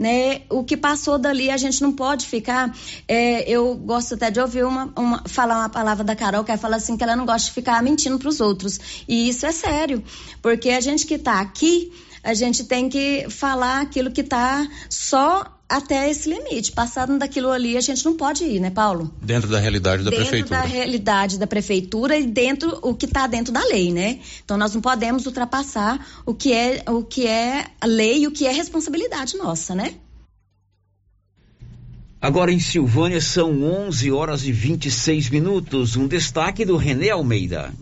né? 0.00 0.40
O 0.48 0.64
que 0.64 0.78
passou 0.78 1.18
dali 1.18 1.50
a 1.50 1.58
gente 1.58 1.82
não 1.82 1.92
pode 1.92 2.26
ficar. 2.26 2.74
É, 3.06 3.42
eu 3.46 3.76
gosto 3.76 4.14
até 4.14 4.30
de 4.30 4.40
ouvir 4.40 4.64
uma, 4.64 4.90
uma, 4.96 5.22
falar 5.26 5.58
uma 5.58 5.68
palavra 5.68 6.02
da 6.02 6.16
Carol 6.16 6.42
que 6.42 6.50
ela 6.50 6.58
fala 6.58 6.76
assim 6.76 6.96
que 6.96 7.04
ela 7.04 7.14
não 7.14 7.26
gosta 7.26 7.48
de 7.48 7.52
ficar 7.52 7.82
mentindo 7.82 8.18
para 8.18 8.30
os 8.30 8.40
outros 8.40 8.80
e 9.06 9.28
isso 9.28 9.44
é 9.44 9.52
sério, 9.52 10.02
porque 10.40 10.70
a 10.70 10.80
gente 10.80 11.04
que 11.06 11.14
está 11.14 11.38
aqui 11.40 11.92
a 12.24 12.32
gente 12.32 12.64
tem 12.64 12.88
que 12.88 13.26
falar 13.28 13.82
aquilo 13.82 14.10
que 14.10 14.22
está 14.22 14.66
só 14.88 15.59
até 15.70 16.10
esse 16.10 16.28
limite. 16.28 16.72
Passando 16.72 17.16
daquilo 17.16 17.50
ali, 17.50 17.76
a 17.76 17.80
gente 17.80 18.04
não 18.04 18.16
pode 18.16 18.42
ir, 18.42 18.58
né, 18.58 18.70
Paulo? 18.70 19.14
Dentro 19.22 19.48
da 19.48 19.60
realidade 19.60 20.02
da 20.02 20.10
dentro 20.10 20.26
prefeitura. 20.26 20.60
Dentro 20.60 20.68
da 20.68 20.76
realidade 20.76 21.38
da 21.38 21.46
prefeitura 21.46 22.18
e 22.18 22.26
dentro 22.26 22.78
o 22.82 22.92
que 22.92 23.06
está 23.06 23.28
dentro 23.28 23.52
da 23.52 23.64
lei, 23.64 23.92
né? 23.92 24.18
Então 24.44 24.58
nós 24.58 24.74
não 24.74 24.80
podemos 24.80 25.26
ultrapassar 25.26 26.04
o 26.26 26.34
que 26.34 26.52
é 26.52 26.82
o 26.88 27.04
que 27.04 27.26
é 27.26 27.66
a 27.80 27.86
lei 27.86 28.24
e 28.24 28.26
o 28.26 28.32
que 28.32 28.46
é 28.46 28.52
responsabilidade 28.52 29.36
nossa, 29.36 29.74
né? 29.74 29.94
Agora 32.20 32.52
em 32.52 32.60
Silvânia 32.60 33.20
são 33.20 33.62
11 33.62 34.10
horas 34.10 34.44
e 34.44 34.52
26 34.52 35.30
minutos. 35.30 35.96
Um 35.96 36.06
destaque 36.06 36.64
do 36.64 36.76
René 36.76 37.10
Almeida. 37.10 37.72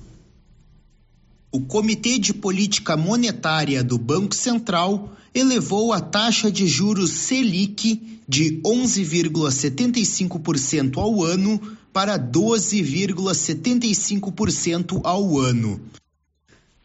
O 1.51 1.63
Comitê 1.63 2.19
de 2.19 2.35
Política 2.35 2.97
Monetária 2.97 3.83
do 3.83 3.97
Banco 3.97 4.35
Central 4.35 5.17
elevou 5.35 5.93
a 5.93 6.01
taxa 6.01 6.51
de 6.51 6.67
juros 6.67 7.13
Selic 7.13 8.19
de 8.29 8.61
11,75% 8.65 10.99
ao 10.99 11.23
ano 11.23 11.61
para 11.93 12.19
12,75% 12.19 15.01
ao 15.05 15.39
ano. 15.39 15.81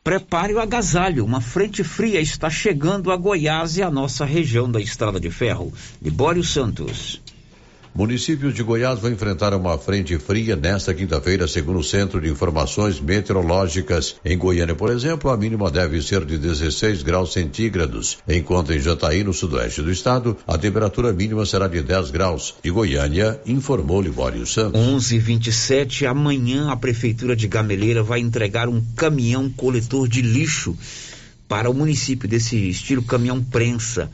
Prepare 0.04 0.54
o 0.54 0.60
agasalho, 0.60 1.24
uma 1.24 1.40
frente 1.40 1.82
fria 1.82 2.20
está 2.20 2.50
chegando 2.50 3.10
a 3.10 3.16
Goiás 3.16 3.78
e 3.78 3.82
a 3.82 3.90
nossa 3.90 4.26
região 4.26 4.70
da 4.70 4.82
Estrada 4.82 5.18
de 5.18 5.32
Ferro. 5.32 5.72
Libório 6.02 6.44
Santos. 6.44 7.22
Municípios 7.96 8.56
de 8.56 8.64
Goiás 8.64 9.00
vão 9.00 9.12
enfrentar 9.12 9.54
uma 9.54 9.78
frente 9.78 10.18
fria 10.18 10.56
nesta 10.56 10.96
quinta-feira, 10.96 11.48
segundo 11.48 11.78
o 11.78 11.84
Centro 11.84 12.20
de 12.20 12.28
Informações 12.28 13.00
Meteorológicas. 13.00 14.16
Em 14.26 14.36
Goiânia, 14.36 14.74
por 14.74 14.90
exemplo, 14.90 15.30
a 15.30 15.38
mínima 15.38 15.70
deve 15.70 16.02
ser 16.02 16.26
de 16.26 16.40
16 16.40 17.04
graus 17.04 17.34
centígrados, 17.34 18.18
enquanto 18.28 18.74
em 18.74 18.80
Jataí, 18.80 19.24
no 19.24 19.32
sudoeste 19.32 19.84
do 19.84 19.92
estado, 19.92 20.36
a 20.48 20.58
temperatura 20.58 21.14
mínima 21.14 21.46
será 21.46 21.68
de 21.68 21.84
10 21.84 22.10
graus. 22.10 22.56
De 22.64 22.72
Goiânia, 22.72 23.40
informou 23.46 24.02
Libório 24.02 24.44
Santos. 24.48 24.82
11:27 24.82 26.08
amanhã 26.08 26.72
a 26.72 26.76
prefeitura 26.76 27.36
de 27.36 27.48
Gameleira 27.48 28.02
vai 28.02 28.20
entregar 28.22 28.68
um 28.68 28.82
caminhão 28.96 29.48
coletor 29.52 30.08
de 30.08 30.24
lixo 30.24 30.76
para 31.48 31.70
o 31.70 31.74
município 31.76 32.28
desse 32.28 32.56
estilo 32.70 33.04
caminhão 33.04 33.44
prensa. 33.44 34.10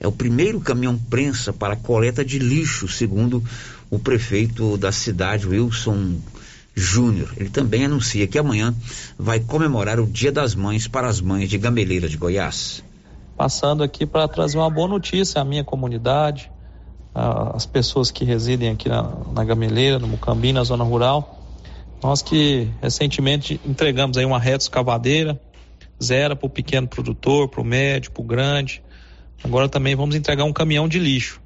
É 0.00 0.08
o 0.08 0.12
primeiro 0.12 0.58
caminhão 0.60 0.98
prensa 0.98 1.52
para 1.52 1.76
coleta 1.76 2.24
de 2.24 2.38
lixo, 2.38 2.88
segundo 2.88 3.44
o 3.90 3.98
prefeito 3.98 4.78
da 4.78 4.90
cidade, 4.90 5.46
Wilson 5.46 6.16
Júnior. 6.74 7.34
Ele 7.36 7.50
também 7.50 7.84
anuncia 7.84 8.26
que 8.26 8.38
amanhã 8.38 8.74
vai 9.18 9.40
comemorar 9.40 10.00
o 10.00 10.06
Dia 10.06 10.32
das 10.32 10.54
Mães 10.54 10.88
para 10.88 11.06
as 11.06 11.20
mães 11.20 11.50
de 11.50 11.58
Gameleira 11.58 12.08
de 12.08 12.16
Goiás. 12.16 12.82
Passando 13.36 13.82
aqui 13.82 14.06
para 14.06 14.26
trazer 14.26 14.56
uma 14.56 14.70
boa 14.70 14.88
notícia 14.88 15.40
à 15.40 15.44
minha 15.44 15.64
comunidade, 15.64 16.50
às 17.14 17.66
pessoas 17.66 18.10
que 18.10 18.24
residem 18.24 18.70
aqui 18.70 18.88
na, 18.88 19.12
na 19.34 19.44
Gameleira, 19.44 19.98
no 19.98 20.08
Mucambi, 20.08 20.52
na 20.52 20.64
zona 20.64 20.84
rural. 20.84 21.38
Nós 22.02 22.22
que 22.22 22.70
recentemente 22.80 23.60
entregamos 23.66 24.16
aí 24.16 24.24
uma 24.24 24.38
reta 24.38 24.64
escavadeira, 24.64 25.38
zero 26.02 26.34
para 26.36 26.46
o 26.46 26.50
pequeno 26.50 26.88
produtor, 26.88 27.48
para 27.48 27.60
o 27.60 27.64
médio, 27.64 28.10
para 28.10 28.22
o 28.22 28.24
grande, 28.24 28.82
Agora 29.42 29.68
também 29.68 29.94
vamos 29.94 30.14
entregar 30.14 30.44
um 30.44 30.52
caminhão 30.52 30.88
de 30.88 30.98
lixo. 30.98 31.40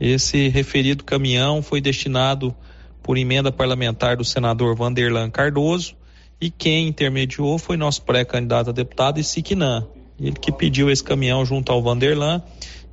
Esse 0.00 0.48
referido 0.48 1.04
caminhão 1.04 1.62
foi 1.62 1.80
destinado 1.80 2.54
por 3.02 3.18
emenda 3.18 3.52
parlamentar 3.52 4.16
do 4.16 4.24
senador 4.24 4.74
Vanderlan 4.74 5.30
Cardoso 5.30 5.94
e 6.40 6.50
quem 6.50 6.88
intermediou 6.88 7.58
foi 7.58 7.76
nosso 7.76 8.02
pré-candidato 8.02 8.70
a 8.70 8.72
deputado 8.72 9.20
Isiquinã. 9.20 9.86
Ele 10.18 10.32
que 10.32 10.50
pediu 10.50 10.90
esse 10.90 11.04
caminhão 11.04 11.44
junto 11.44 11.70
ao 11.70 11.82
Vanderlan 11.82 12.42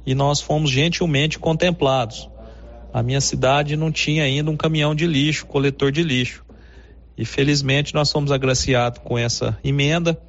e 0.06 0.14
nós 0.14 0.42
fomos 0.42 0.70
gentilmente 0.70 1.40
contemplados. 1.40 2.30
A 2.94 3.02
minha 3.02 3.22
cidade 3.22 3.76
não 3.76 3.92
tinha 3.92 4.24
ainda 4.24 4.52
um 4.52 4.58
caminhão 4.58 4.94
de 4.94 5.08
lixo, 5.08 5.46
coletor 5.46 5.92
de 5.92 6.04
lixo. 6.04 6.44
E 7.18 7.26
felizmente 7.26 7.94
nós 7.94 8.12
fomos 8.12 8.32
agraciados 8.32 9.02
com 9.04 9.18
essa 9.18 9.58
emenda 9.64 10.20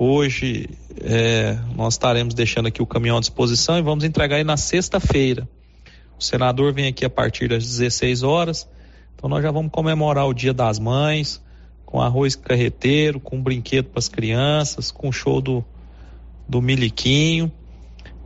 Hoje 0.00 0.70
é, 1.00 1.58
nós 1.74 1.94
estaremos 1.94 2.32
deixando 2.32 2.68
aqui 2.68 2.80
o 2.80 2.86
caminhão 2.86 3.16
à 3.16 3.20
disposição 3.20 3.76
e 3.76 3.82
vamos 3.82 4.04
entregar 4.04 4.36
aí 4.36 4.44
na 4.44 4.56
sexta-feira. 4.56 5.48
O 6.16 6.22
senador 6.22 6.72
vem 6.72 6.86
aqui 6.86 7.04
a 7.04 7.10
partir 7.10 7.48
das 7.48 7.64
16 7.64 8.22
horas. 8.22 8.68
Então 9.16 9.28
nós 9.28 9.42
já 9.42 9.50
vamos 9.50 9.72
comemorar 9.72 10.28
o 10.28 10.32
Dia 10.32 10.54
das 10.54 10.78
Mães 10.78 11.42
com 11.84 12.00
arroz 12.00 12.36
carreteiro, 12.36 13.18
com 13.18 13.42
brinquedo 13.42 13.86
para 13.86 13.98
as 13.98 14.08
crianças, 14.08 14.92
com 14.92 15.10
show 15.10 15.40
do, 15.40 15.64
do 16.48 16.62
Miliquinho 16.62 17.50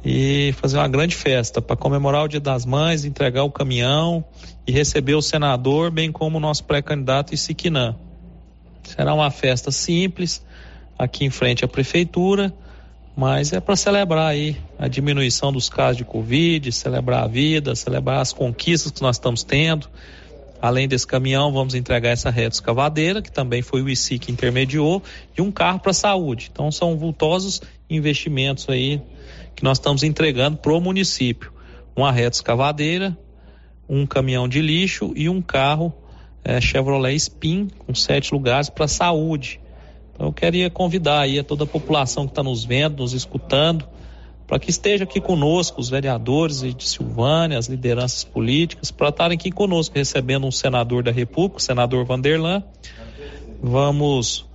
e 0.05 0.53
fazer 0.59 0.77
uma 0.77 0.89
grande 0.89 1.15
festa 1.15 1.63
para 1.63 1.75
comemorar 1.75 2.25
o 2.25 2.29
Dia 2.29 2.41
das 2.41 2.67
Mães, 2.67 3.07
entregar 3.07 3.45
o 3.45 3.51
caminhão 3.51 4.23
e 4.67 4.73
receber 4.73 5.15
o 5.15 5.23
senador, 5.23 5.91
bem 5.91 6.13
como 6.13 6.37
o 6.37 6.41
nosso 6.41 6.65
pré-candidato 6.65 7.33
Isiquinã. 7.33 7.97
Será 8.83 9.15
uma 9.15 9.31
festa 9.31 9.71
simples, 9.71 10.45
aqui 11.03 11.25
em 11.25 11.31
frente 11.31 11.65
à 11.65 11.69
prefeitura, 11.69 12.55
mas 13.17 13.53
é 13.53 13.61
para 13.61 13.75
celebrar 13.75 14.29
aí 14.29 14.57
a 14.79 14.87
diminuição 14.87 15.53
dos 15.53 15.69
casos 15.69 15.97
de 15.97 16.05
Covid, 16.05 16.71
celebrar 16.71 17.25
a 17.25 17.27
vida, 17.27 17.75
celebrar 17.75 18.21
as 18.21 18.33
conquistas 18.33 18.93
que 18.93 19.03
nós 19.03 19.17
estamos 19.17 19.43
tendo. 19.43 19.89
Além 20.61 20.87
desse 20.87 21.05
caminhão, 21.05 21.53
vamos 21.53 21.75
entregar 21.75 22.11
essa 22.11 22.31
reta 22.31 22.55
escavadeira, 22.55 23.21
que 23.21 23.33
também 23.33 23.63
foi 23.63 23.83
o 23.83 23.91
ICI 23.91 24.21
que 24.21 24.31
intermediou, 24.31 25.03
e 25.37 25.43
um 25.43 25.51
carro 25.51 25.81
para 25.81 25.91
a 25.91 25.95
saúde. 25.95 26.49
Então 26.53 26.71
são 26.71 26.97
vultosos 26.97 27.61
investimentos 27.91 28.69
aí 28.69 29.03
que 29.57 29.65
nós 29.65 29.79
estamos 29.79 30.05
entregando 30.05 30.57
para 30.57 30.73
o 30.73 30.81
município. 30.81 31.53
Uma 31.97 32.13
reta 32.13 32.37
escavadeira, 32.37 33.19
um 33.89 34.07
caminhão 34.07 34.49
de 34.49 34.63
lixo 34.63 35.13
e 35.17 35.29
um 35.29 35.43
carro 35.43 35.93
é, 36.45 36.61
Chevrolet 36.61 37.17
Spin 37.17 37.69
com 37.77 37.93
sete 37.93 38.33
lugares 38.33 38.71
para 38.71 38.87
saúde. 38.87 39.61
Então 40.23 40.29
eu 40.29 40.33
queria 40.33 40.71
convidar 40.71 41.23
aí 41.23 41.41
a 41.41 41.43
toda 41.43 41.65
a 41.65 41.67
população 41.67 42.27
que 42.27 42.31
está 42.31 42.45
nos 42.45 42.65
vendo, 42.65 42.99
nos 42.99 43.13
escutando, 43.13 43.85
para 44.47 44.57
que 44.57 44.71
esteja 44.71 45.03
aqui 45.03 45.21
conosco, 45.21 45.81
os 45.81 45.91
vereadores 45.91 46.63
de 46.63 46.89
Silvânia, 46.89 47.59
as 47.59 47.67
lideranças 47.67 48.23
políticas, 48.23 48.93
para 48.93 49.09
estarem 49.09 49.35
aqui 49.35 49.51
conosco, 49.51 49.97
recebendo 49.97 50.47
um 50.47 50.53
senador 50.53 51.03
da 51.03 51.11
República, 51.11 51.57
o 51.57 51.61
senador 51.61 52.05
Vanderlan. 52.05 52.63
Vamos 53.61 54.47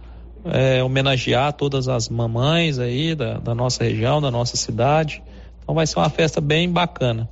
é, 0.46 0.82
homenagear 0.82 1.52
todas 1.52 1.90
as 1.90 2.08
mamães 2.08 2.80
aí 2.80 3.14
da, 3.14 3.38
da, 3.38 3.54
nossa 3.54 3.84
região, 3.84 4.22
da 4.22 4.32
nossa 4.32 4.56
cidade. 4.56 5.22
Então 5.62 5.76
vai 5.76 5.86
ser 5.86 6.00
uma 6.00 6.10
festa 6.10 6.40
bem 6.40 6.72
bacana. 6.72 7.30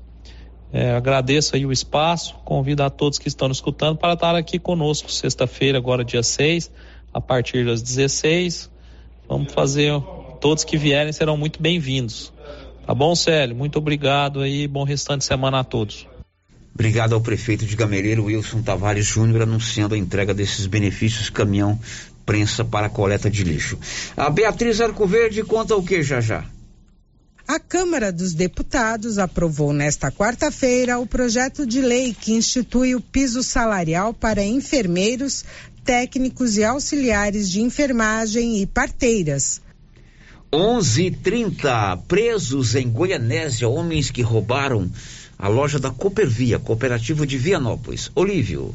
É, 0.74 0.92
agradeço 0.92 1.56
aí 1.56 1.66
o 1.66 1.72
espaço, 1.72 2.36
convido 2.44 2.84
a 2.84 2.90
todos 2.90 3.18
que 3.18 3.30
estão 3.30 3.48
nos 3.48 3.58
escutando 3.58 3.98
para 3.98 4.12
estar 4.12 4.36
aqui 4.36 4.60
conosco 4.60 5.10
sexta-feira, 5.10 5.78
agora 5.78 6.04
dia 6.04 6.22
6, 6.22 6.70
a 7.16 7.22
partir 7.22 7.66
das 7.66 7.82
16. 7.82 8.70
Vamos 9.26 9.54
fazer, 9.54 9.94
todos 10.42 10.66
que 10.66 10.78
vierem 10.78 11.14
serão 11.14 11.38
muito 11.38 11.62
bem-vindos. 11.62 12.34
Tá 12.86 12.94
bom, 12.94 13.16
Célio? 13.16 13.56
Muito 13.56 13.80
obrigado 13.80 14.42
aí, 14.42 14.68
bom 14.68 14.84
restante 14.84 15.20
de 15.20 15.26
semana 15.26 15.62
a 15.62 15.64
todos. 15.64 16.06
Obrigado 16.74 17.16
ao 17.16 17.22
prefeito 17.22 17.66
de 17.66 17.74
Gameleiro, 17.74 18.26
Wilson 18.26 18.62
Tavares 18.62 19.06
Júnior, 19.06 19.44
anunciando 19.44 19.96
a 19.96 19.98
entrega 19.98 20.34
desses 20.34 20.66
benefícios 20.68 21.30
caminhão 21.30 21.80
prensa 22.26 22.66
para 22.66 22.90
coleta 22.90 23.30
de 23.30 23.46
lixo. 23.46 23.80
A 24.18 24.30
Beatriz 24.30 24.82
Arcoverde 24.82 25.42
conta 25.44 25.74
o 25.74 25.84
que 25.84 26.04
já 26.04 26.20
já? 26.20 26.44
A 27.48 27.60
Câmara 27.60 28.12
dos 28.12 28.34
Deputados 28.34 29.20
aprovou 29.20 29.72
nesta 29.72 30.12
quarta-feira 30.12 30.98
o 30.98 31.06
projeto 31.06 31.64
de 31.66 31.80
lei 31.80 32.12
que 32.12 32.34
institui 32.34 32.96
o 32.96 33.00
piso 33.00 33.44
salarial 33.44 34.16
para 34.16 34.44
enfermeiros, 34.44 35.46
técnicos 35.86 36.58
e 36.58 36.64
auxiliares 36.64 37.50
de 37.50 37.62
enfermagem 37.62 38.60
e 38.62 38.66
parteiras. 38.66 39.62
11:30 40.52 41.98
presos 42.08 42.76
em 42.76 42.90
Goianésia, 42.90 43.70
homens 43.70 44.10
que 44.10 44.22
roubaram 44.22 44.90
a 45.38 45.48
loja 45.48 45.78
da 45.78 45.92
Coopervia, 45.92 46.58
cooperativa 46.58 47.28
de 47.28 47.38
Vianópolis. 47.38 48.12
Olívio. 48.16 48.74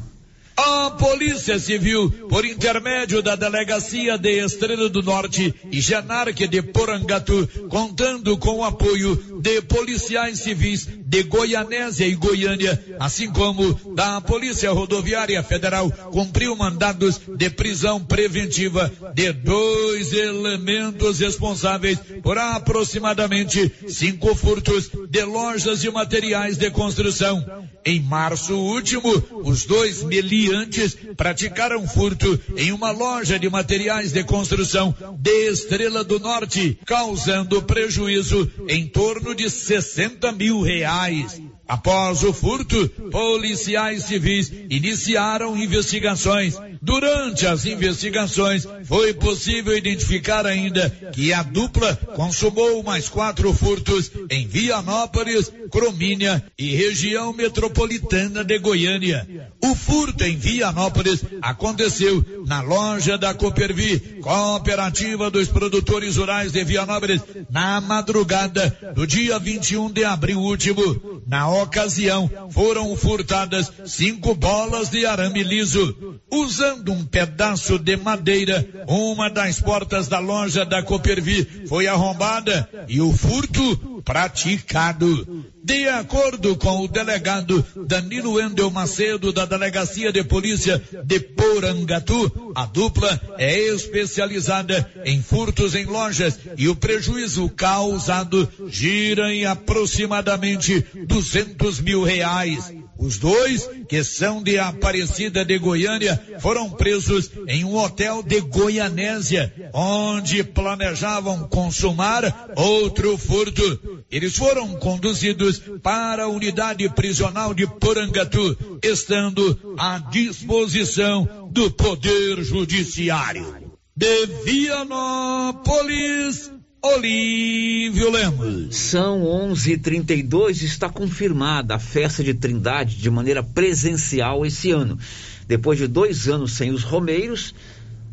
A 0.62 0.90
Polícia 0.90 1.59
Civil, 1.59 2.11
por 2.29 2.44
intermédio 2.44 3.23
da 3.23 3.35
Delegacia 3.35 4.18
de 4.18 4.44
Estrela 4.44 4.90
do 4.90 5.03
Norte 5.03 5.55
e 5.73 5.81
Genarque 5.81 6.46
de 6.46 6.61
Porangatu, 6.61 7.49
contando 7.70 8.37
com 8.37 8.59
o 8.59 8.64
apoio 8.64 9.40
de 9.40 9.62
policiais 9.62 10.40
civis 10.40 10.87
de 10.87 11.23
Goianésia 11.23 12.07
e 12.07 12.14
Goiânia, 12.14 12.79
assim 13.01 13.31
como 13.31 13.73
da 13.94 14.20
Polícia 14.20 14.70
Rodoviária 14.70 15.42
Federal, 15.42 15.90
cumpriu 16.12 16.55
mandados 16.55 17.18
de 17.38 17.49
prisão 17.49 18.05
preventiva 18.05 18.92
de 19.14 19.33
dois 19.33 20.12
elementos 20.12 21.20
responsáveis 21.20 21.99
por 22.23 22.37
aproximadamente 22.37 23.73
cinco 23.88 24.35
furtos 24.35 24.90
de 25.09 25.25
lojas 25.25 25.83
e 25.85 25.90
materiais 25.90 26.59
de 26.59 26.70
construção. 26.70 27.42
Em 27.83 27.99
março 27.99 28.55
último, 28.55 29.11
os 29.42 29.64
dois 29.64 30.03
meliantes 30.03 30.49
meliantes 30.50 30.96
praticaram 31.16 31.86
furto 31.86 32.38
em 32.56 32.72
uma 32.72 32.90
loja 32.90 33.38
de 33.38 33.48
materiais 33.48 34.12
de 34.12 34.24
construção 34.24 34.94
de 35.18 35.50
Estrela 35.50 36.02
do 36.02 36.18
Norte, 36.18 36.78
causando 36.84 37.62
prejuízo 37.62 38.50
em 38.68 38.86
torno 38.86 39.34
de 39.34 39.48
60 39.48 40.32
mil 40.32 40.60
reais. 40.60 41.40
Após 41.68 42.24
o 42.24 42.32
furto, 42.32 42.88
policiais 43.12 44.02
civis 44.02 44.52
iniciaram 44.68 45.56
investigações. 45.56 46.56
Durante 46.82 47.46
as 47.46 47.64
investigações, 47.64 48.66
foi 48.84 49.14
possível 49.14 49.76
identificar 49.76 50.46
ainda 50.46 50.90
que 51.12 51.32
a 51.32 51.44
dupla 51.44 51.94
consumou 52.16 52.82
mais 52.82 53.08
quatro 53.08 53.52
furtos 53.52 54.10
em 54.28 54.48
Vianópolis, 54.48 55.52
Cromínia 55.70 56.42
e 56.59 56.74
região 56.74 57.33
metropolitana 57.33 58.44
de 58.44 58.59
Goiânia. 58.59 59.26
O 59.62 59.74
furto 59.74 60.24
em 60.24 60.37
Vianópolis 60.37 61.24
aconteceu 61.40 62.24
na 62.46 62.61
loja 62.61 63.16
da 63.16 63.33
Coopervi, 63.33 64.20
cooperativa 64.20 65.30
dos 65.30 65.48
produtores 65.48 66.16
rurais 66.16 66.52
de 66.52 66.64
Vianópolis, 66.64 67.22
na 67.50 67.80
madrugada 67.80 68.76
do 68.94 69.06
dia 69.06 69.38
21 69.38 69.90
de 69.90 70.04
abril 70.04 70.40
último. 70.40 71.22
Na 71.26 71.48
ocasião, 71.48 72.28
foram 72.50 72.94
furtadas 72.96 73.70
cinco 73.87 74.35
bolas 74.35 74.90
de 74.90 75.06
arame 75.06 75.42
liso. 75.42 76.18
Usando 76.30 76.92
um 76.92 77.04
pedaço 77.04 77.78
de 77.78 77.96
madeira, 77.96 78.66
uma 78.88 79.30
das 79.30 79.61
portas 79.61 80.09
da 80.09 80.18
loja 80.18 80.64
da 80.64 80.83
Coopervi 80.83 81.66
foi 81.68 81.87
arrombada 81.87 82.68
e 82.88 83.00
o 83.00 83.12
furto 83.12 84.02
praticado. 84.04 85.44
De 85.62 85.88
acordo 85.88 86.57
com 86.57 86.81
o 86.81 86.88
delegado 86.88 87.64
Danilo 87.87 88.40
Endel 88.40 88.70
Macedo 88.70 89.33
da 89.33 89.44
Delegacia 89.44 90.11
de 90.11 90.25
Polícia 90.25 90.83
de 91.05 91.20
Porangatu, 91.20 92.53
a 92.55 92.64
dupla 92.64 93.20
é 93.38 93.59
especializada 93.68 94.90
em 95.05 95.23
furtos 95.23 95.75
em 95.75 95.85
lojas 95.85 96.38
e 96.57 96.68
o 96.68 96.77
prejuízo 96.77 97.49
causado 97.51 98.49
gira 98.68 99.33
em 99.33 99.44
aproximadamente 99.44 100.85
200 101.07 101.81
mil 101.81 102.03
reais. 102.03 102.73
Os 103.00 103.18
dois, 103.18 103.68
que 103.88 104.04
são 104.04 104.40
de 104.42 104.58
Aparecida 104.58 105.42
de 105.42 105.56
Goiânia, 105.56 106.22
foram 106.38 106.68
presos 106.68 107.30
em 107.48 107.64
um 107.64 107.74
hotel 107.74 108.22
de 108.22 108.42
Goianésia, 108.42 109.70
onde 109.72 110.44
planejavam 110.44 111.48
consumar 111.48 112.52
outro 112.54 113.16
furto. 113.16 114.04
Eles 114.10 114.36
foram 114.36 114.74
conduzidos 114.74 115.62
para 115.82 116.24
a 116.24 116.28
unidade 116.28 116.86
prisional 116.90 117.54
de 117.54 117.66
Porangatu, 117.66 118.78
estando 118.82 119.74
à 119.78 119.98
disposição 119.98 121.48
do 121.50 121.70
Poder 121.70 122.42
Judiciário. 122.42 123.72
De 123.96 124.26
Vianópolis, 124.44 126.50
Olívio 126.82 128.10
Lemos. 128.10 128.74
São 128.74 129.22
11:32 129.22 130.62
está 130.62 130.88
confirmada 130.88 131.74
a 131.74 131.78
festa 131.78 132.24
de 132.24 132.32
Trindade 132.32 132.96
de 132.96 133.10
maneira 133.10 133.42
presencial 133.42 134.46
esse 134.46 134.70
ano. 134.70 134.98
Depois 135.46 135.78
de 135.78 135.86
dois 135.86 136.26
anos 136.26 136.52
sem 136.52 136.70
os 136.70 136.82
romeiros, 136.82 137.54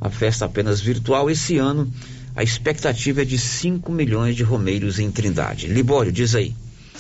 a 0.02 0.10
festa 0.10 0.44
apenas 0.44 0.82
virtual 0.82 1.30
esse 1.30 1.58
ano, 1.58 1.90
a 2.36 2.44
expectativa 2.44 3.22
é 3.22 3.26
de 3.26 3.38
5 3.38 3.90
milhões 3.90 4.36
de 4.36 4.44
romeiros 4.44 5.00
em 5.00 5.10
Trindade. 5.10 5.68
Libório, 5.68 6.12
diz 6.12 6.36
aí. 6.36 6.54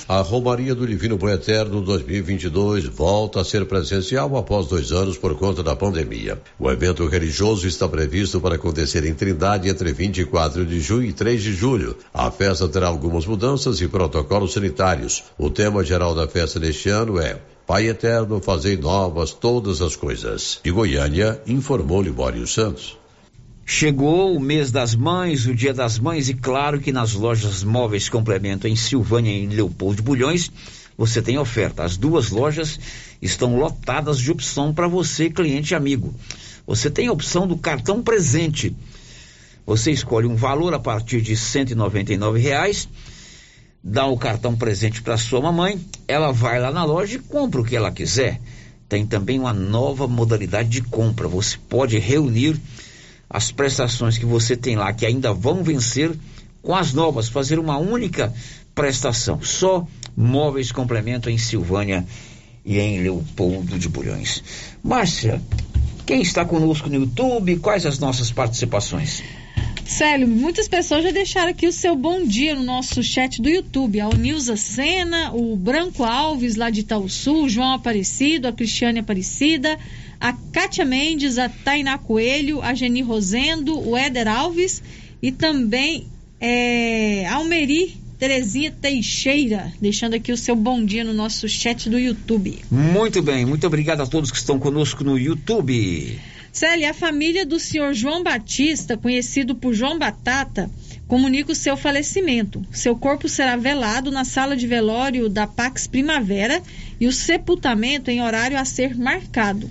A 0.07 0.21
Romaria 0.21 0.75
do 0.75 0.85
Divino 0.85 1.17
Bom 1.17 1.29
Eterno 1.29 1.81
2022 1.81 2.85
volta 2.85 3.41
a 3.41 3.43
ser 3.43 3.65
presencial 3.65 4.37
após 4.37 4.67
dois 4.67 4.91
anos 4.91 5.17
por 5.17 5.35
conta 5.35 5.63
da 5.63 5.75
pandemia. 5.75 6.41
O 6.59 6.69
evento 6.69 7.05
religioso 7.07 7.67
está 7.67 7.87
previsto 7.87 8.39
para 8.39 8.55
acontecer 8.55 9.05
em 9.05 9.13
Trindade 9.13 9.69
entre 9.69 9.91
24 9.91 10.65
de 10.65 10.79
junho 10.79 11.07
e 11.07 11.13
3 11.13 11.41
de 11.41 11.53
julho. 11.53 11.97
A 12.13 12.29
festa 12.31 12.67
terá 12.67 12.87
algumas 12.87 13.25
mudanças 13.25 13.81
e 13.81 13.87
protocolos 13.87 14.53
sanitários. 14.53 15.23
O 15.37 15.49
tema 15.49 15.83
geral 15.83 16.13
da 16.13 16.27
festa 16.27 16.59
deste 16.59 16.89
ano 16.89 17.19
é 17.19 17.39
Pai 17.65 17.87
Eterno, 17.87 18.39
fazei 18.39 18.77
novas 18.77 19.33
todas 19.33 19.81
as 19.81 19.95
coisas. 19.95 20.59
De 20.63 20.71
Goiânia, 20.71 21.41
informou 21.45 22.01
Libório 22.01 22.47
Santos. 22.47 22.97
Chegou 23.69 24.33
o 24.33 24.39
mês 24.39 24.71
das 24.71 24.95
mães, 24.95 25.45
o 25.45 25.53
dia 25.53 25.73
das 25.73 25.99
mães, 25.99 26.29
e 26.29 26.33
claro 26.33 26.79
que 26.79 26.93
nas 26.93 27.11
lojas 27.11 27.65
móveis 27.65 28.07
complemento 28.07 28.65
em 28.65 28.77
Silvânia 28.77 29.29
e 29.29 29.43
em 29.43 29.49
Leopoldo 29.49 29.97
de 29.97 30.01
Bulhões, 30.01 30.49
você 30.97 31.21
tem 31.21 31.37
oferta. 31.37 31.83
As 31.83 31.97
duas 31.97 32.29
lojas 32.29 32.79
estão 33.21 33.57
lotadas 33.57 34.19
de 34.19 34.31
opção 34.31 34.73
para 34.73 34.87
você, 34.87 35.29
cliente 35.29 35.75
amigo. 35.75 36.15
Você 36.65 36.89
tem 36.89 37.07
a 37.07 37.11
opção 37.11 37.45
do 37.45 37.57
cartão 37.57 38.01
presente. 38.01 38.73
Você 39.65 39.91
escolhe 39.91 40.27
um 40.27 40.35
valor 40.37 40.73
a 40.73 40.79
partir 40.79 41.19
de 41.19 41.33
R$ 41.33 42.39
reais, 42.39 42.87
dá 43.83 44.05
o 44.05 44.17
cartão 44.17 44.55
presente 44.55 45.01
para 45.01 45.17
sua 45.17 45.41
mamãe, 45.41 45.77
ela 46.07 46.31
vai 46.31 46.57
lá 46.57 46.71
na 46.71 46.85
loja 46.85 47.17
e 47.17 47.19
compra 47.19 47.59
o 47.59 47.65
que 47.65 47.75
ela 47.75 47.91
quiser. 47.91 48.39
Tem 48.87 49.05
também 49.05 49.37
uma 49.37 49.51
nova 49.51 50.07
modalidade 50.07 50.69
de 50.69 50.81
compra. 50.81 51.27
Você 51.27 51.57
pode 51.67 51.99
reunir 51.99 52.57
as 53.29 53.51
prestações 53.51 54.17
que 54.17 54.25
você 54.25 54.55
tem 54.55 54.75
lá 54.75 54.91
que 54.93 55.05
ainda 55.05 55.33
vão 55.33 55.63
vencer 55.63 56.11
com 56.61 56.75
as 56.75 56.93
novas, 56.93 57.29
fazer 57.29 57.59
uma 57.59 57.77
única 57.77 58.33
prestação. 58.73 59.41
Só 59.41 59.87
móveis 60.15 60.71
complemento 60.71 61.29
em 61.29 61.37
Silvânia 61.37 62.05
e 62.65 62.79
em 62.79 63.01
Leopoldo 63.01 63.79
de 63.79 63.87
Bulhões. 63.87 64.43
Márcia, 64.83 65.41
quem 66.05 66.21
está 66.21 66.45
conosco 66.45 66.89
no 66.89 66.95
YouTube? 66.95 67.57
Quais 67.57 67.85
as 67.85 67.99
nossas 67.99 68.31
participações? 68.31 69.23
Célio, 69.85 70.27
muitas 70.27 70.67
pessoas 70.67 71.03
já 71.03 71.11
deixaram 71.11 71.49
aqui 71.49 71.65
o 71.65 71.71
seu 71.71 71.95
bom 71.95 72.21
dia 72.25 72.53
no 72.53 72.63
nosso 72.63 73.01
chat 73.01 73.41
do 73.41 73.49
YouTube. 73.49 74.01
A 74.01 74.09
Nilza 74.09 74.57
Sena, 74.57 75.31
o 75.33 75.55
Branco 75.55 76.03
Alves 76.03 76.57
lá 76.57 76.69
de 76.69 76.85
Sul, 77.07 77.45
o 77.45 77.49
João 77.49 77.73
Aparecido, 77.73 78.49
a 78.49 78.51
Cristiane 78.51 78.99
Aparecida, 78.99 79.79
a 80.19 80.33
Kátia 80.33 80.85
Mendes, 80.85 81.37
a 81.37 81.49
Tainá 81.49 81.97
Coelho, 81.97 82.61
a 82.61 82.73
Geni 82.73 83.01
Rosendo, 83.01 83.79
o 83.79 83.95
Éder 83.95 84.27
Alves 84.27 84.81
e 85.21 85.31
também 85.31 86.07
é, 86.39 87.25
Almeri 87.27 87.97
Terezinha 88.19 88.71
Teixeira, 88.71 89.71
deixando 89.79 90.15
aqui 90.15 90.31
o 90.31 90.37
seu 90.37 90.55
bom 90.55 90.83
dia 90.83 91.03
no 91.03 91.13
nosso 91.13 91.47
chat 91.47 91.87
do 91.87 91.99
YouTube. 91.99 92.59
Muito 92.71 93.21
bem, 93.21 93.45
muito 93.45 93.67
obrigado 93.67 94.01
a 94.01 94.07
todos 94.07 94.31
que 94.31 94.37
estão 94.37 94.57
conosco 94.57 95.03
no 95.03 95.17
YouTube. 95.17 96.19
Célia, 96.51 96.89
a 96.89 96.93
família 96.93 97.45
do 97.45 97.59
senhor 97.59 97.93
João 97.93 98.23
Batista, 98.23 98.97
conhecido 98.97 99.53
por 99.53 99.75
João 99.75 99.99
Batata, 99.99 100.67
comunica 101.07 101.51
o 101.51 101.55
seu 101.55 101.77
falecimento. 101.77 102.65
Seu 102.71 102.95
corpo 102.95 103.29
será 103.29 103.55
velado 103.55 104.09
na 104.09 104.25
sala 104.25 104.57
de 104.57 104.65
velório 104.65 105.29
da 105.29 105.45
Pax 105.45 105.85
Primavera 105.85 106.59
e 106.99 107.05
o 107.05 107.13
sepultamento 107.13 108.09
em 108.09 108.23
horário 108.23 108.57
a 108.57 108.65
ser 108.65 108.97
marcado. 108.97 109.69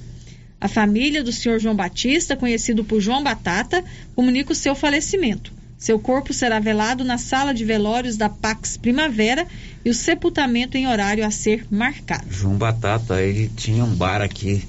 A 0.61 0.69
família 0.69 1.23
do 1.23 1.33
senhor 1.33 1.59
João 1.59 1.77
Batista, 1.77 2.37
conhecido 2.37 2.85
por 2.85 3.01
João 3.01 3.23
Batata, 3.23 3.85
comunica 4.15 4.53
o 4.53 4.57
seu 4.57 4.75
falecimento. 4.75 5.53
Seu 5.79 5.99
corpo 5.99 6.33
será 6.33 6.59
velado 6.59 7.05
na 7.05 7.19
sala 7.19 7.53
de 7.53 7.65
velórios 7.65 8.17
da 8.17 8.31
Pax 8.31 8.79
Primavera 8.79 9.47
e 9.85 9.91
o 9.91 9.95
sepultamento 9.95 10.77
em 10.77 10.87
horário 10.87 11.25
a 11.25 11.31
ser 11.31 11.67
marcado. 11.71 12.27
João 12.31 12.57
Batata, 12.57 13.23
ele 13.23 13.51
tinha 13.55 13.85
um 13.85 13.95
bar 13.95 14.23
aqui 14.23 14.63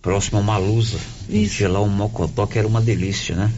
próximo 0.00 0.38
a 0.38 0.42
Malusa. 0.42 0.98
Tinha 1.28 1.68
lá 1.68 1.82
um 1.82 1.88
mocotó 1.88 2.46
que 2.46 2.58
era 2.58 2.68
uma 2.68 2.80
delícia, 2.80 3.34
né? 3.34 3.50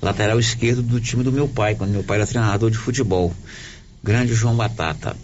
Lateral 0.00 0.40
esquerdo 0.40 0.80
do 0.80 1.00
time 1.00 1.22
do 1.22 1.32
meu 1.32 1.46
pai, 1.46 1.74
quando 1.74 1.90
meu 1.90 2.02
pai 2.02 2.16
era 2.16 2.26
treinador 2.26 2.70
de 2.70 2.78
futebol. 2.78 3.34
Grande 4.02 4.32
João 4.32 4.56
Batata. 4.56 5.14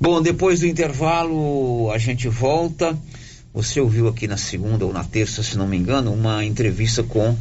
Bom, 0.00 0.22
depois 0.22 0.60
do 0.60 0.66
intervalo 0.66 1.90
a 1.92 1.98
gente 1.98 2.28
volta. 2.28 2.96
Você 3.58 3.80
ouviu 3.80 4.06
aqui 4.06 4.28
na 4.28 4.36
segunda 4.36 4.86
ou 4.86 4.92
na 4.92 5.02
terça, 5.02 5.42
se 5.42 5.58
não 5.58 5.66
me 5.66 5.76
engano, 5.76 6.12
uma 6.12 6.44
entrevista 6.44 7.02
com 7.02 7.36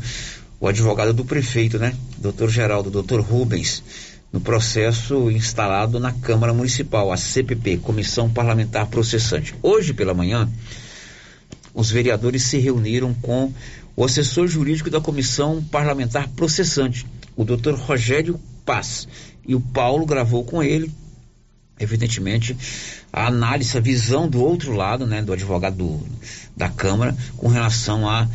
o 0.60 0.68
advogado 0.68 1.14
do 1.14 1.24
prefeito, 1.24 1.78
né? 1.78 1.96
Doutor 2.18 2.50
Geraldo, 2.50 2.90
doutor 2.90 3.22
Rubens, 3.22 3.84
no 4.34 4.42
processo 4.42 5.30
instalado 5.30 6.00
na 6.00 6.12
Câmara 6.12 6.56
Municipal, 6.56 7.12
a 7.12 7.18
CPP, 7.18 7.78
Comissão 7.78 8.28
Parlamentar 8.28 8.88
Processante. 8.88 9.54
Hoje 9.62 9.94
pela 9.94 10.12
manhã, 10.12 10.50
os 11.72 11.92
vereadores 11.92 12.42
se 12.42 12.58
reuniram 12.58 13.14
com 13.14 13.54
o 13.96 14.04
assessor 14.04 14.48
jurídico 14.48 14.90
da 14.90 15.00
comissão 15.00 15.64
parlamentar 15.66 16.30
processante, 16.30 17.06
o 17.36 17.46
doutor 17.46 17.76
Rogério 17.76 18.40
Paz. 18.66 19.08
E 19.48 19.54
o 19.54 19.62
Paulo 19.62 20.04
gravou 20.04 20.44
com 20.44 20.64
ele, 20.64 20.92
evidentemente, 21.80 22.56
a 23.12 23.28
análise, 23.28 23.78
a 23.78 23.82
visão 23.82 24.28
do 24.28 24.42
outro 24.42 24.74
lado, 24.74 25.06
né, 25.06 25.22
do 25.22 25.34
advogado 25.34 25.78
do, 25.78 26.08
da 26.56 26.70
Câmara, 26.70 27.16
com 27.38 27.48
relação 27.48 28.10
a 28.10 28.28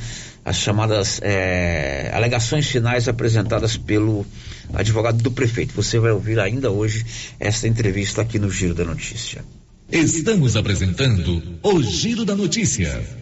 as 0.45 0.57
chamadas 0.57 1.21
é, 1.23 2.11
alegações 2.13 2.67
finais 2.67 3.07
apresentadas 3.09 3.77
pelo 3.77 4.27
advogado 4.75 5.23
do 5.23 5.31
prefeito. 5.31 5.73
Você 5.75 5.99
vai 5.99 6.11
ouvir 6.11 6.39
ainda 6.41 6.71
hoje 6.71 7.07
essa 7.39 7.69
entrevista 7.69 8.23
aqui 8.23 8.39
no 8.39 8.51
Giro 8.51 8.75
da 8.75 8.85
Notícia. 8.85 9.45
Estamos 9.91 10.57
apresentando 10.57 11.61
o 11.63 11.83
Giro 11.83 12.25
da 12.25 12.35
Notícia. 12.35 13.22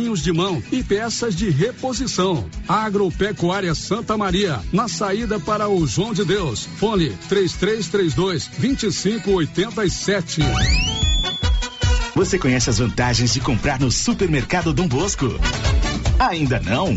de 0.00 0.32
mão 0.32 0.62
e 0.72 0.82
peças 0.82 1.36
de 1.36 1.50
reposição. 1.50 2.48
Agropecuária 2.66 3.74
Santa 3.74 4.16
Maria, 4.16 4.58
na 4.72 4.88
saída 4.88 5.38
para 5.38 5.68
o 5.68 5.86
João 5.86 6.14
de 6.14 6.24
Deus. 6.24 6.66
Fone 6.78 7.10
3332 7.28 8.48
2587. 8.58 10.40
Você 12.14 12.38
conhece 12.38 12.70
as 12.70 12.78
vantagens 12.78 13.34
de 13.34 13.40
comprar 13.40 13.78
no 13.78 13.90
Supermercado 13.90 14.72
Dom 14.72 14.88
Bosco? 14.88 15.26
Ainda 16.18 16.58
não? 16.60 16.96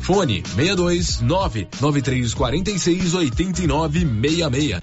Fone 0.00 0.42
62 0.44 1.20
99346 1.20 3.14
8966. 3.14 4.80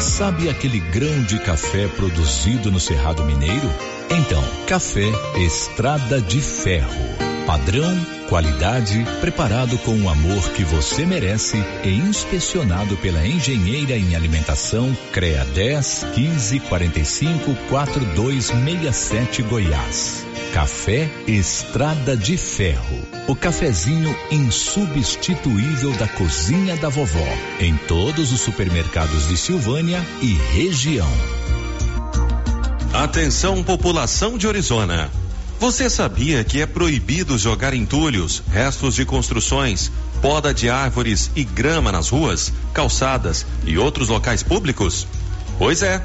Sabe 0.00 0.48
aquele 0.48 0.80
grão 0.80 1.22
de 1.24 1.38
café 1.38 1.86
produzido 1.88 2.70
no 2.70 2.80
Cerrado 2.80 3.24
Mineiro? 3.24 3.68
Então, 4.10 4.42
café 4.66 5.10
Estrada 5.36 6.20
de 6.20 6.40
Ferro. 6.40 7.30
Padrão, 7.46 8.06
qualidade, 8.28 9.04
preparado 9.20 9.76
com 9.78 10.00
o 10.02 10.08
amor 10.08 10.50
que 10.52 10.62
você 10.64 11.04
merece 11.04 11.56
e 11.84 11.90
inspecionado 11.90 12.96
pela 12.98 13.26
engenheira 13.26 13.96
em 13.96 14.14
alimentação 14.14 14.96
CREA 15.12 15.44
10 15.44 16.06
15 16.14 16.60
45 16.60 17.54
4267 17.68 19.42
Goiás. 19.42 20.29
Café 20.52 21.08
Estrada 21.28 22.16
de 22.16 22.36
Ferro. 22.36 22.98
O 23.28 23.36
cafezinho 23.36 24.14
insubstituível 24.32 25.92
da 25.92 26.08
cozinha 26.08 26.76
da 26.76 26.88
vovó. 26.88 27.24
Em 27.60 27.76
todos 27.76 28.32
os 28.32 28.40
supermercados 28.40 29.28
de 29.28 29.36
Silvânia 29.36 30.04
e 30.20 30.32
região. 30.52 31.08
Atenção, 32.92 33.62
população 33.62 34.36
de 34.36 34.48
Orizona. 34.48 35.08
Você 35.60 35.88
sabia 35.88 36.42
que 36.42 36.60
é 36.60 36.66
proibido 36.66 37.38
jogar 37.38 37.72
entulhos, 37.72 38.42
restos 38.50 38.96
de 38.96 39.04
construções, 39.04 39.92
poda 40.20 40.52
de 40.52 40.68
árvores 40.68 41.30
e 41.36 41.44
grama 41.44 41.92
nas 41.92 42.08
ruas, 42.08 42.52
calçadas 42.74 43.46
e 43.64 43.78
outros 43.78 44.08
locais 44.08 44.42
públicos? 44.42 45.06
Pois 45.58 45.82
é. 45.82 46.04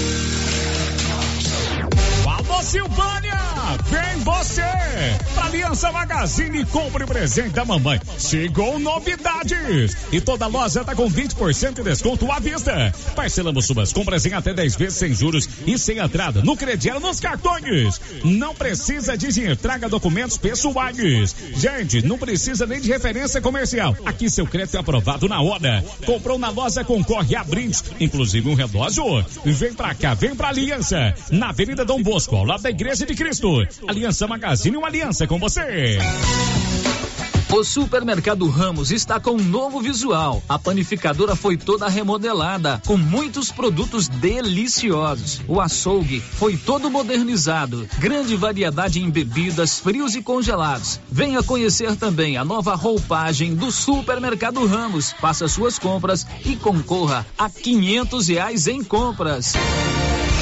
Silvânia, 2.63 3.37
vem 3.85 4.23
você! 4.23 4.61
Pra 5.33 5.45
Aliança 5.45 5.91
Magazine, 5.91 6.63
compre 6.65 7.05
presente 7.05 7.49
da 7.49 7.65
mamãe. 7.65 7.99
Chegou 8.19 8.79
novidades! 8.79 9.97
E 10.11 10.21
toda 10.21 10.45
loja 10.47 10.83
tá 10.83 10.93
com 10.95 11.09
20% 11.09 11.73
de 11.73 11.83
desconto 11.83 12.31
à 12.31 12.39
vista. 12.39 12.93
Parcelamos 13.15 13.65
suas 13.65 13.91
compras 13.91 14.25
em 14.25 14.33
até 14.33 14.53
10 14.53 14.75
vezes 14.75 14.99
sem 14.99 15.13
juros 15.13 15.49
e 15.65 15.77
sem 15.77 15.97
entrada 15.97 16.41
no 16.43 16.55
crediário 16.55 17.01
nos 17.01 17.19
cartões. 17.19 17.99
Não 18.23 18.53
precisa 18.53 19.17
de 19.17 19.29
dinheiro, 19.29 19.55
traga 19.55 19.89
documentos 19.89 20.37
pessoais. 20.37 21.35
Gente, 21.55 22.05
não 22.05 22.17
precisa 22.17 22.67
nem 22.67 22.79
de 22.79 22.89
referência 22.89 23.41
comercial. 23.41 23.97
Aqui 24.05 24.29
seu 24.29 24.45
crédito 24.45 24.77
é 24.77 24.79
aprovado 24.79 25.27
na 25.27 25.41
hora. 25.41 25.83
Comprou 26.05 26.37
na 26.37 26.49
loja, 26.49 26.83
concorre 26.83 27.35
a 27.35 27.43
brindes, 27.43 27.83
inclusive 27.99 28.47
um 28.47 28.53
relógio. 28.53 29.25
Vem 29.43 29.73
pra 29.73 29.95
cá, 29.95 30.13
vem 30.13 30.35
pra 30.35 30.49
Aliança. 30.49 31.13
Na 31.31 31.49
Avenida 31.49 31.83
Dom 31.83 32.01
Bosco, 32.03 32.35
ao 32.35 32.50
lado 32.51 32.63
da 32.63 32.69
Igreja 32.69 33.05
de 33.05 33.15
Cristo. 33.15 33.65
Aliança 33.87 34.27
Magazine, 34.27 34.75
uma 34.75 34.87
aliança 34.87 35.25
com 35.25 35.39
você. 35.39 35.97
O 37.49 37.63
Supermercado 37.63 38.47
Ramos 38.47 38.91
está 38.91 39.21
com 39.21 39.31
um 39.31 39.43
novo 39.43 39.79
visual. 39.79 40.43
A 40.49 40.59
panificadora 40.59 41.33
foi 41.33 41.55
toda 41.55 41.87
remodelada, 41.87 42.81
com 42.85 42.97
muitos 42.97 43.51
produtos 43.51 44.09
deliciosos. 44.09 45.41
O 45.47 45.61
açougue 45.61 46.19
foi 46.19 46.57
todo 46.57 46.91
modernizado. 46.91 47.87
Grande 47.99 48.35
variedade 48.35 49.01
em 49.01 49.09
bebidas, 49.09 49.79
frios 49.79 50.15
e 50.15 50.21
congelados. 50.21 50.99
Venha 51.09 51.41
conhecer 51.43 51.95
também 51.95 52.35
a 52.35 52.43
nova 52.43 52.75
roupagem 52.75 53.55
do 53.55 53.71
Supermercado 53.71 54.65
Ramos. 54.65 55.13
Faça 55.13 55.47
suas 55.47 55.79
compras 55.79 56.27
e 56.45 56.57
concorra 56.57 57.25
a 57.37 57.49
quinhentos 57.49 58.27
reais 58.27 58.67
em 58.67 58.83
compras. 58.83 59.53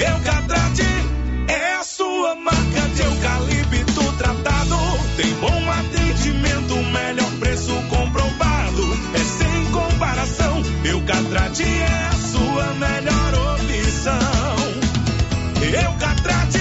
Eucatrate 0.00 0.82
é 1.48 1.74
a 1.74 1.84
sua 1.84 2.34
marca 2.34 2.80
de 2.94 3.02
eucalipto 3.02 4.12
tratado. 4.16 4.76
Tem 5.16 5.30
bom 5.34 5.70
atendimento, 5.70 6.74
melhor 6.90 7.30
preço 7.38 7.74
comprovado. 7.90 8.82
É 9.14 9.18
sem 9.18 9.64
comparação. 9.70 10.62
Eucatrate 10.84 11.64
é 11.64 12.08
a 12.08 12.12
sua 12.12 12.64
melhor 12.74 13.34
opção. 13.54 14.40
Eucatrate 15.84 16.58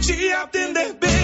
te 0.00 0.32
atender 0.32 0.92
bem, 0.94 1.21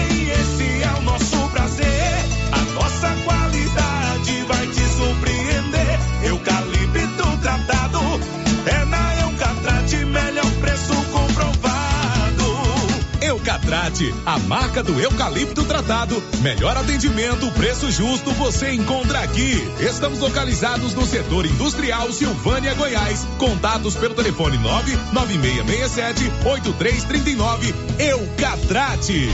Eucatrate, 13.89 14.13
a 14.25 14.37
marca 14.39 14.83
do 14.83 14.99
eucalipto 14.99 15.63
tratado. 15.65 16.21
Melhor 16.41 16.77
atendimento, 16.77 17.51
preço 17.51 17.91
justo, 17.91 18.31
você 18.33 18.71
encontra 18.71 19.19
aqui. 19.21 19.67
Estamos 19.79 20.19
localizados 20.19 20.93
no 20.93 21.05
setor 21.05 21.45
industrial 21.45 22.11
Silvânia, 22.11 22.73
Goiás. 22.75 23.25
Contatos 23.37 23.95
pelo 23.95 24.13
telefone 24.13 24.57
99667 24.57 26.25
8339. 26.45 27.73
Eucatrate. 27.99 29.29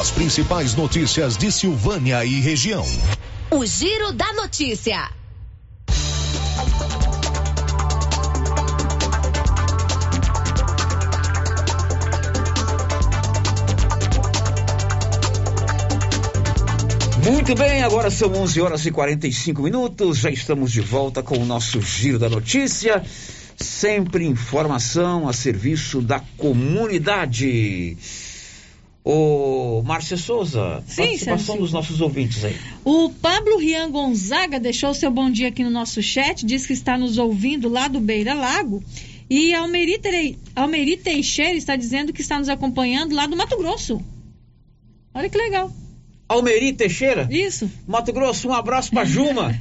As 0.00 0.10
principais 0.10 0.74
notícias 0.74 1.36
de 1.36 1.50
Silvânia 1.50 2.24
e 2.24 2.40
região. 2.40 2.84
O 3.50 3.64
Giro 3.64 4.12
da 4.12 4.32
Notícia. 4.34 5.15
Muito 17.30 17.54
bem, 17.54 17.82
agora 17.82 18.10
são 18.10 18.32
11 18.32 18.60
horas 18.60 18.86
e 18.86 18.90
45 18.90 19.62
minutos. 19.62 20.18
Já 20.18 20.30
estamos 20.30 20.70
de 20.70 20.80
volta 20.80 21.22
com 21.22 21.36
o 21.38 21.44
nosso 21.44 21.80
Giro 21.80 22.18
da 22.18 22.28
Notícia. 22.28 23.02
Sempre 23.56 24.24
informação 24.26 25.28
a 25.28 25.32
serviço 25.32 26.00
da 26.00 26.20
comunidade. 26.36 27.96
Ô, 29.02 29.82
Márcia 29.84 30.16
Souza, 30.16 30.82
Sim, 30.86 31.02
participação 31.02 31.38
Sérgio. 31.46 31.62
dos 31.62 31.72
nossos 31.72 32.00
ouvintes 32.00 32.44
aí. 32.44 32.56
O 32.84 33.10
Pablo 33.10 33.56
Rian 33.58 33.90
Gonzaga 33.90 34.58
deixou 34.60 34.92
seu 34.94 35.10
bom 35.10 35.30
dia 35.30 35.48
aqui 35.48 35.62
no 35.62 35.70
nosso 35.70 36.02
chat, 36.02 36.44
diz 36.44 36.66
que 36.66 36.72
está 36.72 36.98
nos 36.98 37.16
ouvindo 37.16 37.68
lá 37.68 37.86
do 37.88 38.00
Beira 38.00 38.34
Lago. 38.34 38.82
E 39.30 39.54
Almeri, 39.54 39.98
Tere- 39.98 40.38
Almeri 40.54 40.96
Teixeira 40.96 41.56
está 41.56 41.76
dizendo 41.76 42.12
que 42.12 42.20
está 42.20 42.38
nos 42.38 42.48
acompanhando 42.48 43.14
lá 43.14 43.26
do 43.26 43.36
Mato 43.36 43.56
Grosso. 43.56 44.00
Olha 45.14 45.28
que 45.28 45.38
legal. 45.38 45.72
Almeri 46.28 46.72
Teixeira? 46.72 47.28
Isso. 47.30 47.70
Mato 47.86 48.12
Grosso, 48.12 48.48
um 48.48 48.52
abraço 48.52 48.90
pra 48.90 49.04
Juma, 49.04 49.54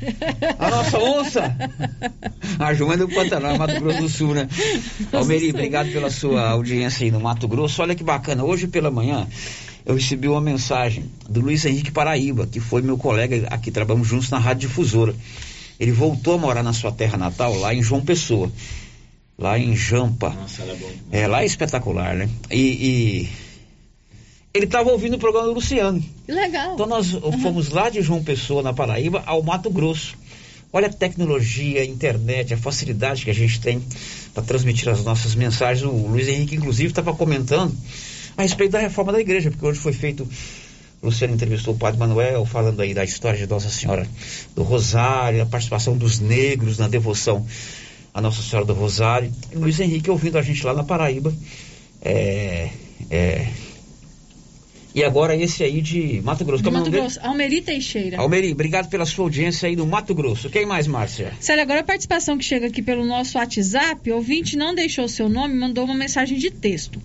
a 0.57 0.70
nossa 0.70 0.97
onça. 0.97 1.55
A 2.57 2.74
Juma 2.74 2.95
é 2.95 2.97
do 2.97 3.07
Pantanal, 3.07 3.57
Mato 3.57 3.80
Grosso 3.80 4.01
do 4.01 4.09
Sul, 4.09 4.34
né? 4.34 4.47
Almeri, 5.11 5.51
obrigado 5.51 5.91
pela 5.91 6.09
sua 6.09 6.49
audiência 6.49 7.05
aí 7.05 7.11
no 7.11 7.20
Mato 7.20 7.47
Grosso. 7.47 7.82
Olha 7.82 7.93
que 7.93 8.03
bacana, 8.03 8.43
hoje 8.43 8.68
pela 8.68 8.89
manhã 8.89 9.28
eu 9.86 9.93
recebi 9.93 10.28
uma 10.28 10.41
mensagem 10.41 11.05
do 11.30 11.39
Luiz 11.39 11.63
Henrique 11.63 11.91
Paraíba, 11.91 12.47
que 12.47 12.59
foi 12.59 12.82
meu 12.82 12.97
colega 12.97 13.47
aqui, 13.51 13.70
trabalhamos 13.70 14.07
juntos 14.07 14.32
na 14.32 14.39
Rádio 14.39 14.68
Difusora. 14.68 15.16
Ele 15.80 15.91
voltou 15.91 16.34
a 16.34 16.38
morar 16.38 16.63
na 16.63 16.74
sua 16.74 16.91
terra 16.91 17.18
natal, 17.18 17.53
lá 17.59 17.74
em 17.74 17.84
João 17.84 18.01
Pessoa, 18.01 18.51
lá 19.38 19.59
em 19.59 19.76
Jampa. 19.76 20.30
Nossa, 20.32 20.63
era 20.63 20.74
bom. 20.74 20.91
É, 21.11 21.28
lá 21.28 21.43
é 21.43 21.45
espetacular, 21.45 22.16
né? 22.16 22.28
E, 22.49 22.59
e 22.59 23.30
ele 24.56 24.66
estava 24.66 24.89
ouvindo 24.89 25.16
o 25.16 25.20
programa 25.20 25.47
do 25.47 25.53
Luciano. 25.53 26.01
Que 26.26 26.32
legal. 26.32 26.76
Então 26.76 26.86
nós 26.86 27.12
fomos 27.41 27.70
lá 27.70 27.89
de 27.89 28.01
João 28.01 28.24
Pessoa, 28.24 28.64
na 28.64 28.74
Paraíba, 28.74 29.22
ao 29.26 29.43
Mato 29.43 29.70
Grosso. 29.70 30.16
Olha 30.72 30.88
a 30.88 30.91
tecnologia, 30.91 31.82
a 31.82 31.86
internet, 31.86 32.53
a 32.53 32.58
facilidade 32.58 33.26
que 33.26 33.30
a 33.30 33.34
gente 33.34 33.60
tem 33.60 33.84
para 34.34 34.43
transmitir 34.43 34.88
as 34.89 35.03
nossas 35.03 35.36
mensagens. 35.36 35.86
O 35.86 36.08
Luiz 36.08 36.28
Henrique, 36.28 36.56
inclusive, 36.56 36.89
estava 36.89 37.14
comentando 37.14 37.76
a 38.38 38.43
respeito 38.43 38.72
da 38.72 38.80
reforma 38.80 39.12
da 39.12 39.20
igreja, 39.20 39.51
porque 39.51 39.66
hoje 39.66 39.80
foi 39.80 39.91
feito. 39.91 40.28
O 41.01 41.08
Luciano 41.08 41.34
entrevistou 41.34 41.74
o 41.74 41.78
Padre 41.78 41.99
Manuel, 41.99 42.45
falando 42.45 42.82
aí 42.82 42.93
da 42.93 43.03
história 43.03 43.38
de 43.38 43.47
Nossa 43.47 43.70
Senhora 43.70 44.08
do 44.56 44.64
Rosário, 44.64 45.41
a 45.41 45.45
participação 45.45 45.97
dos 45.97 46.20
negros 46.20 46.78
na 46.78 46.88
devoção 46.88 47.45
a 48.14 48.22
Nossa 48.22 48.41
Senhora 48.41 48.66
do 48.66 48.74
Rosário. 48.74 49.30
E 49.51 49.58
o 49.58 49.60
Luiz 49.60 49.78
Henrique 49.82 50.10
ouvindo 50.10 50.38
a 50.38 50.41
gente 50.41 50.66
lá 50.66 50.74
na 50.74 50.86
Paraíba. 50.86 51.34
É, 52.01 52.70
é, 53.12 53.47
e 54.96 55.04
agora 55.04 55.36
esse 55.36 55.62
aí 55.62 55.82
de 55.82 56.22
Mato 56.24 56.46
Grosso. 56.46 56.64
Do 56.64 56.72
Como 56.72 56.78
o 56.78 56.80
Mato? 56.80 56.91
Grosso. 56.91 57.20
Almeri 57.22 57.60
Teixeira. 57.60 58.18
Almeri, 58.18 58.54
obrigado 58.54 58.89
pela 58.89 59.06
sua 59.06 59.26
audiência 59.26 59.68
aí 59.68 59.76
no 59.76 59.86
Mato 59.86 60.16
Grosso. 60.16 60.50
Quem 60.50 60.66
mais, 60.66 60.88
Márcia? 60.88 61.34
Sério, 61.38 61.62
agora 61.62 61.82
a 61.82 61.84
participação 61.84 62.38
que 62.38 62.46
chega 62.46 62.68
aqui 62.68 62.82
pelo 62.82 63.04
nosso 63.04 63.38
WhatsApp, 63.38 64.10
o 64.10 64.16
ouvinte 64.16 64.56
não 64.56 64.74
deixou 64.74 65.10
seu 65.10 65.28
nome, 65.28 65.54
mandou 65.54 65.84
uma 65.84 65.93
mensagem 65.93 66.38
de 66.38 66.50
texto. 66.50 67.02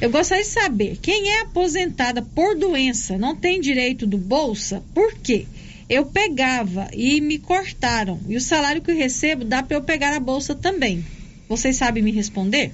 Eu 0.00 0.08
gostaria 0.08 0.42
de 0.42 0.48
saber, 0.48 0.98
quem 1.02 1.28
é 1.32 1.42
aposentada 1.42 2.22
por 2.22 2.56
doença 2.56 3.18
não 3.18 3.36
tem 3.36 3.60
direito 3.60 4.06
do 4.06 4.16
Bolsa? 4.16 4.82
Por 4.94 5.12
quê? 5.18 5.46
Eu 5.86 6.06
pegava 6.06 6.88
e 6.94 7.20
me 7.20 7.38
cortaram. 7.38 8.18
E 8.26 8.36
o 8.36 8.40
salário 8.40 8.80
que 8.80 8.90
eu 8.90 8.96
recebo 8.96 9.44
dá 9.44 9.62
para 9.62 9.76
eu 9.76 9.82
pegar 9.82 10.16
a 10.16 10.20
Bolsa 10.20 10.54
também. 10.54 11.04
Vocês 11.46 11.76
sabem 11.76 12.02
me 12.02 12.10
responder? 12.10 12.72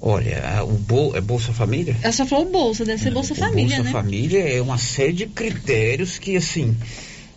Olha, 0.00 0.62
o 0.64 0.74
Bol 0.74 1.16
é 1.16 1.20
Bolsa 1.20 1.52
Família? 1.52 1.96
Ela 2.02 2.12
só 2.12 2.24
falou 2.24 2.50
Bolsa, 2.50 2.84
deve 2.84 3.02
ser 3.02 3.10
Bolsa 3.12 3.34
Família, 3.34 3.76
Bolsa 3.76 3.82
né? 3.82 3.90
Família 3.90 4.38
é 4.48 4.62
uma 4.62 4.78
série 4.78 5.12
de 5.12 5.26
critérios 5.26 6.18
que, 6.18 6.36
assim, 6.36 6.76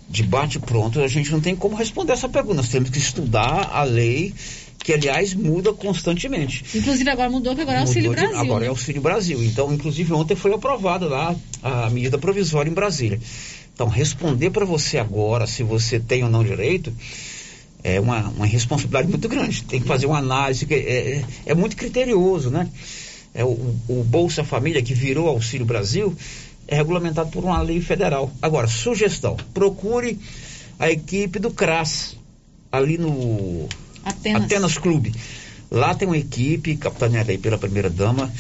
de 0.08 0.22
bate 0.24 0.60
pronto, 0.60 1.02
a 1.02 1.08
gente 1.08 1.32
não 1.32 1.42
tem 1.42 1.56
como 1.56 1.76
responder 1.76 2.14
essa 2.14 2.30
pergunta. 2.30 2.58
Nós 2.58 2.70
temos 2.70 2.90
que 2.92 3.00
estudar 3.00 3.72
a 3.74 3.84
lei, 3.84 4.34
que, 4.78 4.94
aliás, 4.94 5.34
muda 5.34 5.74
constantemente. 5.74 6.64
Inclusive 6.76 7.10
agora 7.10 7.30
mudou, 7.32 7.56
que 7.56 7.62
agora 7.62 7.78
é 7.78 7.82
Auxílio 7.82 8.12
Mudou 8.12 8.24
de- 8.24 8.30
Brasil. 8.30 8.46
Agora 8.46 8.60
né? 8.62 8.66
é 8.68 8.70
Auxílio 8.70 9.02
Brasil. 9.02 9.44
Então, 9.44 9.74
inclusive, 9.74 10.14
ontem 10.14 10.36
foi 10.36 10.54
aprovada 10.54 11.08
lá 11.08 11.36
a 11.64 11.90
medida 11.90 12.20
provisória 12.20 12.70
em 12.70 12.74
Brasília. 12.74 13.20
Então, 13.74 13.88
responder 13.88 14.52
para 14.52 14.66
você 14.66 15.00
agora 15.00 15.48
se 15.48 15.64
você 15.64 16.00
tem 16.00 16.24
ou 16.24 16.30
não 16.30 16.44
direito 16.44 16.94
é 17.84 18.00
uma, 18.00 18.30
uma 18.30 18.46
responsabilidade 18.46 19.08
muito 19.08 19.28
grande. 19.28 19.64
Tem 19.64 19.82
que 19.82 19.88
fazer 19.88 20.06
uma 20.06 20.18
análise, 20.20 20.66
que 20.66 20.74
é, 20.74 20.78
é- 21.18 21.26
é 21.48 21.56
muito 21.56 21.76
criterioso, 21.76 22.50
né? 22.50 22.70
É, 23.34 23.44
o, 23.44 23.76
o 23.88 24.04
Bolsa 24.04 24.44
Família, 24.44 24.82
que 24.82 24.94
virou 24.94 25.28
Auxílio 25.28 25.66
Brasil, 25.66 26.16
é 26.68 26.76
regulamentado 26.76 27.30
por 27.32 27.44
uma 27.44 27.62
lei 27.62 27.82
federal. 27.82 28.32
Agora, 28.42 28.68
sugestão: 28.68 29.38
procure 29.54 30.20
a 30.80 30.90
equipe 30.92 31.40
do 31.40 31.52
CRAS, 31.52 32.16
ali 32.72 32.98
no 32.98 33.68
Atenas. 34.04 34.78
Clube. 34.78 35.14
Lá 35.70 35.96
tem 35.96 36.08
uma 36.08 36.18
equipe, 36.18 36.76
capitaneada 36.76 37.32
aí 37.32 37.38
pela 37.38 37.58
primeira-dama, 37.58 38.32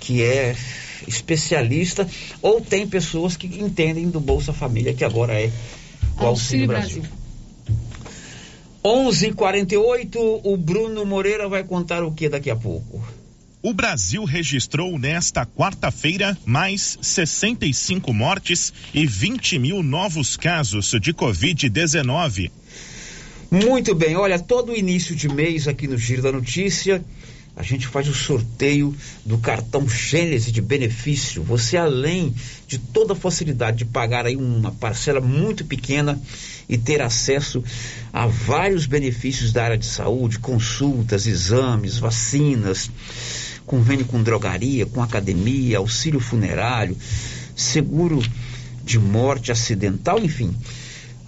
que 0.00 0.22
é 0.22 0.56
especialista, 1.06 2.06
ou 2.42 2.60
tem 2.60 2.86
pessoas 2.86 3.36
que 3.36 3.46
entendem 3.46 4.08
do 4.10 4.18
Bolsa 4.20 4.52
Família, 4.52 4.92
que 4.92 5.04
agora 5.04 5.32
é 5.32 5.50
o 6.18 6.26
Auxílio, 6.26 6.26
Auxílio 6.26 6.66
Brasil. 6.66 7.02
11:48 8.82 10.40
o 10.42 10.56
Bruno 10.56 11.04
Moreira 11.04 11.48
vai 11.48 11.62
contar 11.62 12.02
o 12.02 12.12
que 12.12 12.28
daqui 12.28 12.50
a 12.50 12.56
pouco. 12.56 13.02
O 13.62 13.74
Brasil 13.74 14.24
registrou 14.24 14.98
nesta 14.98 15.44
quarta-feira 15.44 16.36
mais 16.46 16.98
65 17.02 18.10
mortes 18.14 18.72
e 18.94 19.06
20 19.06 19.58
mil 19.58 19.82
novos 19.82 20.34
casos 20.34 20.92
de 20.98 21.12
Covid-19. 21.12 22.50
Muito 23.50 23.94
bem, 23.94 24.16
olha, 24.16 24.38
todo 24.38 24.74
início 24.74 25.14
de 25.14 25.28
mês 25.28 25.68
aqui 25.68 25.86
no 25.86 25.98
Giro 25.98 26.22
da 26.22 26.32
Notícia, 26.32 27.04
a 27.56 27.62
gente 27.62 27.86
faz 27.86 28.08
o 28.08 28.14
sorteio 28.14 28.94
do 29.24 29.36
cartão 29.38 29.88
Gênese 29.88 30.52
de 30.52 30.62
benefício. 30.62 31.42
Você, 31.42 31.76
além 31.76 32.34
de 32.66 32.78
toda 32.78 33.12
a 33.12 33.16
facilidade 33.16 33.78
de 33.78 33.84
pagar 33.84 34.24
aí 34.26 34.36
uma 34.36 34.72
parcela 34.72 35.20
muito 35.20 35.64
pequena 35.64 36.20
e 36.68 36.78
ter 36.78 37.02
acesso 37.02 37.62
a 38.12 38.26
vários 38.26 38.86
benefícios 38.86 39.52
da 39.52 39.64
área 39.64 39.78
de 39.78 39.86
saúde, 39.86 40.38
consultas, 40.38 41.26
exames, 41.26 41.98
vacinas, 41.98 42.90
convênio 43.66 44.06
com 44.06 44.22
drogaria, 44.22 44.86
com 44.86 45.02
academia, 45.02 45.78
auxílio 45.78 46.20
funerário, 46.20 46.96
seguro 47.54 48.22
de 48.84 48.98
morte 48.98 49.52
acidental, 49.52 50.18
enfim. 50.18 50.54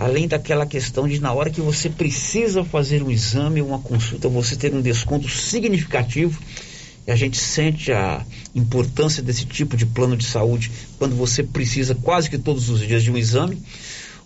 Além 0.03 0.27
daquela 0.27 0.67
questão 0.67 1.07
de 1.07 1.21
na 1.21 1.33
hora 1.33 1.49
que 1.49 1.61
você 1.61 1.89
precisa 1.89 2.65
fazer 2.65 3.05
um 3.05 3.11
exame, 3.11 3.63
uma 3.63 3.79
consulta, 3.79 4.29
você 4.29 4.57
ter 4.57 4.75
um 4.75 4.83
desconto 4.83 5.29
significativo. 5.29 6.43
E 7.07 7.13
a 7.13 7.15
gente 7.15 7.37
sente 7.39 7.93
a 7.93 8.27
importância 8.53 9.23
desse 9.23 9.47
tipo 9.47 9.77
de 9.77 9.87
plano 9.87 10.17
de 10.17 10.25
saúde 10.25 10.73
quando 10.99 11.15
você 11.15 11.45
precisa 11.45 11.95
quase 11.95 12.29
que 12.29 12.37
todos 12.37 12.69
os 12.69 12.81
dias 12.81 13.05
de 13.05 13.13
um 13.13 13.17
exame. 13.17 13.63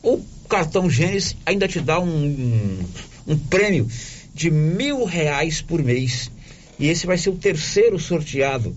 O 0.03 0.22
cartão 0.49 0.89
Gênesis 0.89 1.37
ainda 1.45 1.68
te 1.68 1.79
dá 1.79 2.01
um, 2.01 2.24
um, 2.24 2.85
um 3.27 3.39
prêmio 3.39 3.87
de 4.33 4.51
mil 4.51 5.05
reais 5.05 5.61
por 5.61 5.83
mês. 5.83 6.31
E 6.79 6.89
esse 6.89 7.07
vai 7.07 7.18
ser 7.18 7.29
o 7.29 7.37
terceiro 7.37 7.99
sorteado. 7.99 8.74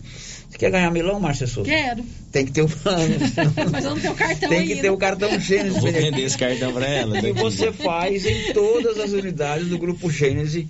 Quer 0.60 0.72
ganhar 0.72 0.91
milão, 0.91 1.22
Márcia 1.22 1.47
Souza? 1.47 1.70
Quero. 1.70 2.03
Tem 2.34 2.45
que 2.45 2.51
ter 2.51 2.62
o 2.64 2.68
plano. 2.68 3.16
Mas 3.72 3.86
eu 3.86 3.91
não 3.91 3.99
tenho 3.99 4.14
cartão 4.14 4.49
Tem 4.49 4.66
que 4.66 4.74
ainda. 4.74 4.82
ter 4.82 4.89
o 4.89 4.97
cartão 4.97 5.39
Gênesis. 5.39 5.82
Vou 5.82 5.89
vender 5.89 6.22
esse 6.22 6.38
cartão 6.38 6.74
pra 6.74 6.86
ela. 6.86 7.18
E 7.18 7.22
daqui. 7.22 7.39
você 7.39 7.72
faz 7.72 8.26
em 8.26 8.51
todas 8.53 8.99
as 8.99 9.14
unidades 9.14 9.70
do 9.70 9.78
Grupo 9.80 10.12
Gênese, 10.12 10.68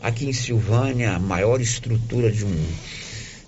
aqui 0.00 0.26
em 0.26 0.32
Silvânia, 0.32 1.16
a 1.16 1.18
maior 1.18 1.60
estrutura 1.60 2.30
de 2.30 2.44
um 2.44 2.64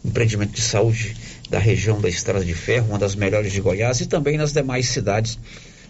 empreendimento 0.05 0.55
de 0.55 0.61
saúde 0.61 1.17
da 1.49 1.61
região 1.61 2.01
da 2.01 2.09
Estrada 2.09 2.45
de 2.45 2.53
Ferro, 2.53 2.89
uma 2.89 2.99
das 2.99 3.15
melhores 3.15 3.53
de 3.53 3.61
Goiás 3.61 4.01
e 4.01 4.07
também 4.07 4.37
nas 4.37 4.53
demais 4.53 4.89
cidades 4.89 5.39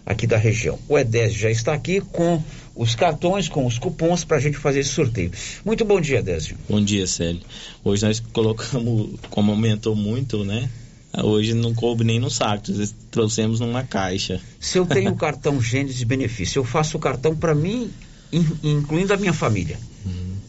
aqui 0.05 0.27
da 0.27 0.37
região. 0.37 0.79
O 0.87 0.99
Edésio 0.99 1.39
já 1.39 1.51
está 1.51 1.73
aqui 1.73 2.03
com 2.13 2.43
os 2.77 2.95
cartões, 2.95 3.49
com 3.49 3.65
os 3.67 3.79
cupons 3.79 4.23
para 4.25 4.37
a 4.37 4.41
gente 4.41 4.59
fazer 4.59 4.81
esse 4.81 4.91
sorteio. 4.91 5.31
Muito 5.65 5.85
bom 5.85 6.01
dia, 6.01 6.19
Edésio. 6.19 6.57
Bom 6.69 6.83
dia, 6.85 7.07
Célio. 7.07 7.41
Hoje 7.83 8.05
nós 8.07 8.21
colocamos, 8.33 9.19
como 9.31 9.51
aumentou 9.53 9.97
muito, 9.97 10.45
né? 10.45 10.69
Hoje 11.23 11.55
não 11.55 11.73
coube 11.75 12.05
nem 12.05 12.21
no 12.21 12.29
saco, 12.31 12.65
trouxemos 13.11 13.59
numa 13.59 13.83
caixa. 13.83 14.39
Se 14.61 14.79
eu 14.79 14.85
tenho 14.85 15.13
o 15.13 15.17
cartão 15.17 15.61
Gênesis 15.61 15.97
de 15.99 16.05
benefício, 16.05 16.59
eu 16.59 16.65
faço 16.65 16.99
o 16.99 17.01
cartão 17.01 17.35
para 17.35 17.55
mim, 17.55 17.91
in- 18.31 18.45
incluindo 18.63 19.15
a 19.15 19.17
minha 19.17 19.33
família. 19.33 19.79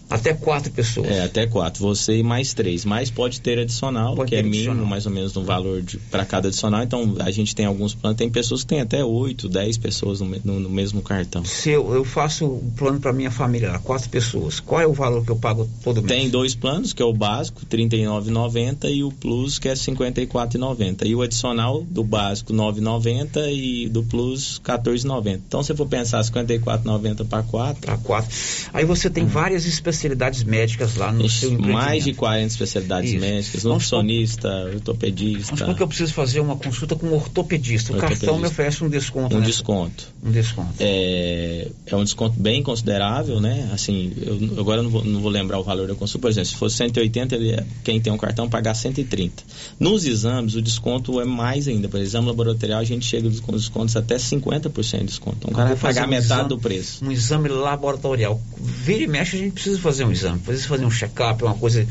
Até 0.09 0.33
quatro 0.33 0.71
pessoas. 0.71 1.07
É, 1.09 1.23
até 1.23 1.45
quatro. 1.47 1.81
Você 1.83 2.17
e 2.17 2.23
mais 2.23 2.53
três. 2.53 2.85
Mas 2.85 3.11
pode 3.11 3.41
ter 3.41 3.59
adicional, 3.59 4.15
Pode 4.15 4.29
que 4.29 4.35
ter 4.35 4.39
é 4.39 4.43
mínimo, 4.43 4.59
adicional. 4.71 4.85
mais 4.85 5.05
ou 5.05 5.11
menos, 5.11 5.33
no 5.33 5.43
valor 5.43 5.83
para 6.09 6.23
cada 6.25 6.47
adicional. 6.47 6.81
Então, 6.83 7.15
a 7.19 7.29
gente 7.29 7.53
tem 7.53 7.65
alguns 7.65 7.93
planos. 7.93 8.17
Tem 8.17 8.29
pessoas 8.29 8.61
que 8.61 8.67
têm 8.67 8.79
até 8.81 9.03
oito, 9.03 9.49
dez 9.49 9.77
pessoas 9.77 10.21
no, 10.21 10.27
no- 10.45 10.59
no 10.61 10.69
mesmo 10.69 11.01
cartão. 11.01 11.43
Se 11.43 11.71
eu, 11.71 11.93
eu 11.93 12.05
faço 12.05 12.45
o 12.45 12.71
plano 12.77 12.99
para 13.01 13.11
minha 13.11 13.29
família, 13.31 13.77
quatro 13.83 14.09
pessoas, 14.09 14.59
qual 14.61 14.79
é 14.79 14.87
o 14.87 14.93
valor 14.93 15.25
que 15.25 15.31
eu 15.31 15.35
pago 15.35 15.67
todo 15.83 16.01
mês? 16.01 16.07
Tem 16.07 16.29
dois 16.29 16.55
planos, 16.55 16.93
que 16.93 17.01
é 17.01 17.05
o 17.05 17.11
básico, 17.13 17.61
R$ 17.69 17.77
39,90 17.77 18.89
e 18.89 19.03
o 19.03 19.11
plus, 19.11 19.59
que 19.59 19.67
é 19.67 19.73
R$ 19.73 19.77
54,90. 19.77 21.05
E 21.05 21.15
o 21.15 21.21
adicional 21.21 21.83
do 21.83 22.03
básico, 22.03 22.53
R$ 22.53 22.59
9,90 22.59 23.51
e 23.51 23.89
do 23.89 24.03
plus, 24.03 24.61
R$ 24.65 24.73
14,90. 24.77 25.41
Então, 25.47 25.61
se 25.63 25.71
eu 25.71 25.75
for 25.75 25.87
pensar 25.87 26.23
R$ 26.23 26.29
54,90 26.31 27.25
para 27.27 27.43
quatro... 27.43 27.81
Para 27.81 27.97
quatro. 27.97 28.29
Aí 28.73 28.85
você 28.85 29.09
tem 29.09 29.25
várias 29.25 29.65
especialidades 29.65 29.96
médicas 30.45 30.95
lá 30.95 31.11
no 31.11 31.27
seu 31.29 31.49
empreendimento. 31.51 31.73
mais 31.85 32.03
de 32.03 32.13
40 32.13 32.45
especialidades 32.47 33.11
Isso. 33.11 33.19
médicas, 33.21 33.63
nutricionista, 33.63 34.49
Vamos 34.49 34.75
ortopedista. 34.75 35.55
supor 35.57 35.75
que 35.75 35.83
eu 35.83 35.87
preciso 35.87 36.13
fazer 36.13 36.39
uma 36.39 36.55
consulta 36.55 36.95
com 36.95 37.07
um 37.07 37.13
ortopedista. 37.13 37.91
O 37.91 37.95
Ortopedista. 37.95 38.25
cartão 38.25 38.41
me 38.41 38.47
oferece 38.47 38.83
um 38.83 38.89
desconto, 38.89 39.35
Um 39.35 39.39
né? 39.39 39.45
desconto. 39.45 40.07
Um 40.23 40.31
desconto. 40.31 40.73
É, 40.79 41.67
é 41.85 41.95
um 41.95 42.03
desconto 42.03 42.39
bem 42.39 42.61
considerável, 42.63 43.39
né? 43.39 43.69
Assim, 43.73 44.13
eu 44.21 44.59
agora 44.59 44.81
não 44.83 44.89
vou, 44.89 45.03
não 45.03 45.21
vou 45.21 45.31
lembrar 45.31 45.59
o 45.59 45.63
valor 45.63 45.87
da 45.87 45.95
consulta. 45.95 46.19
Por 46.21 46.31
exemplo, 46.31 46.49
se 46.49 46.55
fosse 46.55 46.75
180, 46.77 47.35
ele 47.35 47.51
é- 47.51 47.65
quem 47.83 47.99
tem 47.99 48.11
um 48.11 48.17
cartão 48.17 48.49
pagar 48.49 48.73
130. 48.73 49.43
Nos 49.79 50.05
exames, 50.05 50.55
o 50.55 50.61
desconto 50.61 51.19
é 51.21 51.25
mais 51.25 51.67
ainda. 51.67 51.87
Por 51.89 51.99
exame 51.99 52.27
laboratorial, 52.27 52.79
a 52.79 52.83
gente 52.83 53.05
chega 53.05 53.29
com 53.41 53.51
descontos 53.53 53.95
até 53.95 54.17
50% 54.17 54.99
de 54.99 55.05
desconto. 55.05 55.37
Então, 55.39 55.51
o 55.51 55.53
cara 55.55 55.71
Eu 55.71 55.75
vai 55.75 55.93
pagar 55.93 56.07
um 56.07 56.09
metade 56.09 56.25
exame- 56.25 56.49
do 56.49 56.57
preço. 56.57 57.05
Um 57.05 57.11
exame 57.11 57.49
laboratorial. 57.49 58.41
Vira 58.59 59.03
e 59.03 59.07
mexe, 59.07 59.35
a 59.35 59.39
gente 59.39 59.53
precisa 59.53 59.77
fazer 59.87 60.03
um 60.03 60.11
exame. 60.11 60.39
Precisa 60.39 60.67
fazer 60.67 60.85
um 60.85 60.91
check-up, 60.91 61.41
uma 61.43 61.55
coisa 61.55 61.87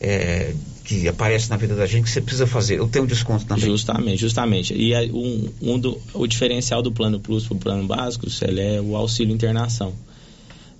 é, 0.00 0.52
que 0.84 1.06
aparece 1.06 1.48
na 1.48 1.56
vida 1.56 1.76
da 1.76 1.86
gente 1.86 2.04
que 2.04 2.10
você 2.10 2.20
precisa 2.20 2.46
fazer. 2.46 2.78
Eu 2.78 2.88
tenho 2.88 3.06
desconto 3.06 3.44
também. 3.44 3.64
Justamente, 3.64 4.20
justamente. 4.20 4.74
E 4.74 4.94
aí, 4.94 5.12
um, 5.12 5.48
um 5.62 5.78
do, 5.78 6.00
o 6.12 6.26
diferencial 6.26 6.82
do 6.82 6.90
plano 6.90 7.20
plus 7.20 7.46
para 7.46 7.56
o 7.56 7.58
plano 7.58 7.86
básico, 7.86 8.26
é 8.58 8.80
o 8.80 8.96
auxílio 8.96 9.32
internação. 9.32 9.94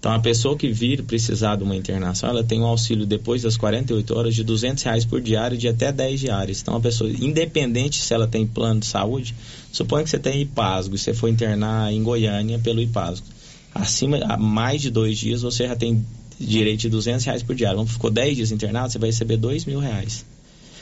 Então, 0.01 0.13
a 0.13 0.19
pessoa 0.19 0.57
que 0.57 0.73
vir 0.73 1.03
precisar 1.03 1.57
de 1.57 1.63
uma 1.63 1.77
internação, 1.77 2.31
ela 2.31 2.43
tem 2.43 2.59
um 2.59 2.65
auxílio 2.65 3.05
depois 3.05 3.43
das 3.43 3.59
48 3.59 4.17
horas 4.17 4.35
de 4.35 4.43
200 4.43 4.83
reais 4.83 5.05
por 5.05 5.21
diário 5.21 5.59
de 5.59 5.69
até 5.69 5.93
10 5.93 6.21
diários. 6.21 6.63
Então, 6.63 6.75
a 6.75 6.81
pessoa, 6.81 7.11
independente 7.11 8.01
se 8.01 8.15
ela 8.15 8.27
tem 8.27 8.47
plano 8.47 8.81
de 8.81 8.87
saúde, 8.87 9.35
suponha 9.71 10.03
que 10.03 10.11
você 10.11 10.19
tem 10.19 10.41
IPASGO 10.41 10.95
e 10.95 10.99
você 10.99 11.13
for 11.13 11.29
internar 11.29 11.93
em 11.93 12.03
Goiânia 12.03 12.59
pelo 12.59 12.81
IPASGO. 12.81 13.27
Acima, 13.75 14.19
a 14.25 14.39
mais 14.39 14.81
de 14.81 14.91
dois 14.91 15.19
dias, 15.19 15.43
você 15.43 15.69
já 15.69 15.77
tem 15.77 16.05
direito 16.41 16.81
de 16.81 16.89
200 16.89 17.25
reais 17.25 17.43
por 17.43 17.55
diário. 17.55 17.77
Vamos, 17.77 17.93
ficou 17.93 18.11
10 18.11 18.37
dias 18.37 18.51
internado, 18.51 18.91
você 18.91 18.99
vai 18.99 19.11
receber 19.11 19.37
2 19.37 19.67
mil 19.67 19.79
reais. 19.79 20.25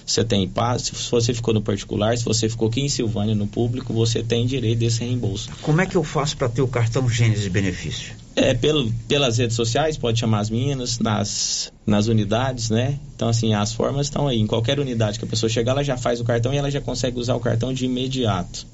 Você 0.06 0.24
tem 0.24 0.44
IPASGO, 0.44 0.96
se 0.96 1.10
você 1.10 1.34
ficou 1.34 1.52
no 1.52 1.60
particular, 1.60 2.16
se 2.16 2.24
você 2.24 2.48
ficou 2.48 2.68
aqui 2.68 2.80
em 2.80 2.88
Silvânia 2.88 3.34
no 3.34 3.46
público, 3.46 3.92
você 3.92 4.22
tem 4.22 4.46
direito 4.46 4.78
desse 4.78 5.00
reembolso. 5.00 5.50
Como 5.60 5.82
é 5.82 5.86
que 5.86 5.96
eu 5.96 6.02
faço 6.02 6.34
para 6.34 6.48
ter 6.48 6.62
o 6.62 6.68
cartão 6.68 7.06
Gênesis 7.10 7.44
de 7.44 7.50
benefício? 7.50 8.14
É, 8.34 8.54
pelo, 8.54 8.90
pelas 9.06 9.36
redes 9.36 9.54
sociais, 9.54 9.98
pode 9.98 10.18
chamar 10.18 10.40
as 10.40 10.48
meninas, 10.48 10.98
nas, 10.98 11.70
nas 11.86 12.06
unidades, 12.06 12.70
né? 12.70 12.98
Então, 13.14 13.28
assim, 13.28 13.52
as 13.52 13.74
formas 13.74 14.06
estão 14.06 14.26
aí. 14.26 14.38
Em 14.38 14.46
qualquer 14.46 14.80
unidade 14.80 15.18
que 15.18 15.26
a 15.26 15.28
pessoa 15.28 15.50
chegar, 15.50 15.72
ela 15.72 15.84
já 15.84 15.98
faz 15.98 16.20
o 16.20 16.24
cartão 16.24 16.54
e 16.54 16.56
ela 16.56 16.70
já 16.70 16.80
consegue 16.80 17.18
usar 17.18 17.34
o 17.34 17.40
cartão 17.40 17.74
de 17.74 17.84
imediato, 17.84 18.66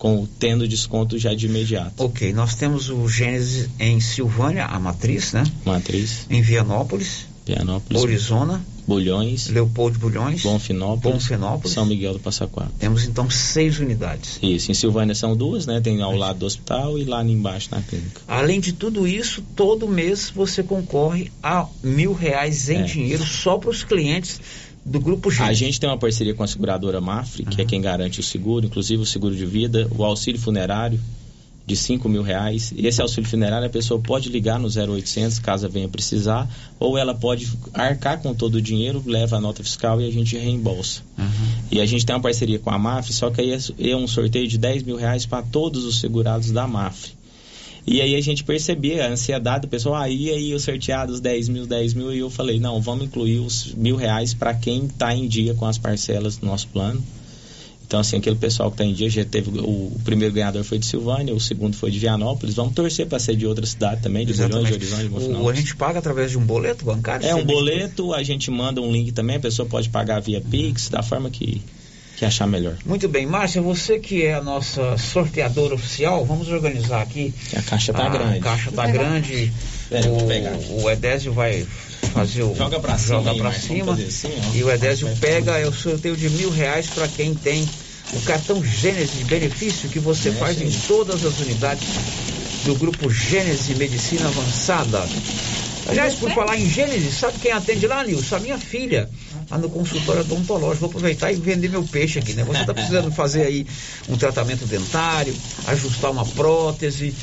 com 0.00 0.26
tendo 0.38 0.66
desconto 0.66 1.18
já 1.18 1.34
de 1.34 1.44
imediato. 1.44 2.02
Ok, 2.02 2.32
nós 2.32 2.54
temos 2.54 2.88
o 2.88 3.06
Gênesis 3.06 3.68
em 3.78 4.00
Silvânia, 4.00 4.64
a 4.64 4.80
matriz, 4.80 5.34
né? 5.34 5.44
Matriz, 5.62 6.26
Em 6.30 6.40
Vianópolis, 6.40 7.26
Pianópolis, 7.44 8.02
Orizona, 8.02 8.64
Bulhões, 8.88 9.48
Leopoldo 9.48 9.98
de 9.98 9.98
Bulhões, 9.98 10.42
Bonfinópolis, 10.42 11.18
Bonfinópolis. 11.18 11.72
São 11.74 11.84
Miguel 11.84 12.14
do 12.14 12.18
Passa 12.18 12.46
Quatro. 12.46 12.72
Temos 12.78 13.04
então 13.04 13.28
seis 13.28 13.78
unidades. 13.78 14.38
Isso, 14.42 14.70
em 14.70 14.74
Silvânia 14.74 15.14
são 15.14 15.36
duas, 15.36 15.66
né? 15.66 15.82
Tem 15.82 16.00
ao 16.00 16.16
lado 16.16 16.38
do 16.38 16.46
hospital 16.46 16.98
e 16.98 17.04
lá 17.04 17.22
embaixo 17.22 17.68
na 17.70 17.82
clínica. 17.82 18.22
Além 18.26 18.58
de 18.58 18.72
tudo 18.72 19.06
isso, 19.06 19.42
todo 19.54 19.86
mês 19.86 20.32
você 20.34 20.62
concorre 20.62 21.30
a 21.42 21.66
mil 21.82 22.14
reais 22.14 22.70
em 22.70 22.78
É. 22.78 22.82
dinheiro 22.84 23.24
só 23.26 23.58
para 23.58 23.68
os 23.68 23.84
clientes 23.84 24.40
do 24.90 25.00
Grupo 25.00 25.30
Gênesis. 25.30 25.50
A 25.50 25.52
gente 25.66 25.80
tem 25.80 25.88
uma 25.88 25.96
parceria 25.98 26.34
com 26.34 26.42
a 26.42 26.46
seguradora 26.46 27.00
Mafre, 27.00 27.44
que 27.44 27.62
é 27.62 27.64
quem 27.64 27.80
garante 27.80 28.20
o 28.20 28.22
seguro, 28.22 28.66
inclusive 28.66 29.02
o 29.02 29.06
seguro 29.06 29.34
de 29.34 29.46
vida, 29.46 29.88
o 29.96 30.04
auxílio 30.04 30.40
funerário 30.40 31.00
de 31.66 31.76
5 31.76 32.08
mil 32.08 32.22
reais. 32.22 32.74
Esse 32.76 33.00
auxílio 33.00 33.28
funerário 33.30 33.64
a 33.66 33.70
pessoa 33.70 34.00
pode 34.00 34.28
ligar 34.28 34.58
no 34.58 34.66
0800 34.68 35.38
caso 35.38 35.68
venha 35.68 35.88
precisar, 35.88 36.48
ou 36.80 36.98
ela 36.98 37.14
pode 37.14 37.48
arcar 37.72 38.20
com 38.20 38.34
todo 38.34 38.56
o 38.56 38.62
dinheiro, 38.62 39.00
leva 39.06 39.36
a 39.36 39.40
nota 39.40 39.62
fiscal 39.62 40.00
e 40.00 40.08
a 40.08 40.10
gente 40.10 40.36
reembolsa. 40.36 41.02
E 41.70 41.80
a 41.80 41.86
gente 41.86 42.04
tem 42.04 42.16
uma 42.16 42.22
parceria 42.22 42.58
com 42.58 42.70
a 42.70 42.78
Mafre, 42.78 43.12
só 43.12 43.30
que 43.30 43.40
aí 43.40 43.52
é- 43.52 43.90
é 43.90 43.96
um 43.96 44.08
sorteio 44.08 44.48
de 44.48 44.58
10 44.58 44.82
mil 44.82 44.96
reais 44.96 45.24
para 45.24 45.42
todos 45.44 45.84
os 45.84 46.00
segurados 46.00 46.50
da 46.50 46.66
Mafre. 46.66 47.12
E 47.86 48.00
aí 48.00 48.14
a 48.14 48.20
gente 48.20 48.44
percebia 48.44 49.06
a 49.06 49.08
ansiedade 49.08 49.62
do 49.62 49.68
pessoal, 49.68 49.96
aí 49.96 50.30
aí 50.30 50.54
os 50.54 50.62
sorteados 50.62 51.20
10 51.20 51.48
mil, 51.48 51.66
10 51.66 51.94
mil, 51.94 52.12
e 52.12 52.18
eu 52.18 52.30
falei, 52.30 52.60
não, 52.60 52.80
vamos 52.80 53.04
incluir 53.04 53.38
os 53.38 53.74
mil 53.74 53.96
reais 53.96 54.34
para 54.34 54.54
quem 54.54 54.84
está 54.84 55.14
em 55.14 55.26
dia 55.26 55.54
com 55.54 55.66
as 55.66 55.78
parcelas 55.78 56.36
do 56.36 56.46
nosso 56.46 56.68
plano. 56.68 57.02
Então, 57.90 57.98
assim, 57.98 58.18
aquele 58.18 58.36
pessoal 58.36 58.70
que 58.70 58.74
está 58.74 58.84
em 58.84 58.94
dia, 58.94 59.10
já 59.10 59.24
teve 59.24 59.50
o, 59.50 59.64
o 59.64 60.00
primeiro 60.04 60.32
ganhador 60.32 60.62
foi 60.62 60.78
de 60.78 60.86
Silvânia, 60.86 61.34
o 61.34 61.40
segundo 61.40 61.74
foi 61.74 61.90
de 61.90 61.98
Vianópolis. 61.98 62.54
Vamos 62.54 62.72
torcer 62.72 63.04
para 63.04 63.18
ser 63.18 63.34
de 63.34 63.44
outra 63.44 63.66
cidade 63.66 64.00
também, 64.00 64.24
de 64.24 64.32
Bulhões, 64.32 64.68
de 64.68 64.74
Horizonte, 64.74 65.08
de 65.08 65.34
O, 65.34 65.48
a 65.48 65.54
gente 65.54 65.74
paga 65.74 65.98
através 65.98 66.30
de 66.30 66.38
um 66.38 66.40
boleto 66.40 66.84
bancário? 66.84 67.26
É 67.26 67.34
um 67.34 67.44
boleto, 67.44 68.14
a 68.14 68.22
gente 68.22 68.48
manda 68.48 68.80
um 68.80 68.92
link 68.92 69.10
também, 69.10 69.38
a 69.38 69.40
pessoa 69.40 69.68
pode 69.68 69.88
pagar 69.88 70.20
via 70.20 70.40
Pix, 70.40 70.88
da 70.88 71.02
forma 71.02 71.30
que, 71.30 71.60
que 72.16 72.24
achar 72.24 72.46
melhor. 72.46 72.76
Muito 72.84 73.08
bem, 73.08 73.26
Márcia, 73.26 73.62
você 73.62 73.98
que 73.98 74.24
é 74.24 74.34
a 74.34 74.42
nossa 74.42 74.96
sorteadora 74.98 75.74
oficial, 75.74 76.24
vamos 76.24 76.48
organizar 76.48 77.00
aqui. 77.02 77.32
A 77.56 77.62
caixa 77.62 77.92
tá 77.92 78.06
a 78.06 78.08
grande. 78.08 78.38
A 78.38 78.40
caixa 78.40 78.72
tá 78.72 78.86
grande. 78.86 79.52
O, 80.70 80.82
o 80.82 80.90
Edésio 80.90 81.32
vai 81.32 81.66
fazer 82.12 82.42
o. 82.42 82.54
Joga 82.54 82.78
pra 82.78 82.98
cima 82.98 83.18
joga 83.18 83.30
aí, 83.30 83.38
pra 83.38 83.52
cima. 83.52 83.92
assim, 83.94 84.30
e 84.54 84.62
o 84.62 84.70
Edésio 84.70 85.08
pega, 85.20 85.58
é 85.58 85.66
o 85.66 85.72
sorteio 85.72 86.16
de 86.16 86.28
mil 86.30 86.50
reais 86.50 86.88
para 86.88 87.08
quem 87.08 87.34
tem 87.34 87.68
o 88.12 88.20
cartão 88.22 88.62
Gênesis 88.64 89.18
de 89.18 89.24
benefício 89.24 89.88
que 89.88 89.98
você 89.98 90.32
faz 90.32 90.60
em 90.60 90.70
todas 90.86 91.24
as 91.24 91.38
unidades 91.38 91.88
do 92.64 92.74
grupo 92.74 93.10
Gênesis 93.10 93.76
Medicina 93.76 94.26
Avançada. 94.26 95.08
Aliás, 95.88 96.14
por 96.14 96.30
falar 96.32 96.58
em 96.58 96.68
Gênesis, 96.68 97.14
sabe 97.14 97.38
quem 97.40 97.52
atende 97.52 97.86
lá, 97.86 98.04
Nilson? 98.04 98.36
A 98.36 98.40
minha 98.40 98.58
filha, 98.58 99.08
lá 99.50 99.58
no 99.58 99.68
consultório 99.68 100.22
odontológico. 100.22 100.80
Vou 100.80 100.90
aproveitar 100.90 101.32
e 101.32 101.36
vender 101.36 101.68
meu 101.68 101.82
peixe 101.82 102.18
aqui, 102.18 102.34
né? 102.34 102.44
Você 102.44 102.60
está 102.60 102.72
precisando 102.72 103.10
fazer 103.10 103.42
aí 103.42 103.66
um 104.08 104.16
tratamento 104.16 104.64
dentário, 104.66 105.34
ajustar 105.66 106.10
uma 106.10 106.24
prótese, 106.24 107.14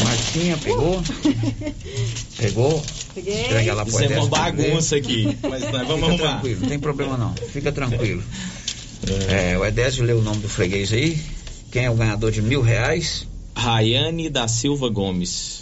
Marcinha, 0.03 0.57
pegou? 0.57 1.01
Pegou? 2.37 2.83
Peguei. 3.13 3.45
Entrega 3.45 3.73
lá 3.73 3.83
Isso 3.83 3.99
é 3.99 4.05
Edésio 4.05 4.23
uma 4.23 4.29
bagunça 4.29 4.95
aqui, 4.95 5.37
mas 5.43 5.61
nós 5.71 5.87
vamos 5.87 6.09
Fica 6.11 6.23
arrumar. 6.23 6.27
tranquilo, 6.33 6.61
não 6.61 6.69
tem 6.69 6.79
problema 6.79 7.17
não. 7.17 7.33
Fica 7.35 7.71
tranquilo. 7.71 8.23
É, 9.29 9.57
o 9.57 9.65
Edésio 9.65 10.03
leu 10.03 10.19
o 10.19 10.21
nome 10.21 10.39
do 10.41 10.49
freguês 10.49 10.91
aí. 10.93 11.19
Quem 11.71 11.85
é 11.85 11.89
o 11.89 11.95
ganhador 11.95 12.31
de 12.31 12.41
mil 12.41 12.61
reais? 12.61 13.27
Rayane 13.55 14.29
da 14.29 14.47
Silva 14.47 14.89
Gomes. 14.89 15.61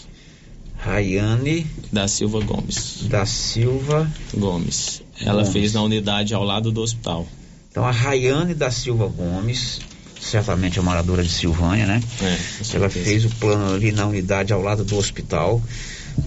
Rayane 0.77 1.67
Da 1.91 2.07
Silva 2.07 2.39
Gomes. 2.41 3.03
da 3.09 3.25
Silva. 3.25 4.09
Gomes. 4.33 5.01
Ela 5.21 5.33
Gomes. 5.41 5.49
fez 5.49 5.73
na 5.73 5.81
unidade 5.83 6.33
ao 6.33 6.43
lado 6.43 6.71
do 6.71 6.81
hospital. 6.81 7.27
Então 7.69 7.85
a 7.85 7.91
Rayane 7.91 8.53
da 8.53 8.71
Silva 8.71 9.07
Gomes, 9.07 9.79
certamente 10.19 10.79
é 10.79 10.81
moradora 10.81 11.23
de 11.23 11.29
Silvânia, 11.29 11.85
né? 11.85 12.01
É, 12.21 12.75
Ela 12.75 12.89
fez 12.89 13.25
o 13.25 13.29
plano 13.35 13.73
ali 13.73 13.91
na 13.91 14.05
unidade 14.07 14.53
ao 14.53 14.61
lado 14.61 14.83
do 14.83 14.97
hospital. 14.97 15.61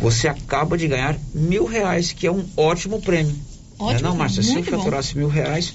Você 0.01 0.27
acaba 0.29 0.79
de 0.79 0.89
ganhar 0.89 1.19
mil 1.35 1.67
reais, 1.67 2.13
que 2.13 2.27
é 2.27 2.33
um 2.33 2.45
ótimo 2.57 3.01
prêmio. 3.01 3.35
Ótimo, 3.79 4.01
não, 4.03 4.09
é 4.09 4.13
não, 4.13 4.17
Márcia? 4.17 4.43
Se 4.43 4.55
eu 4.55 4.63
bom. 4.63 4.79
faturasse 4.79 5.17
mil 5.17 5.29
reais, 5.29 5.75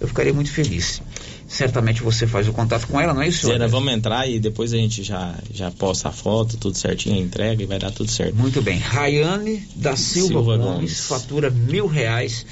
eu 0.00 0.08
ficaria 0.08 0.32
muito 0.32 0.50
feliz. 0.50 1.02
Certamente 1.46 2.02
você 2.02 2.26
faz 2.26 2.46
o 2.48 2.52
contato 2.52 2.86
com 2.86 3.00
ela, 3.00 3.12
não 3.12 3.22
é 3.22 3.28
isso? 3.28 3.50
Anderson? 3.50 3.76
vamos 3.76 3.92
entrar 3.92 4.28
e 4.28 4.38
depois 4.38 4.72
a 4.72 4.76
gente 4.76 5.02
já, 5.02 5.34
já 5.52 5.70
posta 5.72 6.08
a 6.08 6.12
foto, 6.12 6.56
tudo 6.56 6.78
certinho, 6.78 7.16
a 7.16 7.18
entrega 7.18 7.62
e 7.62 7.66
vai 7.66 7.78
dar 7.78 7.90
tudo 7.90 8.10
certo. 8.10 8.36
Muito 8.36 8.62
bem. 8.62 8.78
Rayane 8.78 9.68
da 9.74 9.96
Silva, 9.96 10.28
Silva 10.28 10.56
Gomes, 10.56 10.74
Gomes. 10.74 11.00
fatura 11.00 11.50
mil 11.50 11.86
reais. 11.88 12.46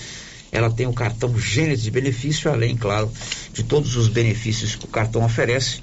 Ela 0.51 0.71
tem 0.71 0.87
o 0.87 0.93
cartão 0.93 1.39
Gênesis 1.39 1.85
de 1.85 1.91
benefício, 1.91 2.51
além, 2.51 2.77
claro, 2.77 3.11
de 3.53 3.63
todos 3.63 3.97
os 3.97 4.09
benefícios 4.09 4.75
que 4.77 4.85
o 4.85 4.89
cartão 4.89 5.25
oferece. 5.25 5.81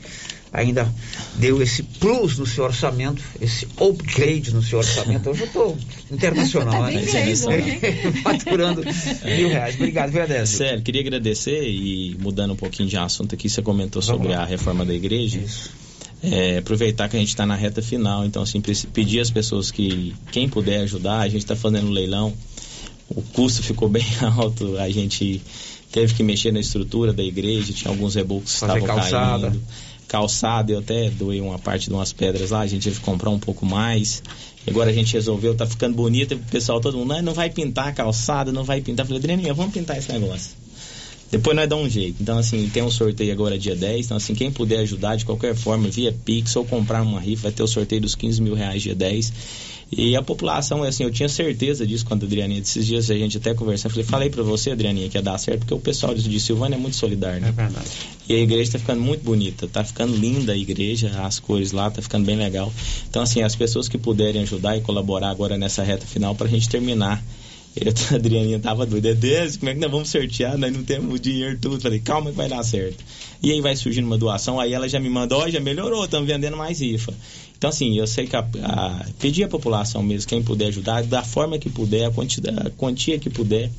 Ainda 0.51 0.89
deu 1.35 1.61
esse 1.61 1.83
plus 1.83 2.37
no 2.37 2.45
seu 2.45 2.63
orçamento, 2.63 3.21
esse 3.41 3.67
upgrade 3.77 4.53
no 4.53 4.63
seu 4.63 4.77
orçamento. 4.79 5.29
Hoje 5.29 5.41
eu 5.41 5.47
estou 5.47 5.77
internacional, 6.09 6.83
Tá 6.87 6.91
né? 6.91 7.03
Faturando 8.23 8.81
mil 9.25 9.49
reais. 9.49 9.75
Obrigado, 9.75 10.11
viu, 10.11 10.23
Adésio? 10.23 10.57
Sério, 10.57 10.81
queria 10.81 11.01
agradecer 11.01 11.61
e 11.67 12.15
mudando 12.21 12.53
um 12.53 12.55
pouquinho 12.55 12.87
de 12.87 12.95
assunto 12.95 13.35
aqui, 13.35 13.49
você 13.49 13.61
comentou 13.61 14.01
sobre 14.01 14.33
a 14.33 14.45
reforma 14.45 14.85
da 14.85 14.93
igreja. 14.93 15.41
É, 16.23 16.59
aproveitar 16.59 17.09
que 17.09 17.17
a 17.17 17.19
gente 17.19 17.29
está 17.29 17.45
na 17.45 17.55
reta 17.55 17.81
final, 17.81 18.25
então 18.25 18.41
assim, 18.41 18.61
pedir 18.61 19.19
às 19.19 19.29
pessoas 19.29 19.69
que 19.69 20.15
quem 20.31 20.47
puder 20.47 20.79
ajudar, 20.81 21.19
a 21.19 21.27
gente 21.27 21.41
está 21.41 21.55
fazendo 21.55 21.87
um 21.87 21.91
leilão, 21.91 22.33
o 23.09 23.21
custo 23.21 23.61
ficou 23.61 23.87
bem 23.87 24.05
alto, 24.37 24.77
a 24.77 24.89
gente 24.89 25.41
teve 25.91 26.13
que 26.13 26.23
mexer 26.23 26.51
na 26.51 26.59
estrutura 26.59 27.13
da 27.13 27.23
igreja, 27.23 27.73
tinha 27.73 27.91
alguns 27.91 28.15
rebocos 28.15 28.53
que 28.53 28.59
Fazer 28.59 28.79
estavam 28.79 28.95
calçada. 28.95 29.47
caindo. 29.47 29.61
Calçada, 30.07 30.71
eu 30.71 30.79
até 30.79 31.09
doei 31.09 31.41
uma 31.41 31.57
parte 31.57 31.89
de 31.89 31.93
umas 31.93 32.13
pedras 32.13 32.51
lá, 32.51 32.59
a 32.59 32.67
gente 32.67 32.83
teve 32.83 32.99
que 32.99 33.05
comprar 33.05 33.29
um 33.29 33.39
pouco 33.39 33.65
mais. 33.65 34.21
E 34.65 34.69
Agora 34.69 34.89
a 34.89 34.93
gente 34.93 35.13
resolveu, 35.13 35.55
tá 35.55 35.65
ficando 35.65 35.95
bonito, 35.95 36.33
e 36.33 36.35
o 36.35 36.39
pessoal 36.39 36.79
todo 36.79 36.97
mundo, 36.97 37.09
não, 37.09 37.21
não 37.21 37.33
vai 37.33 37.49
pintar 37.49 37.87
a 37.87 37.91
calçada, 37.91 38.51
não 38.51 38.63
vai 38.63 38.81
pintar. 38.81 39.03
Eu 39.03 39.07
falei, 39.07 39.19
Adrianinha, 39.19 39.53
vamos 39.53 39.73
pintar 39.73 39.97
esse 39.97 40.11
negócio. 40.11 40.51
Depois 41.31 41.55
nós 41.55 41.67
dá 41.67 41.75
um 41.75 41.89
jeito. 41.89 42.21
Então, 42.21 42.37
assim, 42.37 42.69
tem 42.69 42.83
um 42.83 42.91
sorteio 42.91 43.31
agora 43.31 43.57
dia 43.57 43.75
10. 43.75 44.05
Então, 44.05 44.17
assim, 44.17 44.33
quem 44.35 44.51
puder 44.51 44.79
ajudar 44.79 45.15
de 45.15 45.25
qualquer 45.25 45.55
forma, 45.55 45.89
via 45.89 46.11
Pix 46.11 46.55
ou 46.55 46.63
comprar 46.63 47.01
uma 47.01 47.19
rifa, 47.19 47.43
vai 47.43 47.51
ter 47.51 47.63
o 47.63 47.67
sorteio 47.67 48.01
dos 48.01 48.15
15 48.15 48.41
mil 48.41 48.53
reais 48.53 48.81
dia 48.81 48.95
10. 48.95 49.33
E 49.91 50.15
a 50.15 50.21
população, 50.21 50.83
assim, 50.83 51.03
eu 51.03 51.11
tinha 51.11 51.29
certeza 51.29 51.85
disso 51.85 52.05
quando 52.05 52.23
a 52.23 52.25
Adrianinha, 52.25 52.59
esses 52.59 52.85
dias 52.85 53.09
a 53.09 53.15
gente 53.15 53.37
até 53.37 53.53
conversou. 53.53 53.91
Falei, 53.91 54.05
falei 54.05 54.29
pra 54.29 54.43
você, 54.43 54.71
Adrianinha, 54.71 55.07
que 55.09 55.17
ia 55.17 55.21
dar 55.21 55.37
certo, 55.37 55.59
porque 55.59 55.73
o 55.73 55.79
pessoal 55.79 56.13
de 56.13 56.27
de 56.27 56.39
Silvânia 56.39 56.75
é 56.75 56.79
muito 56.79 56.97
solidário, 56.97 57.39
né? 57.39 57.49
É 57.49 57.51
verdade. 57.51 57.89
E 58.27 58.33
a 58.33 58.37
igreja 58.37 58.73
tá 58.73 58.79
ficando 58.79 59.01
muito 59.01 59.23
bonita, 59.23 59.67
tá 59.67 59.83
ficando 59.83 60.15
linda 60.15 60.53
a 60.53 60.57
igreja, 60.57 61.11
as 61.21 61.39
cores 61.39 61.71
lá, 61.71 61.89
tá 61.91 62.01
ficando 62.01 62.25
bem 62.25 62.35
legal. 62.35 62.73
Então, 63.07 63.21
assim, 63.21 63.43
as 63.43 63.55
pessoas 63.55 63.87
que 63.87 63.97
puderem 63.97 64.41
ajudar 64.41 64.75
e 64.75 64.81
colaborar 64.81 65.29
agora 65.29 65.57
nessa 65.57 65.83
reta 65.83 66.05
final 66.05 66.33
pra 66.33 66.47
gente 66.47 66.67
terminar. 66.67 67.23
Eu, 67.75 67.93
a 68.11 68.15
Adrianinha 68.15 68.59
tava 68.59 68.85
doida, 68.85 69.13
Deus, 69.13 69.57
como 69.57 69.69
é 69.69 69.73
que 69.73 69.79
nós 69.81 69.91
vamos 69.91 70.09
sortear? 70.09 70.57
Nós 70.57 70.73
não 70.73 70.83
temos 70.83 71.13
o 71.13 71.19
dinheiro 71.19 71.57
tudo. 71.61 71.79
Falei, 71.79 71.99
calma 71.99 72.31
que 72.31 72.37
vai 72.37 72.47
dar 72.47 72.63
certo. 72.63 73.03
E 73.43 73.51
aí 73.51 73.61
vai 73.61 73.75
surgindo 73.75 74.05
uma 74.05 74.17
doação, 74.17 74.59
aí 74.59 74.73
ela 74.73 74.87
já 74.87 74.99
me 74.99 75.09
mandou, 75.09 75.41
ó, 75.41 75.49
já 75.49 75.59
melhorou, 75.59 76.05
estamos 76.05 76.27
vendendo 76.27 76.57
mais 76.57 76.79
rifa. 76.79 77.13
Então, 77.57 77.69
assim, 77.69 77.97
eu 77.97 78.05
sei 78.07 78.27
que 78.27 78.35
a, 78.35 78.39
a, 78.63 79.05
pedir 79.19 79.43
à 79.43 79.47
população 79.47 80.03
mesmo, 80.03 80.27
quem 80.27 80.41
puder 80.43 80.67
ajudar, 80.67 81.03
da 81.03 81.23
forma 81.23 81.57
que 81.57 81.69
puder, 81.69 82.05
a 82.05 82.11
quantidade, 82.11 82.67
a 82.67 82.69
quantia 82.69 83.17
que 83.17 83.29
puder, 83.29 83.71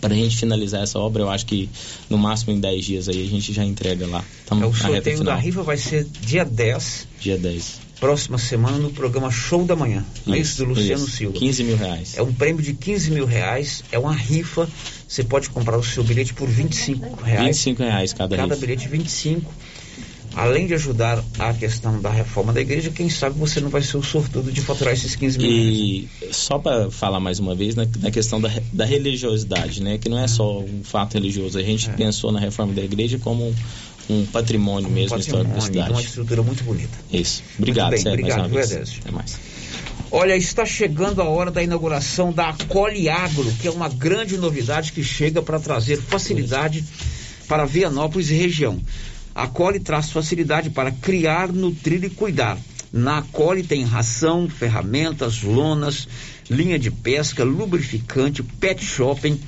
para 0.00 0.14
a 0.14 0.16
gente 0.16 0.36
finalizar 0.36 0.82
essa 0.82 0.98
obra, 0.98 1.22
eu 1.22 1.30
acho 1.30 1.46
que 1.46 1.68
no 2.08 2.18
máximo 2.18 2.52
em 2.52 2.60
10 2.60 2.84
dias 2.84 3.08
aí 3.08 3.22
a 3.26 3.28
gente 3.28 3.52
já 3.52 3.64
entrega 3.64 4.06
lá. 4.06 4.24
Tamo 4.46 4.64
É, 4.64 4.66
o 4.66 4.74
sorteio 4.74 5.24
da 5.24 5.34
rifa 5.36 5.62
vai 5.62 5.76
ser 5.76 6.04
dia 6.20 6.44
10, 6.44 7.08
Dia 7.20 7.38
10. 7.38 7.80
próxima 7.98 8.36
semana, 8.38 8.76
no 8.78 8.90
programa 8.90 9.30
Show 9.30 9.64
da 9.64 9.74
Manhã. 9.74 10.04
Não 10.26 10.34
é 10.34 10.38
isso 10.38 10.52
Isso, 10.52 10.64
do 10.64 10.68
Luciano 10.70 11.04
isso. 11.04 11.16
Silva. 11.16 11.38
15 11.38 11.64
mil 11.64 11.76
reais. 11.76 12.14
É 12.16 12.22
um 12.22 12.32
prêmio 12.32 12.62
de 12.62 12.74
15 12.74 13.10
mil 13.10 13.24
reais, 13.26 13.82
é 13.90 13.98
uma 13.98 14.12
rifa. 14.14 14.68
Você 15.08 15.24
pode 15.24 15.48
comprar 15.50 15.78
o 15.78 15.82
seu 15.82 16.04
bilhete 16.04 16.34
por 16.34 16.48
25 16.48 17.22
reais. 17.22 17.46
25 17.46 17.82
reais 17.82 18.12
cada, 18.12 18.36
Cada 18.36 18.54
rifa. 18.54 18.60
bilhete 18.66 18.88
25. 18.88 19.50
Além 20.36 20.66
de 20.66 20.74
ajudar 20.74 21.24
a 21.38 21.54
questão 21.54 21.98
da 21.98 22.10
reforma 22.10 22.52
da 22.52 22.60
igreja, 22.60 22.90
quem 22.90 23.08
sabe 23.08 23.38
você 23.38 23.58
não 23.58 23.70
vai 23.70 23.80
ser 23.80 23.96
o 23.96 24.02
sortudo 24.02 24.52
de 24.52 24.60
faturar 24.60 24.92
esses 24.92 25.16
15 25.16 25.38
mil 25.38 25.48
reais. 25.48 25.66
E 25.66 26.08
só 26.30 26.58
para 26.58 26.90
falar 26.90 27.18
mais 27.18 27.38
uma 27.38 27.54
vez 27.54 27.74
na, 27.74 27.86
na 28.00 28.10
questão 28.10 28.38
da, 28.38 28.52
da 28.70 28.84
religiosidade, 28.84 29.82
né? 29.82 29.96
Que 29.96 30.10
não 30.10 30.18
é 30.18 30.28
só 30.28 30.60
um 30.60 30.84
fato 30.84 31.14
religioso. 31.14 31.58
A 31.58 31.62
gente 31.62 31.88
pensou 31.90 32.30
na 32.30 32.38
reforma 32.38 32.74
da 32.74 32.82
igreja 32.82 33.18
como 33.18 33.48
um, 33.48 33.54
um 34.10 34.26
patrimônio 34.26 34.90
mesmo 34.90 35.16
histórico 35.16 35.54
da 35.54 35.54
Patrimônio, 35.54 35.82
uma 35.82 35.86
cidade. 35.94 36.06
estrutura 36.06 36.42
muito 36.42 36.62
bonita. 36.64 36.98
Isso. 37.10 37.42
Obrigado, 37.58 37.92
Muito 37.92 38.04
bem, 38.04 38.12
Sérgio, 38.12 38.20
obrigado, 38.20 38.52
mais 38.52 38.70
uma 38.70 38.76
vez. 38.76 38.98
Até 39.00 39.10
mais. 39.10 39.40
Olha, 40.10 40.36
está 40.36 40.66
chegando 40.66 41.22
a 41.22 41.24
hora 41.24 41.50
da 41.50 41.62
inauguração 41.62 42.30
da 42.30 42.50
Acoli 42.50 43.08
Agro, 43.08 43.50
que 43.60 43.66
é 43.66 43.70
uma 43.70 43.88
grande 43.88 44.36
novidade 44.36 44.92
que 44.92 45.02
chega 45.02 45.40
para 45.40 45.58
trazer 45.58 45.96
facilidade 45.96 46.84
para 47.48 47.64
Vianópolis 47.64 48.30
e 48.30 48.34
região. 48.34 48.78
A 49.36 49.42
Acoli 49.42 49.78
traz 49.78 50.10
facilidade 50.10 50.70
para 50.70 50.90
criar, 50.90 51.52
nutrir 51.52 52.02
e 52.02 52.08
cuidar. 52.08 52.56
Na 52.90 53.18
Acoli 53.18 53.62
tem 53.62 53.84
ração, 53.84 54.48
ferramentas, 54.48 55.42
lonas, 55.42 56.08
linha 56.48 56.78
de 56.78 56.90
pesca, 56.90 57.44
lubrificante, 57.44 58.42
pet 58.42 58.82
shopping 58.82 59.38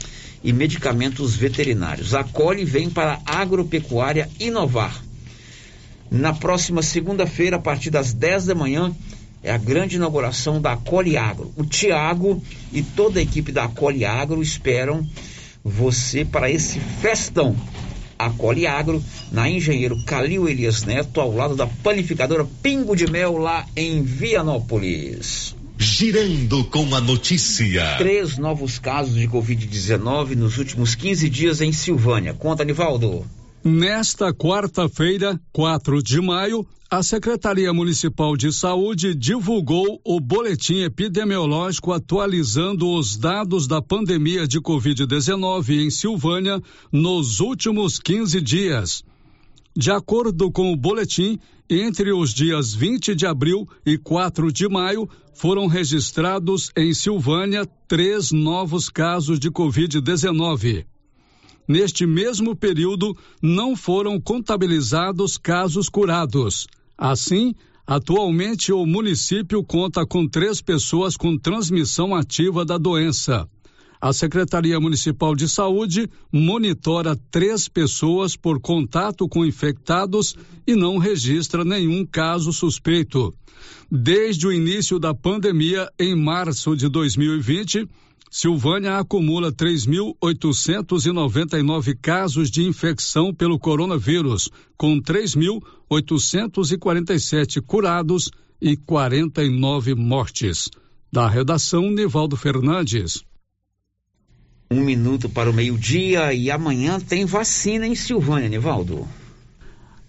e 0.45 0.53
medicamentos 0.53 1.35
veterinários. 1.35 2.15
A 2.15 2.21
Acoli 2.21 2.67
vem 2.67 2.91
para 2.91 3.19
a 3.25 3.39
agropecuária 3.39 4.29
inovar. 4.39 5.03
Na 6.11 6.35
próxima 6.35 6.83
segunda-feira, 6.83 7.57
a 7.57 7.61
partir 7.61 7.89
das 7.89 8.13
10 8.13 8.45
da 8.45 8.55
manhã, 8.55 8.95
é 9.43 9.51
a 9.51 9.57
grande 9.57 9.97
inauguração 9.97 10.61
da 10.61 10.75
Acoli 10.75 11.17
Agro. 11.17 11.51
O 11.57 11.65
Tiago 11.65 12.43
e 12.75 12.83
toda 12.83 13.21
a 13.21 13.23
equipe 13.23 13.51
da 13.51 13.65
Acoli 13.65 14.05
Agro 14.05 14.43
esperam 14.43 15.09
você 15.65 16.27
para 16.27 16.51
esse 16.51 16.79
festão. 17.01 17.57
Acoli 18.19 18.67
Agro, 18.67 19.03
na 19.31 19.49
Engenheiro 19.49 20.03
Calil 20.05 20.49
Elias 20.49 20.83
Neto, 20.85 21.21
ao 21.21 21.35
lado 21.35 21.55
da 21.55 21.67
panificadora 21.67 22.47
Pingo 22.63 22.97
de 22.97 23.07
Mel, 23.07 23.37
lá 23.39 23.65
em 23.77 24.03
Vianópolis. 24.03 25.55
Girando 25.79 26.65
com 26.65 26.93
a 26.95 27.01
notícia. 27.01 27.97
Três 27.99 28.37
novos 28.37 28.81
casos 28.81 29.15
de 29.15 29.29
Covid-19 29.29 30.35
nos 30.35 30.59
últimos 30.59 30.97
15 30.97 31.31
dias 31.31 31.61
em 31.61 31.73
Silvânia. 31.73 32.35
Conta, 32.35 32.65
Nivaldo. 32.65 33.25
Nesta 33.65 34.33
quarta-feira, 34.33 35.39
4 35.53 36.01
de 36.01 36.21
maio, 36.21 36.65
a 36.89 37.03
Secretaria 37.03 37.73
Municipal 37.73 38.37
de 38.37 38.53
Saúde 38.53 39.15
divulgou 39.15 40.01
o 40.05 40.21
boletim 40.21 40.83
epidemiológico 40.85 41.93
atualizando 41.93 42.89
os 42.89 43.17
dados 43.17 43.67
da 43.67 43.83
pandemia 43.83 44.47
de 44.47 44.61
Covid-19 44.61 45.85
em 45.85 45.91
Silvânia 45.91 46.63
nos 46.93 47.41
últimos 47.41 47.99
15 47.99 48.41
dias. 48.41 49.03
De 49.77 49.91
acordo 49.91 50.51
com 50.53 50.73
o 50.73 50.77
boletim, 50.77 51.39
entre 51.69 52.13
os 52.13 52.33
dias 52.33 52.73
20 52.73 53.15
de 53.15 53.27
abril 53.27 53.69
e 53.85 53.99
4 53.99 54.53
de 54.53 54.69
maio, 54.69 55.09
foram 55.35 55.67
registrados 55.67 56.71
em 56.77 56.95
Silvânia 56.95 57.67
três 57.89 58.31
novos 58.31 58.89
casos 58.89 59.39
de 59.39 59.51
Covid-19. 59.51 60.87
Neste 61.69 62.07
mesmo 62.07 62.57
período, 62.57 63.15
não 63.43 63.77
foram 63.77 64.19
contabilizados 64.19 65.37
casos 65.37 65.91
curados. 65.91 66.67
Assim, 66.97 67.55
atualmente 67.87 68.73
o 68.73 68.87
município 68.87 69.63
conta 69.63 70.07
com 70.07 70.27
três 70.27 70.63
pessoas 70.63 71.15
com 71.15 71.37
transmissão 71.37 72.15
ativa 72.15 72.65
da 72.65 72.79
doença. 72.79 73.47
A 74.01 74.13
Secretaria 74.13 74.81
Municipal 74.81 75.35
de 75.35 75.49
Saúde 75.49 76.09
monitora 76.33 77.19
três 77.31 77.69
pessoas 77.69 78.37
por 78.37 78.61
contato 78.61 79.29
com 79.29 79.45
infectados 79.45 80.37
e 80.67 80.75
não 80.75 80.99
registra 80.99 81.65
nenhum 81.65 82.07
caso 82.07 82.53
suspeito. 82.53 83.35
Desde 83.91 84.47
o 84.47 84.53
início 84.53 84.99
da 84.99 85.13
pandemia, 85.13 85.91
em 85.99 86.15
março 86.15 86.77
de 86.77 86.89
2020, 86.89 87.89
Silvânia 88.31 88.99
acumula 88.99 89.51
3.899 89.51 91.97
casos 92.01 92.49
de 92.51 92.63
infecção 92.63 93.35
pelo 93.35 93.59
coronavírus, 93.59 94.51
com 94.77 95.01
3.847 95.01 97.63
curados 97.63 98.31
e 98.61 98.77
49 98.77 99.95
mortes. 99.95 100.69
Da 101.11 101.27
redação, 101.27 101.91
Nivaldo 101.91 102.37
Fernandes. 102.37 103.25
Um 104.71 104.85
minuto 104.85 105.31
para 105.31 105.49
o 105.49 105.55
meio-dia 105.55 106.35
e 106.35 106.51
amanhã 106.51 107.01
tem 107.01 107.25
vacina 107.25 107.87
em 107.87 107.95
Silvânia, 107.95 108.51
Nivaldo. 108.51 109.09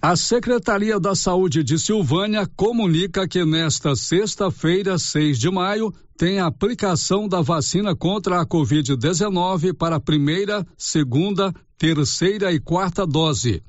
A 0.02 0.16
Secretaria 0.16 0.98
da 0.98 1.14
Saúde 1.14 1.62
de 1.62 1.78
Silvânia 1.78 2.50
comunica 2.56 3.28
que 3.28 3.44
nesta 3.44 3.98
sexta-feira, 3.98 4.98
6 4.98 5.38
de 5.38 5.52
maio, 5.52 5.94
tem 6.18 6.40
a 6.40 6.46
aplicação 6.46 7.28
da 7.28 7.42
vacina 7.42 7.94
contra 7.94 8.40
a 8.40 8.46
Covid-19 8.46 9.74
para 9.74 9.98
a 9.98 10.00
primeira, 10.00 10.66
segunda, 10.78 11.54
terceira 11.78 12.50
e 12.54 12.62
quarta 12.62 13.06
dose. 13.06 13.62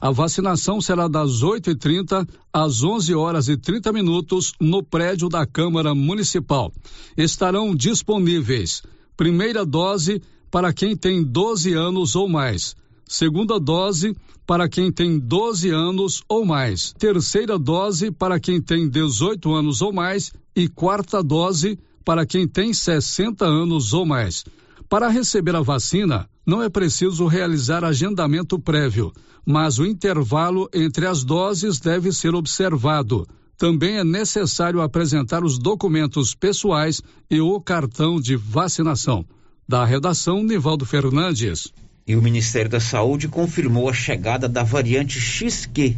A 0.00 0.10
vacinação 0.10 0.80
será 0.80 1.06
das 1.06 1.44
8h30 1.44 2.28
às 2.52 2.82
11 2.82 3.14
horas 3.14 3.48
e 3.48 3.56
30 3.56 3.92
minutos 3.92 4.54
no 4.60 4.82
prédio 4.82 5.28
da 5.28 5.46
Câmara 5.46 5.94
Municipal. 5.94 6.72
Estarão 7.16 7.76
disponíveis 7.76 8.82
primeira 9.16 9.64
dose 9.64 10.20
para 10.50 10.72
quem 10.72 10.96
tem 10.96 11.22
12 11.22 11.74
anos 11.74 12.16
ou 12.16 12.28
mais 12.28 12.74
segunda 13.08 13.60
dose 13.60 14.16
para 14.46 14.68
quem 14.68 14.92
tem 14.92 15.18
12 15.18 15.70
anos 15.70 16.22
ou 16.28 16.44
mais, 16.44 16.92
terceira 16.92 17.58
dose 17.58 18.12
para 18.12 18.38
quem 18.38 18.62
tem 18.62 18.88
18 18.88 19.52
anos 19.52 19.82
ou 19.82 19.92
mais 19.92 20.32
e 20.54 20.68
quarta 20.68 21.22
dose 21.22 21.78
para 22.04 22.24
quem 22.24 22.46
tem 22.46 22.72
60 22.72 23.44
anos 23.44 23.92
ou 23.92 24.06
mais. 24.06 24.44
Para 24.88 25.08
receber 25.08 25.56
a 25.56 25.60
vacina, 25.60 26.28
não 26.46 26.62
é 26.62 26.68
preciso 26.68 27.26
realizar 27.26 27.84
agendamento 27.84 28.56
prévio, 28.56 29.12
mas 29.44 29.80
o 29.80 29.84
intervalo 29.84 30.68
entre 30.72 31.06
as 31.06 31.24
doses 31.24 31.80
deve 31.80 32.12
ser 32.12 32.34
observado. 32.36 33.26
Também 33.58 33.96
é 33.96 34.04
necessário 34.04 34.80
apresentar 34.80 35.42
os 35.42 35.58
documentos 35.58 36.34
pessoais 36.34 37.02
e 37.28 37.40
o 37.40 37.60
cartão 37.60 38.20
de 38.20 38.36
vacinação. 38.36 39.24
Da 39.68 39.84
redação, 39.84 40.44
Nivaldo 40.44 40.86
Fernandes. 40.86 41.72
E 42.06 42.14
o 42.14 42.22
Ministério 42.22 42.70
da 42.70 42.78
Saúde 42.78 43.26
confirmou 43.26 43.88
a 43.88 43.92
chegada 43.92 44.48
da 44.48 44.62
variante 44.62 45.18
XQ 45.18 45.96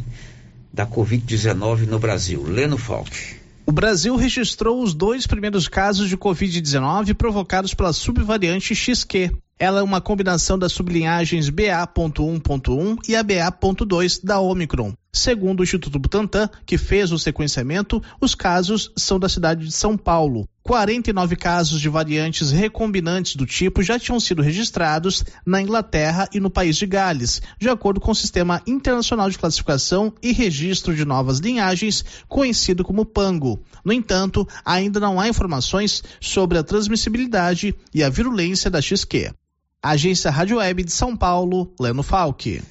da 0.73 0.85
Covid-19 0.85 1.85
no 1.85 1.99
Brasil. 1.99 2.43
Leno 2.43 2.77
Falk. 2.77 3.37
O 3.63 3.71
Brasil 3.71 4.15
registrou 4.15 4.81
os 4.81 4.95
dois 4.95 5.27
primeiros 5.27 5.67
casos 5.67 6.09
de 6.09 6.17
Covid-19 6.17 7.13
provocados 7.13 7.75
pela 7.75 7.93
subvariante 7.93 8.73
XQ. 8.73 9.31
Ela 9.59 9.81
é 9.81 9.83
uma 9.83 10.01
combinação 10.01 10.57
das 10.57 10.71
sublinhagens 10.71 11.49
BA.1.1 11.49 12.97
e 13.07 13.15
a 13.15 13.21
BA.2 13.21 14.21
da 14.23 14.39
Omicron. 14.39 14.93
Segundo 15.13 15.59
o 15.59 15.63
Instituto 15.63 15.99
Butantan, 15.99 16.49
que 16.65 16.77
fez 16.77 17.11
o 17.11 17.19
sequenciamento, 17.19 18.01
os 18.19 18.33
casos 18.33 18.91
são 18.97 19.19
da 19.19 19.29
cidade 19.29 19.65
de 19.65 19.71
São 19.71 19.95
Paulo. 19.95 20.47
49 20.69 21.35
casos 21.35 21.81
de 21.81 21.89
variantes 21.89 22.51
recombinantes 22.51 23.35
do 23.35 23.43
tipo 23.43 23.81
já 23.81 23.97
tinham 23.97 24.19
sido 24.19 24.43
registrados 24.43 25.25
na 25.43 25.59
Inglaterra 25.59 26.29
e 26.31 26.39
no 26.39 26.47
país 26.47 26.77
de 26.77 26.85
Gales, 26.85 27.41
de 27.57 27.67
acordo 27.67 27.99
com 27.99 28.11
o 28.11 28.15
Sistema 28.15 28.61
Internacional 28.67 29.31
de 29.31 29.39
Classificação 29.39 30.13
e 30.21 30.31
Registro 30.31 30.95
de 30.95 31.03
Novas 31.05 31.39
Linhagens, 31.39 32.05
conhecido 32.27 32.83
como 32.83 33.03
PANGO. 33.03 33.59
No 33.83 33.91
entanto, 33.91 34.47
ainda 34.63 34.99
não 34.99 35.19
há 35.19 35.27
informações 35.27 36.03
sobre 36.21 36.59
a 36.59 36.63
transmissibilidade 36.63 37.73
e 37.91 38.03
a 38.03 38.09
virulência 38.09 38.69
da 38.69 38.79
XQ. 38.79 39.31
Agência 39.81 40.29
Rádio 40.29 40.57
Web 40.57 40.83
de 40.83 40.91
São 40.91 41.17
Paulo, 41.17 41.73
Leno 41.79 42.03
Falck. 42.03 42.61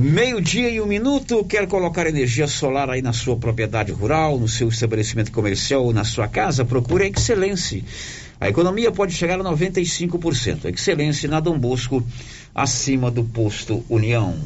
Meio-dia 0.00 0.70
e 0.70 0.80
um 0.80 0.86
minuto, 0.86 1.44
quer 1.44 1.66
colocar 1.66 2.06
energia 2.06 2.46
solar 2.46 2.88
aí 2.88 3.02
na 3.02 3.12
sua 3.12 3.36
propriedade 3.36 3.90
rural, 3.90 4.38
no 4.38 4.46
seu 4.46 4.68
estabelecimento 4.68 5.32
comercial 5.32 5.82
ou 5.84 5.92
na 5.92 6.04
sua 6.04 6.28
casa? 6.28 6.64
Procure 6.64 7.02
a 7.02 7.08
Excelência. 7.08 7.82
A 8.40 8.48
economia 8.48 8.92
pode 8.92 9.12
chegar 9.12 9.40
a 9.40 9.42
95%. 9.42 10.66
Excelência 10.72 11.28
na 11.28 11.40
Dom 11.40 11.58
Bosco, 11.58 12.00
acima 12.54 13.10
do 13.10 13.24
posto 13.24 13.84
União. 13.88 14.36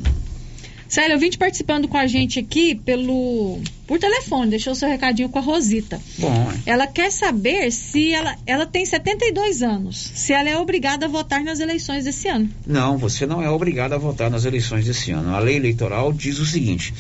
Célio, 0.93 1.14
eu 1.14 1.18
vim 1.18 1.30
te 1.30 1.38
participando 1.38 1.88
com 1.88 1.97
a 1.97 2.07
gente 2.07 2.38
aqui 2.38 2.74
pelo 2.74 3.59
por 3.86 3.99
telefone, 3.99 4.51
deixou 4.51 4.74
seu 4.74 4.86
recadinho 4.86 5.30
com 5.30 5.38
a 5.38 5.40
Rosita. 5.40 5.99
Bom. 6.18 6.53
Ela 6.66 6.86
quer 6.86 7.11
saber 7.11 7.72
se 7.72 8.12
ela, 8.12 8.36
ela 8.47 8.66
tem 8.66 8.84
72 8.84 9.62
anos, 9.62 9.97
se 9.97 10.34
ela 10.34 10.51
é 10.51 10.57
obrigada 10.59 11.07
a 11.07 11.09
votar 11.09 11.43
nas 11.43 11.61
eleições 11.61 12.05
desse 12.05 12.28
ano. 12.28 12.47
Não, 12.66 12.99
você 12.99 13.24
não 13.24 13.40
é 13.43 13.49
obrigada 13.49 13.95
a 13.95 13.99
votar 13.99 14.30
nas 14.30 14.45
eleições 14.45 14.84
desse 14.84 15.12
ano. 15.12 15.34
A 15.34 15.38
lei 15.38 15.57
eleitoral 15.57 16.12
diz 16.12 16.38
o 16.38 16.45
seguinte: 16.45 16.93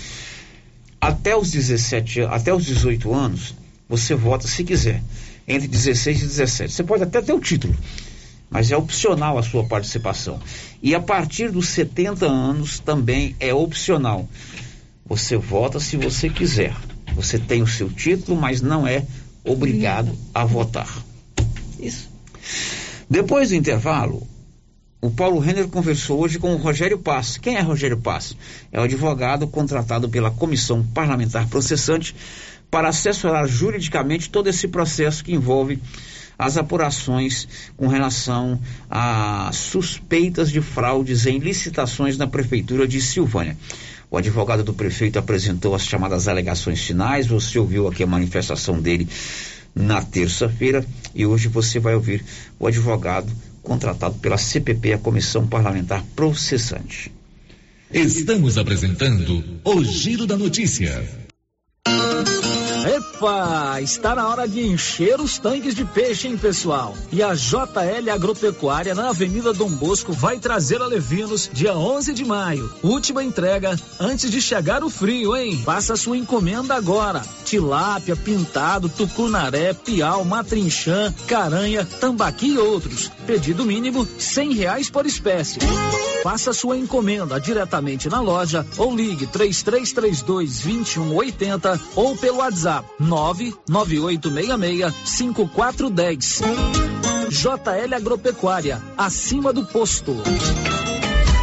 até 0.98 1.36
os 1.36 1.50
17, 1.50 2.22
até 2.22 2.54
os 2.54 2.64
18 2.64 3.12
anos, 3.12 3.54
você 3.86 4.14
vota 4.14 4.48
se 4.48 4.64
quiser. 4.64 5.02
Entre 5.46 5.68
16 5.68 6.18
e 6.18 6.26
17. 6.28 6.72
Você 6.72 6.82
pode 6.82 7.02
até 7.02 7.20
ter 7.20 7.34
o 7.34 7.40
título 7.40 7.76
mas 8.52 8.70
é 8.70 8.76
opcional 8.76 9.38
a 9.38 9.42
sua 9.42 9.64
participação. 9.64 10.38
E 10.82 10.94
a 10.94 11.00
partir 11.00 11.50
dos 11.50 11.68
70 11.70 12.26
anos 12.26 12.78
também 12.78 13.34
é 13.40 13.52
opcional. 13.52 14.28
Você 15.06 15.36
vota 15.36 15.80
se 15.80 15.96
você 15.96 16.28
quiser. 16.28 16.76
Você 17.14 17.38
tem 17.38 17.62
o 17.62 17.66
seu 17.66 17.90
título, 17.90 18.40
mas 18.40 18.60
não 18.60 18.86
é 18.86 19.04
obrigado 19.44 20.16
a 20.34 20.44
votar. 20.44 20.88
Isso. 21.80 22.08
Depois 23.08 23.48
do 23.48 23.56
intervalo, 23.56 24.26
o 25.00 25.10
Paulo 25.10 25.40
Renner 25.40 25.66
conversou 25.68 26.20
hoje 26.20 26.38
com 26.38 26.54
o 26.54 26.56
Rogério 26.56 26.98
Pass. 26.98 27.36
Quem 27.36 27.56
é 27.56 27.60
Rogério 27.60 27.96
Pass? 27.96 28.36
É 28.70 28.78
o 28.78 28.84
advogado 28.84 29.48
contratado 29.48 30.08
pela 30.08 30.30
Comissão 30.30 30.82
Parlamentar 30.94 31.48
Processante 31.48 32.14
para 32.70 32.88
assessorar 32.88 33.46
juridicamente 33.46 34.30
todo 34.30 34.48
esse 34.48 34.68
processo 34.68 35.24
que 35.24 35.34
envolve 35.34 35.78
as 36.38 36.56
apurações 36.56 37.46
com 37.76 37.86
relação 37.86 38.60
a 38.90 39.50
suspeitas 39.52 40.50
de 40.50 40.60
fraudes 40.60 41.26
em 41.26 41.38
licitações 41.38 42.16
na 42.16 42.26
Prefeitura 42.26 42.86
de 42.86 43.00
Silvânia. 43.00 43.56
O 44.10 44.16
advogado 44.18 44.62
do 44.62 44.74
prefeito 44.74 45.18
apresentou 45.18 45.74
as 45.74 45.86
chamadas 45.86 46.28
alegações 46.28 46.82
finais. 46.82 47.26
Você 47.26 47.58
ouviu 47.58 47.88
aqui 47.88 48.02
a 48.02 48.06
manifestação 48.06 48.80
dele 48.80 49.08
na 49.74 50.02
terça-feira 50.02 50.84
e 51.14 51.24
hoje 51.24 51.48
você 51.48 51.78
vai 51.78 51.94
ouvir 51.94 52.22
o 52.58 52.66
advogado 52.66 53.32
contratado 53.62 54.16
pela 54.16 54.36
CPP, 54.36 54.94
a 54.94 54.98
Comissão 54.98 55.46
Parlamentar 55.46 56.04
Processante. 56.14 57.10
Estamos 57.92 58.58
apresentando 58.58 59.44
o 59.64 59.84
Giro 59.84 60.26
da 60.26 60.36
Notícia. 60.36 61.21
Epa, 62.84 63.80
está 63.80 64.14
na 64.14 64.28
hora 64.28 64.48
de 64.48 64.60
encher 64.66 65.20
os 65.20 65.38
tanques 65.38 65.74
de 65.74 65.84
peixe, 65.84 66.26
hein, 66.26 66.36
pessoal? 66.36 66.96
E 67.12 67.22
a 67.22 67.32
JL 67.32 68.10
Agropecuária 68.12 68.94
na 68.94 69.10
Avenida 69.10 69.52
Dom 69.52 69.70
Bosco 69.70 70.12
vai 70.12 70.40
trazer 70.40 70.82
a 70.82 70.86
Levinos 70.86 71.48
dia 71.52 71.76
11 71.76 72.12
de 72.12 72.24
maio. 72.24 72.72
Última 72.82 73.22
entrega 73.22 73.78
antes 74.00 74.30
de 74.30 74.42
chegar 74.42 74.82
o 74.82 74.90
frio, 74.90 75.36
hein? 75.36 75.62
Faça 75.64 75.94
sua 75.94 76.16
encomenda 76.16 76.74
agora. 76.74 77.22
Tilápia, 77.44 78.16
pintado, 78.16 78.88
tucunaré, 78.88 79.72
piau, 79.72 80.24
matrinchã, 80.24 81.14
caranha, 81.28 81.86
tambaqui 82.00 82.54
e 82.54 82.58
outros. 82.58 83.10
Pedido 83.26 83.64
mínimo 83.64 84.06
cem 84.18 84.52
reais 84.52 84.90
por 84.90 85.06
espécie. 85.06 85.60
Faça 86.22 86.52
sua 86.52 86.76
encomenda 86.78 87.40
diretamente 87.40 88.08
na 88.08 88.20
loja 88.20 88.64
ou 88.78 88.94
ligue 88.94 89.26
3332 89.26 90.60
2180 91.72 91.80
ou 91.96 92.16
pelo 92.16 92.38
WhatsApp 92.38 92.88
99866 92.98 94.94
5410. 95.04 96.42
JL 97.30 97.94
Agropecuária, 97.94 98.82
acima 98.96 99.52
do 99.52 99.64
posto. 99.64 100.14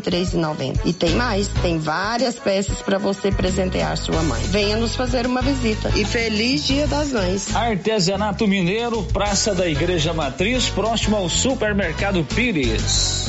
93,90. 0.00 0.80
E 0.84 0.92
tem 0.92 1.10
mais, 1.10 1.48
tem 1.62 1.78
várias 1.78 2.36
peças 2.36 2.80
para 2.82 2.98
você 2.98 3.30
presentear 3.30 3.96
sua 3.96 4.22
mãe. 4.22 4.42
Venha 4.44 4.76
nos 4.76 4.96
fazer 4.96 5.26
uma 5.26 5.42
visita. 5.42 5.90
E 5.96 6.04
feliz 6.04 6.64
Dia 6.66 6.86
das 6.86 7.12
Mães. 7.12 7.54
Artesanato 7.54 8.46
Mineiro, 8.46 9.02
Praça 9.02 9.54
da 9.54 9.68
Igreja 9.68 10.12
Matriz, 10.12 10.68
próximo 10.68 11.16
ao 11.16 11.28
Supermercado 11.28 12.24
Pires. 12.24 13.28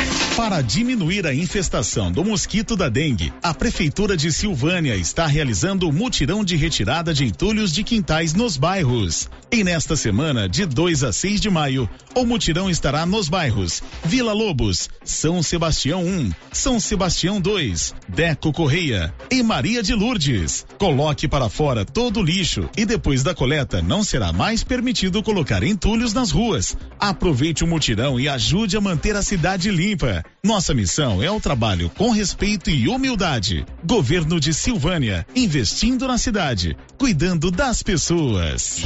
Para 0.41 0.63
diminuir 0.63 1.27
a 1.27 1.35
infestação 1.35 2.11
do 2.11 2.25
mosquito 2.25 2.75
da 2.75 2.89
dengue, 2.89 3.31
a 3.43 3.53
Prefeitura 3.53 4.17
de 4.17 4.31
Silvânia 4.31 4.95
está 4.95 5.27
realizando 5.27 5.87
o 5.87 5.93
mutirão 5.93 6.43
de 6.43 6.55
retirada 6.55 7.13
de 7.13 7.23
entulhos 7.23 7.71
de 7.71 7.83
quintais 7.83 8.33
nos 8.33 8.57
bairros. 8.57 9.29
E 9.51 9.63
nesta 9.63 9.95
semana, 9.95 10.49
de 10.49 10.65
2 10.65 11.03
a 11.03 11.13
6 11.13 11.39
de 11.39 11.47
maio, 11.51 11.87
o 12.15 12.25
mutirão 12.25 12.71
estará 12.71 13.05
nos 13.05 13.29
bairros 13.29 13.83
Vila 14.03 14.33
Lobos, 14.33 14.89
São 15.05 15.43
Sebastião 15.43 16.03
1, 16.03 16.31
São 16.51 16.79
Sebastião 16.79 17.39
2, 17.39 17.93
Deco 18.09 18.51
Correia 18.51 19.13
e 19.29 19.43
Maria 19.43 19.83
de 19.83 19.93
Lourdes. 19.93 20.65
Coloque 20.79 21.27
para 21.27 21.49
fora 21.49 21.85
todo 21.85 22.19
o 22.19 22.23
lixo 22.23 22.67
e 22.75 22.83
depois 22.83 23.21
da 23.21 23.35
coleta 23.35 23.79
não 23.79 24.03
será 24.03 24.33
mais 24.33 24.63
permitido 24.63 25.21
colocar 25.21 25.61
entulhos 25.61 26.15
nas 26.15 26.31
ruas. 26.31 26.75
Aproveite 26.99 27.63
o 27.63 27.67
mutirão 27.67 28.19
e 28.19 28.27
ajude 28.27 28.75
a 28.75 28.81
manter 28.81 29.15
a 29.15 29.21
cidade 29.21 29.69
limpa. 29.69 30.25
Nossa 30.43 30.73
missão 30.73 31.21
é 31.21 31.29
o 31.29 31.39
trabalho 31.39 31.89
com 31.89 32.11
respeito 32.11 32.69
e 32.69 32.87
humildade. 32.87 33.65
Governo 33.83 34.39
de 34.39 34.53
Silvânia, 34.53 35.25
investindo 35.35 36.07
na 36.07 36.17
cidade, 36.17 36.75
cuidando 36.97 37.51
das 37.51 37.83
pessoas. 37.83 38.81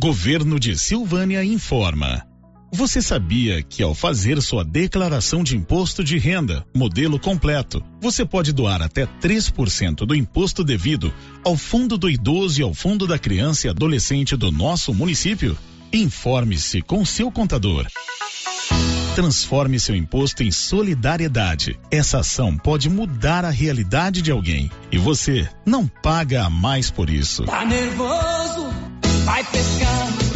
Governo 0.00 0.58
de 0.58 0.78
Silvânia 0.78 1.44
informa. 1.44 2.24
Você 2.72 3.02
sabia 3.02 3.62
que 3.62 3.82
ao 3.82 3.94
fazer 3.94 4.40
sua 4.40 4.64
declaração 4.64 5.42
de 5.42 5.56
imposto 5.56 6.04
de 6.04 6.16
renda, 6.18 6.64
modelo 6.74 7.18
completo, 7.18 7.82
você 8.00 8.24
pode 8.24 8.52
doar 8.52 8.80
até 8.80 9.06
3% 9.06 10.06
do 10.06 10.14
imposto 10.14 10.62
devido 10.62 11.12
ao 11.44 11.56
Fundo 11.56 11.98
do 11.98 12.08
Idoso 12.08 12.60
e 12.60 12.62
ao 12.62 12.72
Fundo 12.72 13.08
da 13.08 13.18
Criança 13.18 13.66
e 13.66 13.70
Adolescente 13.70 14.36
do 14.36 14.52
nosso 14.52 14.94
município? 14.94 15.58
Informe-se 15.92 16.80
com 16.80 17.04
seu 17.04 17.30
contador. 17.32 17.86
Transforme 19.14 19.78
seu 19.78 19.94
imposto 19.94 20.42
em 20.42 20.50
solidariedade. 20.50 21.78
Essa 21.90 22.20
ação 22.20 22.56
pode 22.56 22.88
mudar 22.88 23.44
a 23.44 23.50
realidade 23.50 24.22
de 24.22 24.30
alguém 24.30 24.70
e 24.90 24.98
você 24.98 25.48
não 25.66 25.86
paga 25.86 26.44
a 26.44 26.50
mais 26.50 26.90
por 26.90 27.10
isso. 27.10 27.44
Tá 27.44 27.64
nervoso? 27.64 28.70
Vai 29.24 29.44
pescar 29.44 29.89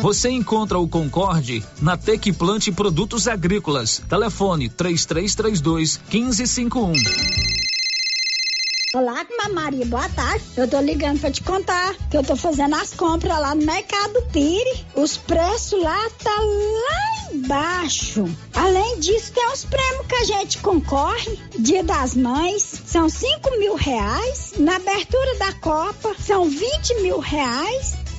Você 0.00 0.30
encontra 0.30 0.78
o 0.78 0.88
Concorde 0.88 1.64
na 1.82 1.96
Tec 1.96 2.32
Plante 2.32 2.70
Produtos 2.70 3.26
Agrícolas. 3.26 4.02
Telefone 4.08 4.68
3332 4.68 6.00
1551. 6.10 6.92
Olá, 8.94 9.26
Maria, 9.52 9.84
boa 9.86 10.08
tarde. 10.08 10.44
Eu 10.56 10.68
tô 10.68 10.80
ligando 10.80 11.20
pra 11.20 11.30
te 11.30 11.42
contar 11.42 11.94
que 12.10 12.16
eu 12.16 12.22
tô 12.22 12.36
fazendo 12.36 12.74
as 12.74 12.94
compras 12.94 13.38
lá 13.38 13.54
no 13.54 13.64
Mercado 13.64 14.22
Pire. 14.32 14.86
Os 14.94 15.16
preços 15.16 15.82
lá 15.82 16.08
tá 16.22 16.36
lá 16.40 17.32
embaixo. 17.32 18.24
Além 18.54 19.00
disso, 19.00 19.32
tem 19.32 19.46
os 19.52 19.64
prêmios 19.64 20.06
que 20.06 20.14
a 20.14 20.24
gente 20.24 20.58
concorre. 20.58 21.38
Dia 21.58 21.82
das 21.82 22.14
Mães, 22.14 22.62
são 22.86 23.08
5 23.08 23.58
mil 23.58 23.74
reais. 23.74 24.54
Na 24.58 24.76
abertura 24.76 25.34
da 25.36 25.52
Copa, 25.54 26.14
são 26.18 26.48
20 26.48 27.02
mil 27.02 27.18
reais. 27.18 27.96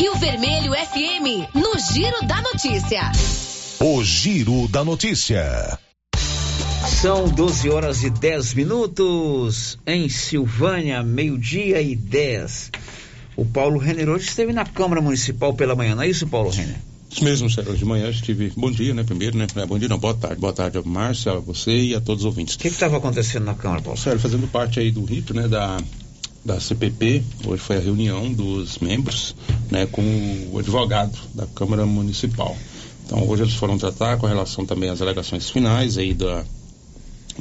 Rio 0.00 0.14
Vermelho 0.14 0.72
FM, 0.72 1.54
no 1.54 1.78
Giro 1.78 2.26
da 2.26 2.40
Notícia. 2.40 3.12
O 3.80 4.02
Giro 4.02 4.66
da 4.68 4.82
Notícia. 4.82 5.78
São 7.02 7.28
12 7.28 7.68
horas 7.68 8.02
e 8.02 8.08
10 8.08 8.54
minutos 8.54 9.78
em 9.86 10.08
Silvânia, 10.08 11.02
meio-dia 11.02 11.82
e 11.82 11.94
10. 11.94 12.70
O 13.36 13.44
Paulo 13.44 13.78
Renner 13.78 14.08
hoje 14.08 14.26
esteve 14.26 14.54
na 14.54 14.64
Câmara 14.64 15.02
Municipal 15.02 15.52
pela 15.52 15.76
manhã, 15.76 15.94
não 15.94 16.02
é 16.02 16.08
isso, 16.08 16.26
Paulo 16.26 16.48
Renner? 16.48 16.76
Isso 17.10 17.22
mesmo, 17.22 17.50
Sérgio. 17.50 17.76
De 17.76 17.84
manhã 17.84 18.08
estive. 18.08 18.54
Bom 18.56 18.70
dia, 18.70 18.94
né? 18.94 19.04
Primeiro, 19.04 19.36
né? 19.36 19.46
Bom 19.68 19.78
dia, 19.78 19.88
não. 19.88 19.98
Boa 19.98 20.14
tarde. 20.14 20.40
Boa 20.40 20.54
tarde 20.54 20.78
a 20.78 20.82
Márcia, 20.82 21.32
a 21.32 21.40
você 21.40 21.72
e 21.72 21.94
a 21.94 22.00
todos 22.00 22.22
os 22.22 22.26
ouvintes. 22.26 22.54
O 22.54 22.58
que 22.58 22.68
estava 22.68 22.96
acontecendo 22.96 23.44
na 23.44 23.54
Câmara, 23.54 23.82
Paulo? 23.82 23.98
Sérgio, 23.98 24.20
fazendo 24.20 24.48
parte 24.48 24.80
aí 24.80 24.90
do 24.90 25.04
rito, 25.04 25.34
né? 25.34 25.46
Da, 25.46 25.78
da 26.44 26.58
CPP, 26.58 27.22
hoje 27.46 27.62
foi 27.62 27.76
a 27.76 27.80
reunião 27.80 28.32
dos 28.32 28.78
membros, 28.78 29.34
né? 29.70 29.86
Com 29.86 30.02
o 30.52 30.58
advogado 30.58 31.16
da 31.34 31.46
Câmara 31.46 31.84
Municipal. 31.84 32.56
Então, 33.04 33.28
hoje 33.28 33.42
eles 33.42 33.54
foram 33.54 33.76
tratar 33.76 34.16
com 34.18 34.26
relação 34.26 34.64
também 34.64 34.88
às 34.88 35.02
alegações 35.02 35.50
finais 35.50 35.98
aí 35.98 36.14
da, 36.14 36.44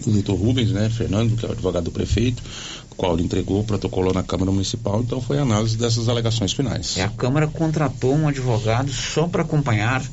do 0.03 0.11
doutor 0.11 0.35
Rubens, 0.35 0.71
né? 0.71 0.89
Fernando, 0.89 1.37
que 1.37 1.45
é 1.45 1.49
o 1.49 1.51
advogado 1.51 1.85
do 1.85 1.91
prefeito, 1.91 2.43
o 2.91 2.95
qual 2.95 3.13
ele 3.13 3.23
entregou 3.23 3.61
o 3.61 3.63
protocolo 3.63 4.11
na 4.11 4.23
Câmara 4.23 4.51
Municipal, 4.51 5.01
então 5.01 5.21
foi 5.21 5.37
a 5.37 5.43
análise 5.43 5.77
dessas 5.77 6.09
alegações 6.09 6.51
finais. 6.51 6.97
E 6.97 7.01
a 7.01 7.09
Câmara 7.09 7.47
contratou 7.47 8.13
um 8.15 8.27
advogado 8.27 8.91
só 8.91 9.27
para 9.27 9.43
acompanhar 9.43 10.03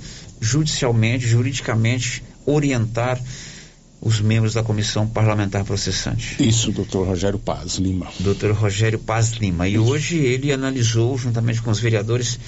judicialmente, 0.40 1.26
juridicamente, 1.26 2.22
orientar 2.44 3.20
os 4.06 4.20
membros 4.20 4.54
da 4.54 4.62
comissão 4.62 5.04
parlamentar 5.04 5.64
processante. 5.64 6.36
Isso, 6.38 6.70
doutor 6.70 7.08
Rogério 7.08 7.40
Paz 7.40 7.74
Lima. 7.74 8.06
Doutor 8.20 8.52
Rogério 8.52 9.00
Paz 9.00 9.32
Lima. 9.32 9.66
E 9.66 9.74
Isso. 9.74 9.82
hoje 9.82 10.16
ele 10.16 10.52
analisou, 10.52 11.18
juntamente 11.18 11.60
com 11.60 11.72
os 11.72 11.80
vereadores, 11.80 12.38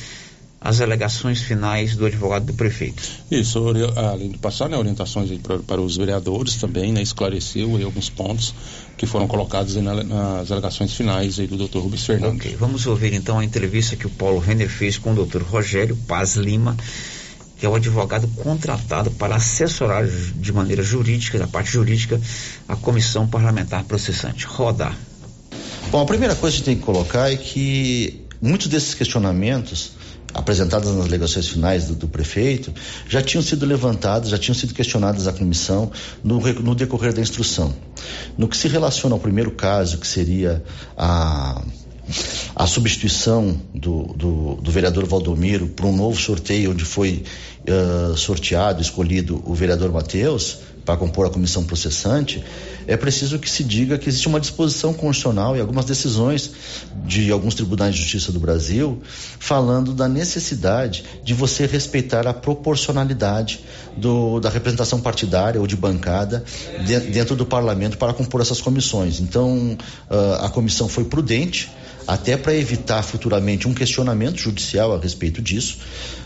as 0.61 0.81
alegações 0.81 1.43
finais 1.43 1.97
do 1.97 2.07
advogado 2.07 2.47
do 2.47 2.55
prefeito. 2.55 3.03
Isso, 3.29 3.61
além 3.97 4.31
de 4.31 4.39
passar 4.39 4.69
né, 4.69 4.77
orientações 4.77 5.37
para, 5.41 5.59
para 5.59 5.81
os 5.81 5.97
vereadores 5.97 6.55
também, 6.55 6.93
né, 6.93 7.03
esclareceu 7.03 7.75
aí, 7.77 7.83
alguns 7.83 8.09
pontos 8.09 8.55
que 8.97 9.05
foram 9.05 9.27
colocados 9.27 9.75
na, 9.75 10.05
nas 10.05 10.53
alegações 10.53 10.93
finais 10.93 11.41
aí 11.41 11.49
do 11.49 11.57
Dr. 11.57 11.79
Rubens 11.79 12.07
Fernandes. 12.07 12.47
Ok, 12.47 12.57
vamos 12.57 12.87
ouvir 12.87 13.15
então 13.15 13.41
a 13.41 13.45
entrevista 13.45 13.97
que 13.97 14.07
o 14.07 14.11
Paulo 14.11 14.39
Renner 14.39 14.71
fez 14.71 14.97
com 14.97 15.13
o 15.13 15.27
Dr. 15.27 15.43
Rogério 15.43 15.97
Paz 16.07 16.37
Lima, 16.37 16.77
que 17.59 17.67
é 17.67 17.69
o 17.69 17.75
advogado 17.75 18.29
contratado 18.29 19.11
para 19.11 19.37
assessorar 19.37 20.07
de 20.07 20.53
maneira 20.53 20.83
jurídica, 20.83 21.39
da 21.39 21.47
parte 21.47 21.73
jurídica, 21.73 22.21
a 22.69 22.77
comissão 22.77 23.27
parlamentar 23.27 23.85
processante. 23.85 24.47
Roda. 24.47 24.93
Bom, 25.91 26.01
a 26.01 26.07
primeira 26.07 26.35
coisa 26.35 26.57
que 26.57 26.63
a 26.63 26.65
gente 26.65 26.77
tem 26.77 26.77
que 26.77 26.85
colocar 26.85 27.33
é 27.33 27.37
que 27.37 28.25
muitos 28.41 28.69
desses 28.69 28.95
questionamentos 28.95 29.93
apresentadas 30.33 30.95
nas 30.95 31.07
alegações 31.07 31.49
finais 31.49 31.87
do, 31.87 31.95
do, 31.95 32.09
prefeito 32.09 32.73
já 33.09 33.23
tinham 33.23 33.43
sido 33.43 33.65
levantadas, 33.65 34.29
já 34.29 34.39
tinham 34.39 34.55
sido 34.55 34.75
questionadas 34.75 35.27
à 35.27 35.33
comissão 35.33 35.91
no, 36.23 36.39
no, 36.39 36.75
decorrer 36.75 37.13
da 37.13 37.21
instrução. 37.21 37.75
No 38.37 38.47
que 38.47 38.57
se 38.57 38.69
relaciona 38.69 39.15
ao 39.15 39.21
primeiro 39.21 39.51
caso, 39.51 39.99
que 39.99 40.07
seria 40.07 40.63
a, 40.97 41.63
a 42.55 42.67
substituição 42.67 43.61
do, 43.75 44.05
do, 44.15 44.55
do 44.57 44.71
vereador 44.71 45.07
Valdomiro 45.07 45.69
por 45.69 45.87
um 45.87 45.97
novo 45.97 46.21
sorteio 46.21 46.73
onde 46.73 46.85
foi 46.85 47.23
uh, 47.69 48.17
sorteado, 48.17 48.83
escolhido 48.83 49.43
o 49.45 49.55
vereador 49.55 49.93
Matheus, 49.93 50.59
para 50.89 50.97
compor 50.97 51.27
a 51.27 51.31
comissão 51.31 51.65
processante, 51.65 52.43
é 52.87 52.97
preciso 52.97 53.39
que 53.39 53.51
se 53.51 53.63
diga 53.63 53.99
que 53.99 54.09
existe 54.09 54.27
uma 54.27 54.41
disposição 54.41 54.95
constitucional 54.95 55.55
e 55.55 55.61
algumas 55.61 55.85
decisões 55.85 56.51
de 57.05 57.31
alguns 57.31 57.55
tribunais 57.55 57.95
de 57.95 58.01
justiça 58.01 58.33
do 58.33 58.41
Brasil 58.41 59.03
falando 59.39 59.93
da 59.93 60.09
necessidade 60.09 61.05
de 61.23 61.35
você 61.35 61.67
respeitar 61.67 62.27
a 62.27 62.33
proporcionalidade 62.33 63.61
do, 63.99 64.41
da 64.41 64.49
representação 64.49 64.99
partidária 64.99 65.61
ou 65.61 65.67
de 65.67 65.77
bancada 65.77 66.43
dentro 67.13 67.37
do 67.37 67.45
parlamento 67.45 67.99
para 67.99 68.15
compor 68.15 68.41
essas 68.41 68.63
comissões. 68.63 69.21
Então, 69.21 69.77
uh, 70.11 70.45
a 70.45 70.49
comissão 70.49 70.89
foi 70.89 71.05
prudente 71.05 71.71
até 72.09 72.39
para 72.39 72.55
evitar 72.55 73.03
futuramente 73.03 73.69
um 73.69 73.75
questionamento 73.75 74.39
judicial 74.39 74.95
a 74.95 74.99
respeito 74.99 75.43
disso, 75.43 75.77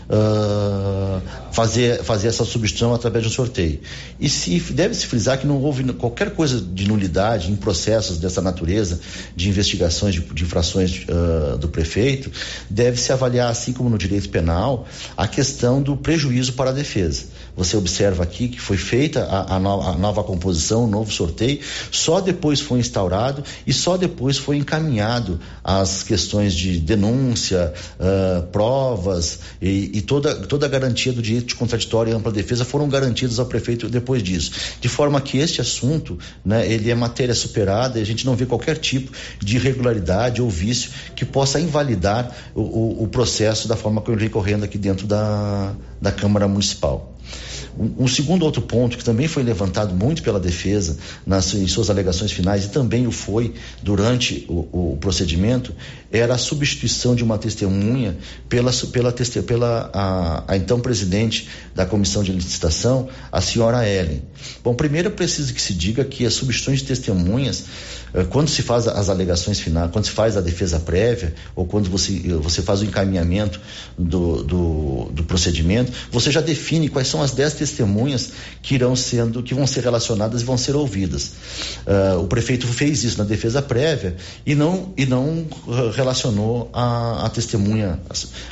uh, 0.09 1.21
fazer, 1.51 2.03
fazer 2.03 2.27
essa 2.27 2.45
substituição 2.45 2.93
através 2.93 3.23
de 3.23 3.29
um 3.29 3.33
sorteio. 3.33 3.79
E 4.19 4.29
se 4.29 4.59
deve 4.73 4.93
se 4.95 5.05
frisar 5.07 5.37
que 5.37 5.47
não 5.47 5.61
houve 5.61 5.83
qualquer 5.93 6.31
coisa 6.31 6.59
de 6.59 6.87
nulidade 6.87 7.51
em 7.51 7.55
processos 7.55 8.17
dessa 8.17 8.41
natureza, 8.41 8.99
de 9.35 9.49
investigações 9.49 10.15
de, 10.15 10.21
de 10.21 10.43
infrações 10.43 11.05
uh, 11.07 11.57
do 11.57 11.67
prefeito, 11.67 12.31
deve 12.69 12.99
se 12.99 13.11
avaliar, 13.11 13.49
assim 13.49 13.73
como 13.73 13.89
no 13.89 13.97
direito 13.97 14.29
penal, 14.29 14.87
a 15.15 15.27
questão 15.27 15.81
do 15.81 15.95
prejuízo 15.95 16.53
para 16.53 16.69
a 16.69 16.73
defesa 16.73 17.25
você 17.55 17.77
observa 17.77 18.23
aqui 18.23 18.47
que 18.47 18.59
foi 18.59 18.77
feita 18.77 19.25
a, 19.25 19.55
a, 19.55 19.59
no, 19.59 19.81
a 19.81 19.93
nova 19.93 20.23
composição, 20.23 20.85
o 20.85 20.87
novo 20.87 21.11
sorteio, 21.11 21.59
só 21.91 22.19
depois 22.19 22.59
foi 22.59 22.79
instaurado 22.79 23.43
e 23.65 23.73
só 23.73 23.95
depois 23.95 24.37
foi 24.37 24.57
encaminhado 24.57 25.39
as 25.63 26.03
questões 26.03 26.53
de 26.53 26.79
denúncia, 26.79 27.73
uh, 27.99 28.43
provas 28.47 29.39
e, 29.61 29.91
e, 29.93 30.01
toda, 30.01 30.33
toda 30.33 30.65
a 30.65 30.69
garantia 30.69 31.13
do 31.13 31.21
direito 31.21 31.45
de 31.45 31.55
contraditório 31.55 32.11
e 32.11 32.15
ampla 32.15 32.31
defesa 32.31 32.65
foram 32.65 32.89
garantidas 32.89 33.37
ao 33.37 33.45
prefeito 33.45 33.87
depois 33.87 34.23
disso. 34.23 34.51
De 34.81 34.89
forma 34.89 35.21
que 35.21 35.37
este 35.37 35.61
assunto, 35.61 36.17
né, 36.43 36.67
ele 36.67 36.89
é 36.89 36.95
matéria 36.95 37.35
superada 37.35 37.99
e 37.99 38.01
a 38.01 38.05
gente 38.05 38.25
não 38.25 38.35
vê 38.35 38.47
qualquer 38.47 38.77
tipo 38.77 39.11
de 39.39 39.57
irregularidade 39.57 40.41
ou 40.41 40.49
vício 40.49 40.89
que 41.15 41.23
possa 41.23 41.59
invalidar 41.59 42.35
o, 42.55 42.61
o, 42.61 43.03
o 43.03 43.07
processo 43.07 43.67
da 43.67 43.75
forma 43.75 44.01
como 44.01 44.15
ele 44.15 44.21
vem 44.21 44.29
correndo 44.31 44.63
aqui 44.63 44.79
dentro 44.79 45.05
da, 45.05 45.75
da 46.01 46.11
Câmara 46.11 46.47
Municipal. 46.47 47.13
Um, 47.77 48.07
segundo 48.07 48.43
outro 48.43 48.61
ponto 48.61 48.97
que 48.97 49.03
também 49.03 49.27
foi 49.27 49.41
levantado 49.41 49.95
muito 49.95 50.21
pela 50.21 50.39
defesa 50.39 50.97
nas, 51.25 51.53
em 51.53 51.67
suas 51.67 51.89
alegações 51.89 52.31
finais 52.31 52.65
e 52.65 52.69
também 52.69 53.07
o 53.07 53.11
foi 53.11 53.53
durante 53.81 54.45
o, 54.47 54.93
o 54.93 54.97
procedimento 54.97 55.73
era 56.13 56.35
a 56.35 56.37
substituição 56.37 57.15
de 57.15 57.23
uma 57.23 57.39
testemunha 57.39 58.15
pela, 58.47 58.71
pela, 58.71 59.11
pela 59.11 59.89
a, 59.91 60.43
a, 60.47 60.57
então 60.57 60.79
presidente 60.79 61.49
da 61.73 61.87
comissão 61.87 62.21
de 62.21 62.31
licitação, 62.31 63.09
a 63.31 63.41
senhora 63.41 63.89
Ellen. 63.89 64.21
Bom, 64.63 64.75
primeiro 64.75 65.09
preciso 65.09 65.51
que 65.51 65.61
se 65.61 65.73
diga 65.73 66.05
que 66.05 66.23
as 66.23 66.35
substituições 66.35 66.81
de 66.81 66.85
testemunhas, 66.85 67.65
eh, 68.13 68.23
quando 68.25 68.47
se 68.47 68.61
faz 68.61 68.87
as 68.87 69.09
alegações 69.09 69.59
finais, 69.59 69.89
quando 69.89 70.05
se 70.05 70.11
faz 70.11 70.37
a 70.37 70.41
defesa 70.41 70.79
prévia 70.79 71.33
ou 71.55 71.65
quando 71.65 71.89
você, 71.89 72.11
você 72.39 72.61
faz 72.61 72.81
o 72.81 72.85
encaminhamento 72.85 73.59
do, 73.97 74.43
do, 74.43 75.09
do 75.11 75.23
procedimento, 75.23 75.91
você 76.11 76.29
já 76.29 76.41
define 76.41 76.89
quais 76.89 77.07
são 77.07 77.22
as 77.23 77.31
dez 77.31 77.53
testemunhas 77.53 78.31
que 78.61 78.75
irão 78.75 78.95
sendo, 78.95 79.41
que 79.41 79.53
vão 79.53 79.65
ser 79.65 79.83
relacionadas 79.83 80.41
e 80.41 80.45
vão 80.45 80.57
ser 80.57 80.75
ouvidas. 80.75 81.31
Uh, 81.85 82.19
o 82.19 82.27
prefeito 82.27 82.67
fez 82.67 83.03
isso 83.03 83.17
na 83.17 83.23
defesa 83.23 83.61
prévia 83.61 84.15
e 84.45 84.55
não, 84.55 84.93
e 84.97 85.05
não 85.05 85.45
relacionou 85.95 86.69
a, 86.73 87.25
a 87.25 87.29
testemunha 87.29 87.99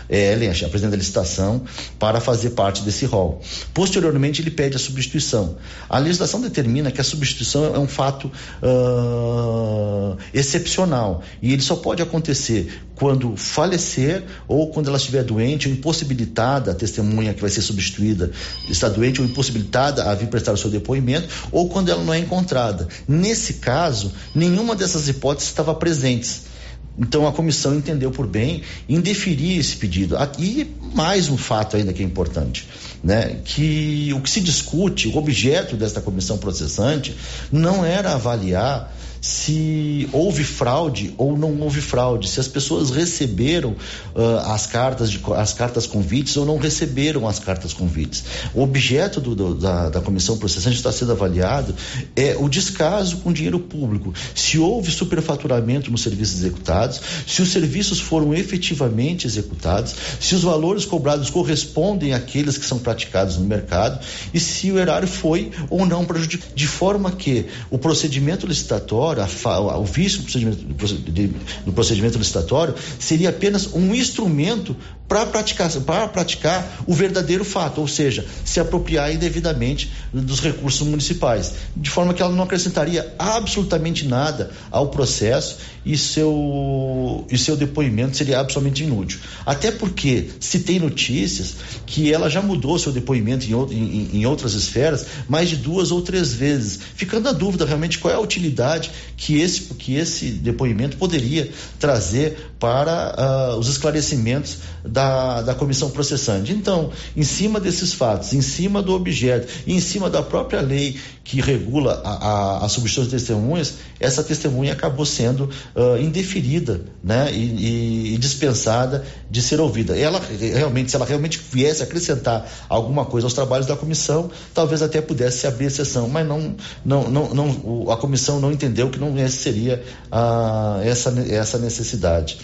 Ellen, 0.10 0.49
a 0.49 0.69
presidente 0.69 0.91
da 0.91 0.98
licitação, 0.98 1.61
para 1.99 2.19
fazer 2.19 2.52
parte 2.52 2.81
desse 2.84 3.06
rol. 3.06 3.41
Posteriormente, 3.73 4.41
ele 4.41 4.52
pede 4.52 4.76
a 4.76 4.80
substituição. 4.80 5.57
A 5.89 5.98
legislação 5.98 6.41
determina 6.41 6.91
que 6.91 7.02
a 7.02 7.03
substituição 7.03 7.76
é 7.76 7.80
um 7.80 7.88
fato 7.88 8.31
uh, 8.61 10.18
excepcional 10.34 11.23
e 11.41 11.53
ele 11.53 11.61
só 11.61 11.76
pode 11.76 12.02
acontecer 12.02 12.81
quando 12.95 13.35
falecer 13.35 14.23
ou 14.48 14.69
quando 14.69 14.88
ela 14.88 14.98
estiver 14.98 15.23
doente 15.23 15.68
ou 15.68 15.73
impossibilitada, 15.73 16.72
a 16.72 16.76
testemunha 16.76 17.34
que 17.34 17.41
vai 17.41 17.49
ser 17.49 17.64
substituída 17.64 18.31
está 18.69 18.90
doente 18.90 19.22
ou 19.22 19.28
impossibilitada 19.28 20.10
a 20.10 20.15
vir 20.15 20.28
prestar 20.28 20.53
o 20.53 20.57
seu 20.57 20.69
depoimento, 20.69 21.28
ou 21.52 21.69
quando 21.69 21.90
ela 21.90 22.03
não 22.03 22.14
é 22.14 22.19
encontrada. 22.19 22.88
Nesse 23.07 23.56
caso, 23.56 24.11
nenhuma 24.34 24.76
dessas 24.76 25.07
hipóteses 25.07 25.49
estava 25.49 25.73
presentes. 25.76 26.52
Então 26.98 27.26
a 27.26 27.32
comissão 27.32 27.73
entendeu 27.73 28.11
por 28.11 28.28
bem 28.28 28.64
indeferir 28.88 29.60
esse 29.60 29.76
pedido. 29.78 30.15
E 30.38 30.69
mais 30.94 31.30
um 31.30 31.38
fato 31.38 31.78
ainda 31.78 31.94
que 31.94 32.03
é 32.03 32.06
importante, 32.06 32.68
né? 33.03 33.40
Que 33.45 34.11
o 34.14 34.19
que 34.19 34.30
se 34.30 34.41
discute, 34.41 35.07
o 35.07 35.18
objeto 35.18 35.76
desta 35.76 36.02
comissão 36.02 36.38
processante, 36.38 37.15
não 37.52 37.86
era 37.86 38.14
avaliar 38.14 38.94
se 39.22 40.10
houve 40.11 40.43
fraude 40.43 41.14
ou 41.15 41.38
não 41.38 41.61
houve 41.61 41.80
fraude, 41.80 42.27
se 42.27 42.39
as 42.39 42.48
pessoas 42.48 42.89
receberam 42.89 43.76
uh, 44.15 44.52
as 44.52 44.65
cartas 44.65 45.11
de, 45.11 45.22
as 45.35 45.53
cartas 45.53 45.85
convites 45.85 46.35
ou 46.38 46.45
não 46.45 46.57
receberam 46.57 47.27
as 47.27 47.38
cartas 47.38 47.72
convites. 47.72 48.23
O 48.56 48.64
objeto 48.64 49.22
do, 49.22 49.35
do, 49.35 49.53
da, 49.53 49.89
da 49.89 50.02
comissão 50.02 50.38
processante 50.38 50.77
está 50.77 50.91
sendo 50.91 51.11
avaliado 51.11 51.76
é 52.15 52.35
o 52.35 52.49
descaso 52.49 53.18
com 53.18 53.31
dinheiro 53.31 53.60
público. 53.60 54.11
Se 54.34 54.57
houve 54.57 54.89
superfaturamento 54.89 55.91
nos 55.91 56.02
serviços 56.02 56.39
executados, 56.39 56.99
se 57.27 57.43
os 57.43 57.49
serviços 57.49 57.99
foram 57.99 58.34
efetivamente 58.34 59.27
executados, 59.27 59.93
se 60.19 60.34
os 60.34 60.41
valores 60.41 60.84
cobrados 60.84 61.30
correspondem 61.30 62.14
àqueles 62.14 62.57
que 62.57 62.65
são 62.65 62.80
praticados 62.80 63.38
no 63.38 63.45
mercado 63.45 64.03
e 64.34 64.39
se 64.39 64.72
o 64.72 64.80
erário 64.80 65.07
foi 65.07 65.52
ou 65.69 65.85
não 65.85 66.06
prejudicado, 66.06 66.56
de 66.56 66.65
forma 66.65 67.11
que 67.11 67.45
o 67.69 67.77
procedimento 67.77 68.48
licitatório 68.48 69.11
licitatório, 69.20 69.70
a, 69.70 69.78
o 69.78 69.86
vício 69.86 70.20
do 70.20 70.26
procedimento, 70.26 71.32
do 71.66 71.74
procedimento 71.74 72.18
licitatório, 72.18 72.76
seria 73.00 73.30
apenas 73.30 73.68
um 73.74 73.94
instrumento 73.94 74.76
para 75.08 75.26
praticar, 75.26 75.70
praticar 76.14 76.84
o 76.88 76.94
verdadeiro 76.94 77.44
fato, 77.44 77.82
ou 77.82 77.88
seja, 77.88 78.26
se 78.46 78.62
apropriar 78.62 79.14
indevidamente 79.14 79.92
dos 80.14 80.40
recursos 80.40 80.88
municipais, 80.88 81.54
de 81.76 81.90
forma 81.90 82.14
que 82.14 82.22
ela 82.22 82.34
não 82.34 82.46
acrescentaria 82.46 83.14
absolutamente 83.20 84.08
nada 84.08 84.52
ao 84.72 84.88
processo 84.88 85.58
e 85.86 85.98
seu, 85.98 87.26
e 87.30 87.38
seu 87.38 87.56
depoimento 87.56 88.16
seria 88.16 88.40
absolutamente 88.40 88.84
inútil. 88.84 89.20
Até 89.45 89.72
porque 89.72 90.30
se 90.40 90.60
tem 90.60 90.80
notícias 90.80 91.56
que 91.86 92.14
ela 92.14 92.30
já 92.30 92.41
mudou 92.41 92.78
seu 92.78 92.91
depoimento 92.91 93.45
em, 93.45 93.53
em, 93.74 94.10
em 94.14 94.26
outras 94.26 94.53
esferas 94.53 95.06
mais 95.28 95.49
de 95.49 95.56
duas 95.56 95.91
ou 95.91 96.02
três 96.02 96.34
vezes, 96.34 96.80
ficando 96.95 97.28
a 97.30 97.32
dúvida 97.32 97.66
realmente 97.66 97.98
qual 97.98 98.14
é 98.14 98.18
a 98.18 98.20
utilidade 98.20 98.91
que 99.18 99.40
esse, 99.40 99.74
que 99.74 99.95
esse 99.95 100.32
depoimento 100.32 100.98
poderia 100.98 101.49
trazer 101.80 102.52
para 102.60 103.53
uh, 103.56 103.60
os 103.60 103.68
esclarecimentos 103.68 104.60
da, 104.86 105.41
da 105.41 105.56
comissão 105.56 105.90
processante. 105.90 106.52
Então, 106.52 106.91
em 107.16 107.24
cima 107.24 107.60
desses 107.60 107.94
fatos, 107.94 108.34
em 108.34 108.41
cima 108.41 108.84
do 108.84 108.94
objeto, 108.94 109.48
em 109.66 109.80
cima 109.80 110.10
da 110.10 110.22
própria 110.22 110.62
lei 110.62 110.99
que 111.24 111.40
regula 111.40 112.02
a, 112.03 112.12
a, 112.12 112.66
a 112.66 112.70
substituição 112.70 113.03
de 113.06 113.10
testemunhas, 113.12 113.76
essa 113.99 114.24
testemunha 114.24 114.74
acabou 114.74 115.06
sendo 115.06 115.49
uh, 115.76 115.98
indeferida 116.02 116.81
né, 117.03 117.31
e, 117.31 118.14
e, 118.14 118.18
dispensada 118.18 119.03
de 119.30 119.41
ser 119.41 119.60
ouvida. 119.60 119.98
Ela 119.98 120.22
realmente, 120.39 120.91
se 120.91 120.95
ela 120.95 121.06
realmente 121.06 121.39
viesse 121.52 121.81
acrescentar 121.81 122.48
alguma 122.69 123.06
coisa 123.06 123.26
aos 123.26 123.34
trabalhos 123.34 123.65
da 123.65 123.76
comissão, 123.76 124.30
talvez 124.53 124.81
até 124.81 125.02
pudesse 125.02 125.48
abrir 125.48 125.65
exceção, 125.65 126.07
mas 126.07 126.27
não, 126.27 126.56
não, 126.84 127.10
não, 127.10 127.34
não 127.34 127.91
a 127.91 127.98
comissão 127.98 128.39
não 128.39 128.52
entendeu 128.52 128.89
que 128.89 128.99
não 128.99 129.15
seria 129.30 129.84
uh, 130.11 130.81
essa, 130.84 131.10
essa 131.30 131.57
necessidade. 131.57 132.38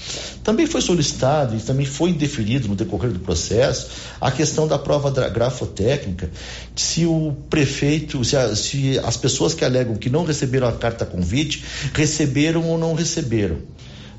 Também 0.43 0.65
foi 0.65 0.81
solicitado 0.81 1.55
e 1.55 1.59
também 1.59 1.85
foi 1.85 2.11
indeferido 2.11 2.67
no 2.67 2.75
decorrer 2.75 3.11
do 3.11 3.19
processo 3.19 3.87
a 4.19 4.31
questão 4.31 4.67
da 4.67 4.79
prova 4.79 5.11
grafotécnica, 5.29 6.29
se 6.75 7.05
o 7.05 7.35
prefeito, 7.49 8.23
se, 8.23 8.35
a, 8.35 8.55
se 8.55 8.99
as 8.99 9.17
pessoas 9.17 9.53
que 9.53 9.63
alegam 9.63 9.95
que 9.95 10.09
não 10.09 10.25
receberam 10.25 10.67
a 10.67 10.71
carta 10.71 11.05
convite, 11.05 11.63
receberam 11.93 12.63
ou 12.67 12.77
não 12.77 12.93
receberam. 12.93 13.16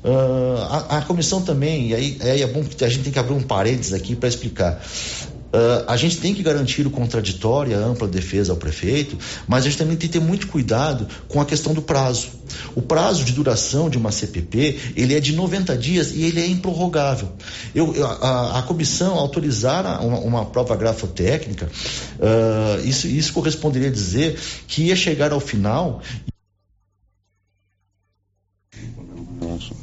Uh, 0.03 0.61
a, 0.69 0.97
a, 0.97 1.01
comissão 1.01 1.41
também, 1.41 1.89
e 1.89 1.95
aí, 1.95 2.17
aí 2.21 2.41
é 2.41 2.47
bom 2.47 2.63
que 2.63 2.85
a 2.85 2.89
gente 2.89 3.03
tem 3.03 3.11
que 3.11 3.19
abrir 3.19 3.33
um 3.33 3.41
parênteses 3.41 3.93
aqui 3.93 4.15
para 4.15 4.29
explicar. 4.29 4.81
Uh, 5.51 5.83
a 5.87 5.97
gente 5.97 6.17
tem 6.17 6.33
que 6.33 6.43
garantir 6.43 6.85
o 6.85 6.91
contraditório, 6.91 7.75
a 7.75 7.79
ampla 7.79 8.07
defesa 8.07 8.53
ao 8.53 8.57
prefeito, 8.57 9.17
mas 9.47 9.65
a 9.65 9.69
gente 9.69 9.79
também 9.79 9.97
tem 9.97 10.07
que 10.07 10.19
ter 10.19 10.23
muito 10.23 10.47
cuidado 10.47 11.07
com 11.27 11.41
a 11.41 11.45
questão 11.45 11.73
do 11.73 11.81
prazo. 11.81 12.27
O 12.75 12.81
prazo 12.81 13.25
de 13.25 13.33
duração 13.33 13.89
de 13.89 13.97
uma 13.97 14.11
CPP, 14.11 14.93
ele 14.95 15.15
é 15.15 15.19
de 15.19 15.33
90 15.33 15.75
dias 15.75 16.11
e 16.11 16.23
ele 16.23 16.39
é 16.39 16.47
improrrogável. 16.47 17.29
Eu, 17.73 17.93
a, 18.05 18.59
a 18.59 18.61
comissão 18.61 19.15
autorizar 19.15 20.05
uma, 20.05 20.19
uma 20.19 20.45
prova 20.45 20.75
grafotécnica, 20.75 21.65
uh, 21.65 22.87
isso, 22.87 23.07
isso 23.07 23.33
corresponderia 23.33 23.89
a 23.89 23.91
dizer 23.91 24.39
que 24.67 24.83
ia 24.83 24.95
chegar 24.95 25.33
ao 25.33 25.39
final 25.39 26.01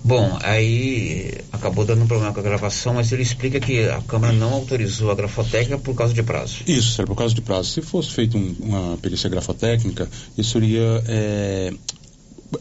Bom, 0.05 0.39
aí 0.43 1.33
acabou 1.53 1.85
dando 1.85 2.03
um 2.03 2.07
problema 2.07 2.33
com 2.33 2.41
a 2.41 2.43
gravação, 2.43 2.95
mas 2.95 3.11
ele 3.13 3.23
explica 3.23 3.61
que 3.61 3.89
a 3.89 4.01
Câmara 4.03 4.33
não 4.33 4.53
autorizou 4.53 5.11
a 5.11 5.15
grafotécnica 5.15 5.79
por 5.79 5.95
causa 5.95 6.15
de 6.15 6.23
prazo. 6.23 6.57
Isso, 6.67 6.91
Sérgio, 6.91 7.07
por 7.07 7.17
causa 7.17 7.35
de 7.35 7.41
prazo. 7.41 7.71
Se 7.71 7.83
fosse 7.83 8.11
feita 8.13 8.37
um, 8.37 8.55
uma 8.61 8.97
perícia 8.99 9.29
grafotécnica, 9.29 10.09
isso 10.37 10.59
iria 10.59 11.03
é, 11.07 11.73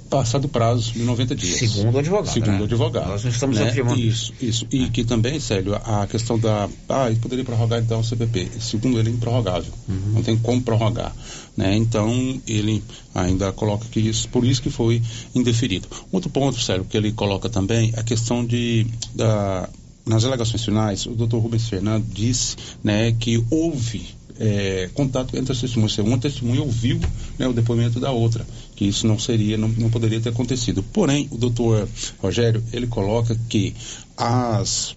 passar 0.10 0.40
do 0.40 0.48
prazo 0.48 0.94
de 0.94 1.00
90 1.00 1.36
dias. 1.36 1.58
Segundo 1.58 1.96
o 1.96 2.00
advogado. 2.00 2.34
Segundo 2.34 2.54
né? 2.54 2.62
o 2.62 2.64
advogado. 2.64 3.08
Nós 3.10 3.24
não 3.24 3.32
estamos 3.32 3.58
né? 3.58 3.70
afirmando. 3.70 4.00
Isso, 4.00 4.34
isso. 4.42 4.68
E 4.72 4.86
é. 4.86 4.90
que 4.90 5.04
também, 5.04 5.40
Célio, 5.40 5.76
a 5.76 6.08
questão 6.08 6.38
da. 6.40 6.70
Ah, 6.90 7.08
ele 7.08 7.20
poderia 7.20 7.44
prorrogar 7.44 7.80
então 7.80 8.00
o 8.00 8.04
CPP. 8.04 8.50
Segundo 8.60 9.00
ele, 9.00 9.10
é 9.10 9.14
improrrogável. 9.14 9.72
Uhum. 9.88 10.14
Não 10.14 10.24
tem 10.24 10.38
como 10.38 10.62
prorrogar. 10.62 11.16
Né? 11.56 11.76
Então, 11.76 12.42
ele 12.48 12.84
ainda 13.14 13.52
coloca 13.52 13.86
que 13.90 14.00
isso, 14.00 14.28
por 14.30 14.46
isso 14.46 14.62
que 14.62 14.70
foi 14.70 15.02
indeferido. 15.34 15.88
Outro 16.12 16.30
ponto, 16.30 16.60
Célio, 16.60 16.86
que 16.86 16.98
ele 16.98 17.12
coloca 17.12 17.50
também, 17.50 17.94
a 17.96 18.04
questão 18.04 18.46
de. 18.46 18.86
Da, 19.14 19.70
nas 20.06 20.24
alegações 20.24 20.64
finais, 20.64 21.06
o 21.08 21.16
doutor 21.16 21.40
Rubens 21.40 21.68
Fernando 21.68 22.06
disse 22.14 22.56
né, 22.84 23.12
que 23.20 23.44
houve 23.50 24.06
é, 24.40 24.90
contato 24.94 25.36
entre 25.36 25.52
as 25.52 25.60
testemunhas. 25.60 25.98
Uma 25.98 26.18
testemunha 26.18 26.62
ouviu 26.62 27.00
né, 27.40 27.48
o 27.48 27.54
depoimento 27.54 28.00
da 28.00 28.12
outra, 28.12 28.46
que 28.76 28.86
isso 28.86 29.08
não 29.08 29.18
seria, 29.18 29.58
não, 29.58 29.68
não 29.70 29.90
poderia 29.90 30.20
ter 30.20 30.30
acontecido. 30.30 30.84
Porém, 30.84 31.28
o 31.32 31.38
doutor 31.38 31.88
Rogério, 32.20 32.64
ele 32.72 32.86
coloca 32.86 33.36
que 33.50 33.74
as, 34.16 34.96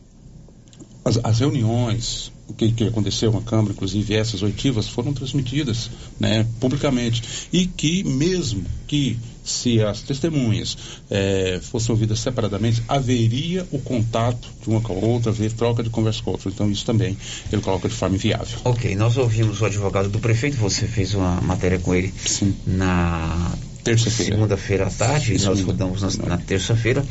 as, 1.04 1.18
as 1.22 1.38
reuniões 1.38 2.30
o 2.48 2.54
que, 2.54 2.72
que 2.72 2.84
aconteceu 2.84 3.30
na 3.30 3.42
Câmara, 3.42 3.72
inclusive 3.72 4.14
essas 4.14 4.42
oitivas 4.42 4.88
foram 4.88 5.12
transmitidas 5.12 5.90
né, 6.18 6.46
publicamente. 6.58 7.22
E 7.52 7.66
que 7.66 8.02
mesmo 8.02 8.64
que 8.86 9.18
se 9.44 9.82
as 9.82 10.02
testemunhas 10.02 10.76
é, 11.10 11.60
fossem 11.62 11.92
ouvidas 11.92 12.20
separadamente, 12.20 12.82
haveria 12.88 13.66
o 13.70 13.78
contato 13.78 14.48
de 14.62 14.68
uma 14.68 14.80
com 14.80 14.92
a 14.92 14.96
outra, 14.96 15.30
haver 15.30 15.52
troca 15.52 15.82
de 15.82 15.90
conversa 15.90 16.22
com 16.22 16.30
a 16.30 16.32
outra. 16.34 16.50
Então 16.50 16.70
isso 16.70 16.84
também 16.84 17.16
ele 17.52 17.62
coloca 17.62 17.88
de 17.88 17.94
forma 17.94 18.16
inviável. 18.16 18.58
Ok, 18.64 18.94
nós 18.94 19.16
ouvimos 19.16 19.60
o 19.60 19.66
advogado 19.66 20.08
do 20.08 20.18
prefeito, 20.18 20.56
você 20.56 20.86
fez 20.86 21.14
uma 21.14 21.40
matéria 21.40 21.78
com 21.78 21.94
ele 21.94 22.12
Sim. 22.24 22.54
na 22.66 23.52
terça-feira. 23.84 24.32
Segunda-feira 24.32 24.86
à 24.86 24.90
tarde, 24.90 25.34
e 25.34 25.38
nós 25.38 25.60
rodamos 25.62 26.02
na, 26.02 26.26
na 26.26 26.38
terça-feira. 26.38 27.04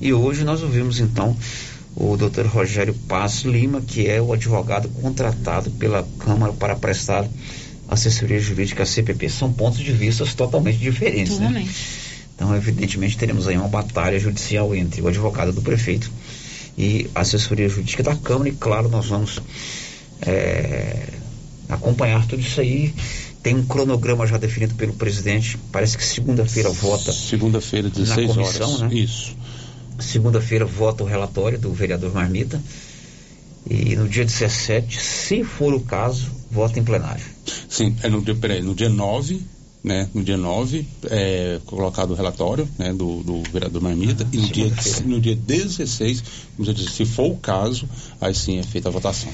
E 0.00 0.12
hoje 0.14 0.44
nós 0.44 0.62
ouvimos 0.62 0.98
então 0.98 1.36
o 1.96 2.16
Dr. 2.16 2.46
Rogério 2.46 2.94
Paz 3.08 3.42
Lima, 3.42 3.80
que 3.80 4.08
é 4.08 4.20
o 4.20 4.32
advogado 4.32 4.88
contratado 4.88 5.70
pela 5.72 6.06
Câmara 6.18 6.52
para 6.52 6.76
prestar 6.76 7.28
assessoria 7.88 8.38
jurídica 8.38 8.86
CPP. 8.86 9.28
São 9.28 9.52
pontos 9.52 9.80
de 9.80 9.92
vista 9.92 10.24
totalmente 10.24 10.78
diferentes, 10.78 11.34
Totalmente. 11.34 11.66
né? 11.66 11.74
Então, 12.34 12.56
evidentemente, 12.56 13.18
teremos 13.18 13.46
aí 13.46 13.56
uma 13.56 13.68
batalha 13.68 14.18
judicial 14.18 14.74
entre 14.74 15.02
o 15.02 15.08
advogado 15.08 15.52
do 15.52 15.60
prefeito 15.60 16.10
e 16.78 17.10
a 17.14 17.20
assessoria 17.20 17.68
jurídica 17.68 18.02
da 18.02 18.16
Câmara 18.16 18.48
e, 18.48 18.52
claro, 18.52 18.88
nós 18.88 19.06
vamos 19.08 19.40
é, 20.22 21.08
acompanhar 21.68 22.26
tudo 22.26 22.40
isso 22.40 22.60
aí. 22.60 22.94
Tem 23.42 23.54
um 23.54 23.64
cronograma 23.66 24.26
já 24.26 24.38
definido 24.38 24.74
pelo 24.74 24.92
presidente. 24.94 25.58
Parece 25.70 25.96
que 25.98 26.04
segunda-feira 26.04 26.70
vota. 26.70 27.12
Segunda-feira, 27.12 27.90
16 27.90 28.28
na 28.28 28.34
comissão, 28.34 28.68
horas. 28.68 28.80
Né? 28.82 28.98
Isso. 29.00 29.36
Segunda-feira 30.00 30.64
vota 30.64 31.04
o 31.04 31.06
relatório 31.06 31.58
do 31.58 31.72
vereador 31.72 32.12
Marmita. 32.12 32.60
E 33.68 33.94
no 33.94 34.08
dia 34.08 34.24
17, 34.24 35.00
se 35.00 35.44
for 35.44 35.74
o 35.74 35.80
caso, 35.80 36.30
vota 36.50 36.78
em 36.78 36.84
plenário. 36.84 37.24
Sim, 37.68 37.94
é 38.02 38.08
no 38.08 38.22
dia, 38.22 38.34
peraí, 38.34 38.62
no 38.62 38.74
dia 38.74 38.88
9, 38.88 39.40
né? 39.82 40.08
No 40.14 40.22
dia 40.22 40.36
9 40.36 40.86
é 41.04 41.60
colocado 41.66 42.10
o 42.10 42.14
relatório 42.14 42.68
né, 42.78 42.92
do, 42.92 43.22
do 43.22 43.42
vereador 43.50 43.82
Marmita 43.82 44.26
e 44.32 44.38
no 44.38 44.48
dia, 44.48 44.72
no 45.04 45.20
dia 45.20 45.36
16, 45.36 46.22
como 46.56 46.68
eu 46.68 46.74
disse, 46.74 46.90
se 46.90 47.04
for 47.04 47.30
o 47.30 47.36
caso, 47.36 47.88
aí 48.20 48.34
sim 48.34 48.58
é 48.58 48.62
feita 48.62 48.88
a 48.88 48.92
votação. 48.92 49.30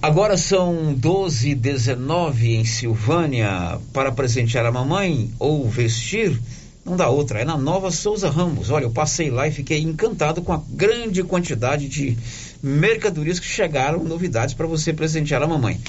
Agora 0.00 0.36
são 0.36 0.92
12 0.94 1.50
e 1.50 1.54
19 1.54 2.56
em 2.56 2.64
Silvânia 2.64 3.78
para 3.92 4.12
presentear 4.12 4.66
a 4.66 4.72
mamãe 4.72 5.30
ou 5.38 5.68
vestir. 5.68 6.38
Não 6.84 6.96
dá 6.96 7.08
outra, 7.08 7.40
é 7.40 7.44
na 7.44 7.56
Nova 7.56 7.92
Souza 7.92 8.28
Ramos. 8.28 8.70
Olha, 8.70 8.84
eu 8.84 8.90
passei 8.90 9.30
lá 9.30 9.46
e 9.46 9.52
fiquei 9.52 9.80
encantado 9.80 10.42
com 10.42 10.52
a 10.52 10.60
grande 10.68 11.22
quantidade 11.22 11.88
de 11.88 12.18
mercadorias 12.60 13.38
que 13.38 13.46
chegaram, 13.46 14.02
novidades 14.02 14.52
para 14.52 14.66
você 14.66 14.92
presentear 14.92 15.42
a 15.42 15.46
mamãe. 15.46 15.80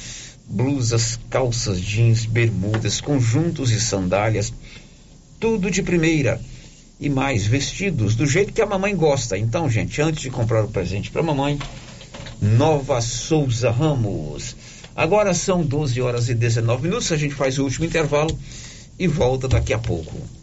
Blusas, 0.47 1.19
calças 1.31 1.81
jeans, 1.81 2.25
bermudas, 2.25 3.01
conjuntos 3.01 3.71
e 3.71 3.81
sandálias, 3.81 4.53
tudo 5.39 5.71
de 5.71 5.81
primeira. 5.81 6.39
E 6.99 7.09
mais, 7.09 7.45
vestidos 7.45 8.15
do 8.15 8.27
jeito 8.27 8.53
que 8.53 8.61
a 8.61 8.65
mamãe 8.65 8.95
gosta. 8.95 9.35
Então, 9.35 9.67
gente, 9.67 9.99
antes 9.99 10.21
de 10.21 10.29
comprar 10.29 10.63
o 10.63 10.69
presente 10.69 11.09
para 11.09 11.21
a 11.21 11.25
mamãe, 11.25 11.57
Nova 12.39 13.01
Souza 13.01 13.71
Ramos. 13.71 14.55
Agora 14.95 15.33
são 15.33 15.63
12 15.63 15.99
horas 16.01 16.29
e 16.29 16.35
19 16.35 16.83
minutos, 16.83 17.11
a 17.11 17.17
gente 17.17 17.33
faz 17.33 17.57
o 17.57 17.63
último 17.63 17.85
intervalo 17.85 18.37
e 18.99 19.07
volta 19.07 19.47
daqui 19.47 19.73
a 19.73 19.79
pouco. 19.79 20.42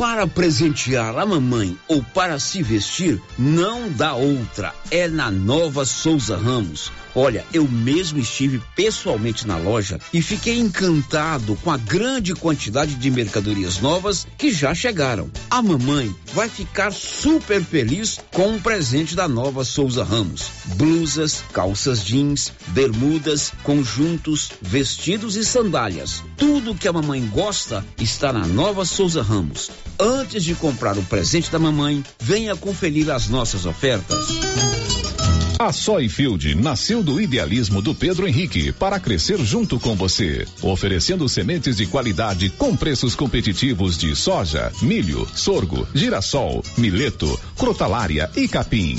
Para 0.00 0.26
presentear 0.26 1.18
a 1.18 1.26
mamãe 1.26 1.76
ou 1.86 2.02
para 2.02 2.40
se 2.40 2.62
vestir, 2.62 3.20
não 3.38 3.92
dá 3.92 4.14
outra. 4.14 4.74
É 4.90 5.06
na 5.06 5.30
Nova 5.30 5.84
Souza 5.84 6.38
Ramos. 6.38 6.90
Olha, 7.14 7.44
eu 7.52 7.68
mesmo 7.68 8.18
estive 8.18 8.62
pessoalmente 8.74 9.46
na 9.46 9.58
loja 9.58 10.00
e 10.10 10.22
fiquei 10.22 10.58
encantado 10.58 11.54
com 11.56 11.70
a 11.70 11.76
grande 11.76 12.34
quantidade 12.34 12.94
de 12.94 13.10
mercadorias 13.10 13.78
novas 13.80 14.26
que 14.38 14.50
já 14.50 14.74
chegaram. 14.74 15.30
A 15.50 15.60
mamãe 15.60 16.14
vai 16.32 16.48
ficar 16.48 16.92
super 16.92 17.62
feliz 17.62 18.18
com 18.32 18.56
o 18.56 18.60
presente 18.60 19.14
da 19.14 19.28
Nova 19.28 19.64
Souza 19.64 20.02
Ramos: 20.02 20.50
blusas, 20.76 21.44
calças 21.52 22.02
jeans, 22.02 22.52
bermudas, 22.68 23.52
conjuntos, 23.62 24.50
vestidos 24.62 25.36
e 25.36 25.44
sandálias. 25.44 26.22
Tudo 26.38 26.74
que 26.74 26.88
a 26.88 26.92
mamãe 26.92 27.20
gosta 27.26 27.84
está 27.98 28.32
na 28.32 28.46
Nova 28.46 28.86
Souza 28.86 29.20
Ramos. 29.20 29.70
Antes 29.98 30.44
de 30.44 30.54
comprar 30.54 30.96
o 30.98 31.02
presente 31.02 31.50
da 31.50 31.58
mamãe, 31.58 32.04
venha 32.20 32.56
conferir 32.56 33.10
as 33.10 33.28
nossas 33.28 33.66
ofertas. 33.66 34.26
A 35.58 35.74
Soyfield 35.74 36.54
nasceu 36.54 37.02
do 37.02 37.20
idealismo 37.20 37.82
do 37.82 37.94
Pedro 37.94 38.26
Henrique 38.26 38.72
para 38.72 38.98
crescer 38.98 39.38
junto 39.44 39.78
com 39.78 39.94
você, 39.94 40.46
oferecendo 40.62 41.28
sementes 41.28 41.76
de 41.76 41.86
qualidade 41.86 42.48
com 42.48 42.74
preços 42.74 43.14
competitivos 43.14 43.98
de 43.98 44.16
soja, 44.16 44.72
milho, 44.80 45.28
sorgo, 45.34 45.86
girassol, 45.94 46.64
mileto, 46.78 47.38
crotalária 47.58 48.30
e 48.34 48.48
capim. 48.48 48.98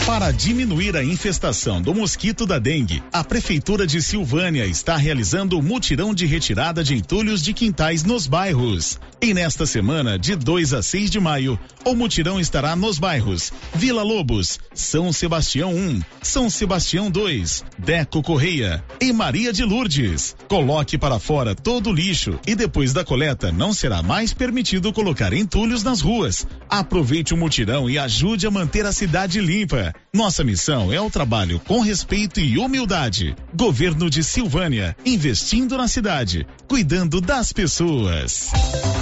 Para 0.05 0.31
diminuir 0.31 0.95
a 0.95 1.03
infestação 1.03 1.81
do 1.81 1.95
mosquito 1.95 2.45
da 2.45 2.59
dengue, 2.59 3.03
a 3.11 3.25
Prefeitura 3.25 3.87
de 3.87 4.03
Silvânia 4.03 4.67
está 4.67 4.95
realizando 4.97 5.59
o 5.59 5.63
mutirão 5.63 6.13
de 6.13 6.27
retirada 6.27 6.85
de 6.85 6.95
entulhos 6.95 7.43
de 7.43 7.55
quintais 7.55 8.05
nos 8.05 8.27
bairros. 8.27 9.01
E 9.23 9.35
nesta 9.35 9.67
semana, 9.67 10.19
de 10.19 10.35
2 10.35 10.73
a 10.73 10.83
6 10.83 11.11
de 11.11 11.21
maio, 11.21 11.61
o 11.85 11.95
mutirão 11.95 12.41
estará 12.41 12.75
nos 12.75 12.99
bairros 12.99 13.53
Vila 13.75 14.03
Lobos, 14.03 14.59
São 14.75 15.13
Sebastião 15.13 15.75
1, 15.75 16.01
São 16.23 16.49
Sebastião 16.49 17.11
2, 17.11 17.63
Deco 17.79 18.23
Correia 18.23 18.83
e 18.99 19.13
Maria 19.13 19.53
de 19.53 19.63
Lourdes. 19.63 20.35
Coloque 20.49 20.97
para 20.97 21.19
fora 21.19 21.55
todo 21.55 21.91
o 21.91 21.93
lixo 21.93 22.41
e 22.47 22.55
depois 22.55 22.95
da 22.95 23.05
coleta 23.05 23.53
não 23.53 23.75
será 23.75 24.03
mais 24.03 24.33
permitido 24.33 24.91
colocar 24.91 25.35
entulhos 25.35 25.83
nas 25.83 26.01
ruas. 26.01 26.47
Aproveite 26.67 27.35
o 27.35 27.37
mutirão 27.37 27.91
e 27.91 27.99
ajude 27.99 28.47
a 28.47 28.51
manter 28.51 28.87
a 28.87 28.93
cidade 28.93 29.39
limpa. 29.39 29.95
Nossa 30.15 30.43
missão 30.43 30.91
é 30.91 31.01
o 31.01 31.11
trabalho 31.11 31.61
com 31.61 31.81
respeito 31.81 32.41
e 32.41 32.57
humildade. 32.57 33.37
Governo 33.55 34.09
de 34.09 34.25
Silvânia, 34.25 34.97
investindo 35.05 35.77
na 35.77 35.89
cidade, 35.89 36.47
cuidando 36.67 37.21
das 37.21 37.53
pessoas. 37.53 38.51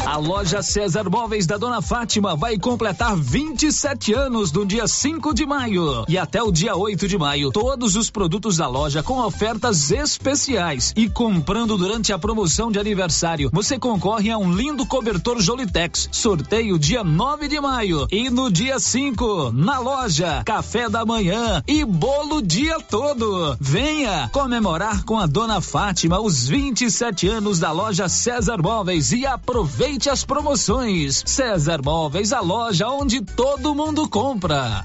A 0.09 0.16
loja 0.16 0.62
César 0.62 1.10
Móveis 1.10 1.47
da 1.47 1.59
Dona 1.59 1.82
Fátima 1.82 2.35
vai 2.35 2.56
completar 2.56 3.14
27 3.14 4.14
anos 4.14 4.51
no 4.51 4.64
dia 4.64 4.89
5 4.89 5.35
de 5.35 5.44
maio. 5.44 6.06
E 6.09 6.16
até 6.16 6.43
o 6.43 6.51
dia 6.51 6.74
8 6.74 7.06
de 7.06 7.18
maio, 7.18 7.51
todos 7.51 7.94
os 7.94 8.09
produtos 8.09 8.56
da 8.56 8.66
loja 8.66 9.02
com 9.02 9.20
ofertas 9.20 9.90
especiais. 9.90 10.94
E 10.97 11.10
comprando 11.10 11.76
durante 11.76 12.10
a 12.10 12.18
promoção 12.18 12.72
de 12.72 12.78
aniversário, 12.78 13.51
você 13.52 13.78
concorre 13.78 14.30
a 14.30 14.39
um 14.39 14.51
lindo 14.51 14.86
cobertor 14.86 15.43
Jolitex. 15.43 16.09
Sorteio 16.10 16.78
dia 16.78 17.05
9 17.05 17.47
de 17.47 17.60
maio. 17.60 18.09
E 18.10 18.30
no 18.30 18.51
dia 18.51 18.78
5, 18.80 19.52
na 19.52 19.78
loja, 19.78 20.43
café 20.43 20.89
da 20.89 21.05
manhã 21.05 21.62
e 21.68 21.85
bolo 21.85 22.40
dia 22.40 22.80
todo. 22.80 23.59
Venha 23.60 24.30
comemorar 24.32 25.05
com 25.05 25.18
a 25.18 25.26
Dona 25.26 25.60
Fátima 25.60 26.18
os 26.18 26.48
27 26.48 27.28
anos 27.28 27.59
da 27.59 27.72
loja 27.72 28.09
César 28.09 28.62
Móveis 28.62 29.12
e 29.12 29.26
aproveite 29.26 29.97
Aproveite 29.98 30.10
as 30.10 30.24
promoções. 30.24 31.22
César 31.26 31.82
Móveis, 31.84 32.32
a 32.32 32.40
loja 32.40 32.88
onde 32.88 33.20
todo 33.20 33.74
mundo 33.74 34.08
compra. 34.08 34.84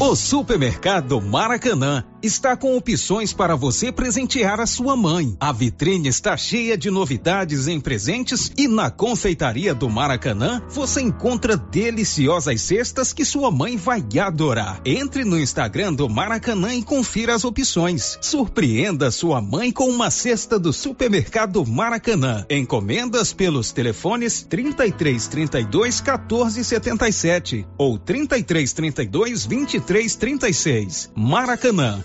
O 0.00 0.14
Supermercado 0.14 1.20
Maracanã 1.20 2.04
está 2.22 2.56
com 2.56 2.76
opções 2.76 3.32
para 3.32 3.54
você 3.54 3.92
presentear 3.92 4.60
a 4.60 4.66
sua 4.66 4.96
mãe. 4.96 5.36
A 5.40 5.52
vitrine 5.52 6.08
está 6.08 6.36
cheia 6.36 6.76
de 6.76 6.90
novidades 6.90 7.68
em 7.68 7.80
presentes 7.80 8.52
e 8.56 8.66
na 8.66 8.90
confeitaria 8.90 9.74
do 9.74 9.88
Maracanã 9.88 10.62
você 10.68 11.00
encontra 11.00 11.56
deliciosas 11.56 12.60
cestas 12.60 13.12
que 13.12 13.24
sua 13.24 13.50
mãe 13.50 13.76
vai 13.76 14.04
adorar. 14.20 14.80
Entre 14.84 15.24
no 15.24 15.38
Instagram 15.38 15.92
do 15.92 16.08
Maracanã 16.08 16.74
e 16.74 16.82
confira 16.82 17.34
as 17.34 17.44
opções. 17.44 18.18
Surpreenda 18.20 19.10
sua 19.10 19.40
mãe 19.40 19.70
com 19.70 19.88
uma 19.88 20.10
cesta 20.10 20.58
do 20.58 20.72
Supermercado 20.72 21.64
Maracanã. 21.64 22.44
Encomendas 22.50 23.32
pelos 23.32 23.72
telefones 23.72 24.42
33 24.42 25.26
32 25.28 26.00
14 26.00 26.64
77 26.64 27.66
ou 27.76 27.98
33 27.98 28.72
32 28.72 29.46
23 29.46 30.16
36. 30.16 31.10
Maracanã 31.14 32.04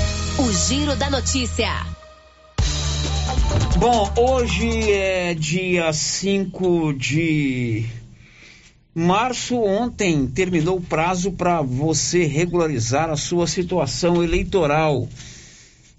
O 0.41 0.51
Giro 0.51 0.95
da 0.95 1.07
Notícia. 1.07 1.69
Bom, 3.77 4.11
hoje 4.17 4.91
é 4.91 5.35
dia 5.35 5.93
5 5.93 6.93
de 6.93 7.85
março. 8.95 9.55
Ontem 9.55 10.25
terminou 10.25 10.77
o 10.77 10.81
prazo 10.81 11.31
para 11.31 11.61
você 11.61 12.25
regularizar 12.25 13.11
a 13.11 13.15
sua 13.15 13.45
situação 13.45 14.23
eleitoral. 14.23 15.07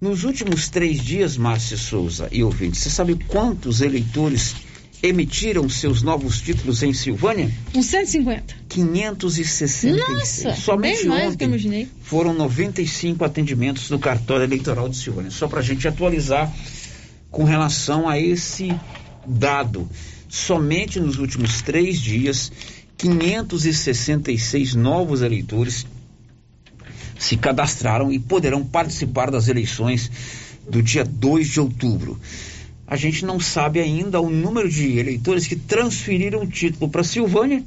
Nos 0.00 0.24
últimos 0.24 0.68
três 0.68 1.00
dias, 1.00 1.36
Márcia 1.36 1.76
Souza 1.76 2.28
e 2.32 2.42
ouvinte, 2.42 2.76
você 2.76 2.90
sabe 2.90 3.14
quantos 3.28 3.80
eleitores 3.80 4.56
emitiram 5.02 5.68
seus 5.68 6.02
novos 6.02 6.40
títulos 6.40 6.82
em 6.82 6.92
Silvânia? 6.92 7.50
Uns 7.74 7.86
150. 7.86 8.54
566. 8.68 9.96
Nossa, 9.96 10.54
Somente 10.54 10.98
bem 11.00 11.06
mais 11.06 11.26
ontem 11.26 11.36
que 11.38 11.44
eu 11.44 11.48
imaginei. 11.48 11.88
foram 12.02 12.32
95 12.32 13.24
atendimentos 13.24 13.88
do 13.88 13.98
cartório 13.98 14.44
eleitoral 14.44 14.88
de 14.88 14.96
Silvânia. 14.96 15.30
Só 15.30 15.48
para 15.48 15.58
a 15.60 15.62
gente 15.62 15.88
atualizar 15.88 16.52
com 17.30 17.44
relação 17.44 18.08
a 18.08 18.18
esse 18.18 18.72
dado. 19.26 19.88
Somente 20.28 21.00
nos 21.00 21.18
últimos 21.18 21.60
três 21.62 21.98
dias, 21.98 22.52
566 22.96 24.74
novos 24.74 25.20
eleitores 25.22 25.86
se 27.18 27.36
cadastraram 27.36 28.12
e 28.12 28.18
poderão 28.18 28.64
participar 28.64 29.30
das 29.30 29.48
eleições 29.48 30.10
do 30.68 30.82
dia 30.82 31.04
2 31.04 31.48
de 31.48 31.60
outubro. 31.60 32.18
A 32.92 32.96
gente 32.96 33.24
não 33.24 33.40
sabe 33.40 33.80
ainda 33.80 34.20
o 34.20 34.28
número 34.28 34.68
de 34.68 34.98
eleitores 34.98 35.46
que 35.46 35.56
transferiram 35.56 36.42
o 36.42 36.46
título 36.46 36.90
para 36.90 37.02
Silvânia 37.02 37.64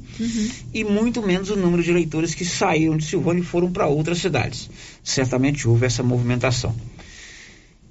e 0.72 0.84
muito 0.84 1.20
menos 1.20 1.50
o 1.50 1.56
número 1.56 1.82
de 1.82 1.90
eleitores 1.90 2.32
que 2.32 2.44
saíram 2.44 2.96
de 2.96 3.06
Silvânia 3.06 3.40
e 3.40 3.44
foram 3.44 3.72
para 3.72 3.88
outras 3.88 4.18
cidades. 4.18 4.70
Certamente 5.02 5.66
houve 5.66 5.84
essa 5.84 6.00
movimentação. 6.00 6.76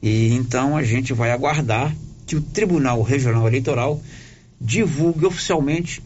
E 0.02 0.30
então 0.30 0.78
a 0.78 0.84
gente 0.84 1.12
vai 1.12 1.32
aguardar 1.32 1.94
que 2.26 2.38
o 2.38 2.42
Tribunal 2.42 3.02
Regional 3.02 3.46
Eleitoral 3.46 4.02
divulgue 4.62 5.26
oficialmente. 5.26 6.02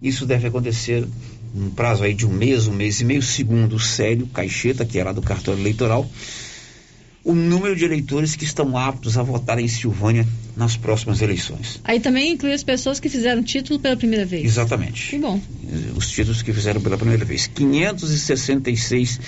Isso 0.00 0.24
deve 0.24 0.46
acontecer 0.46 1.04
num 1.52 1.70
prazo 1.70 2.04
aí 2.04 2.14
de 2.14 2.24
um 2.24 2.30
mês, 2.30 2.68
um 2.68 2.72
mês 2.72 3.00
e 3.00 3.04
meio, 3.04 3.20
segundo 3.20 3.74
o 3.74 3.80
Célio 3.80 4.28
Caixeta, 4.28 4.84
que 4.84 4.96
é 4.96 5.02
lá 5.02 5.10
do 5.10 5.22
cartório 5.22 5.60
eleitoral, 5.60 6.08
o 7.28 7.34
número 7.34 7.76
de 7.76 7.84
eleitores 7.84 8.34
que 8.34 8.44
estão 8.44 8.74
aptos 8.74 9.18
a 9.18 9.22
votar 9.22 9.58
em 9.58 9.68
Silvânia 9.68 10.26
nas 10.56 10.78
próximas 10.78 11.20
eleições. 11.20 11.78
Aí 11.84 12.00
também 12.00 12.32
inclui 12.32 12.54
as 12.54 12.62
pessoas 12.62 12.98
que 12.98 13.10
fizeram 13.10 13.42
título 13.42 13.78
pela 13.78 13.94
primeira 13.98 14.24
vez. 14.24 14.46
Exatamente. 14.46 15.10
Que 15.10 15.18
bom. 15.18 15.38
Os 15.94 16.08
títulos 16.10 16.40
que 16.40 16.54
fizeram 16.54 16.80
pela 16.80 16.96
primeira 16.96 17.26
vez. 17.26 17.46
566 17.46 19.20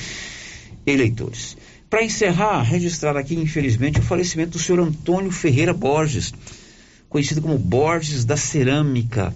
eleitores. 0.86 1.58
Para 1.90 2.02
encerrar, 2.02 2.62
registrar 2.62 3.18
aqui, 3.18 3.34
infelizmente, 3.34 3.98
o 3.98 4.02
falecimento 4.02 4.52
do 4.52 4.58
senhor 4.58 4.80
Antônio 4.80 5.30
Ferreira 5.30 5.74
Borges, 5.74 6.32
conhecido 7.06 7.42
como 7.42 7.58
Borges 7.58 8.24
da 8.24 8.36
Cerâmica. 8.38 9.34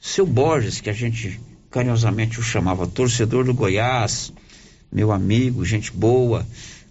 Seu 0.00 0.24
Borges, 0.24 0.80
que 0.80 0.88
a 0.88 0.94
gente 0.94 1.38
carinhosamente 1.70 2.40
o 2.40 2.42
chamava 2.42 2.86
torcedor 2.86 3.44
do 3.44 3.52
Goiás, 3.52 4.32
meu 4.90 5.12
amigo, 5.12 5.62
gente 5.66 5.92
boa, 5.92 6.46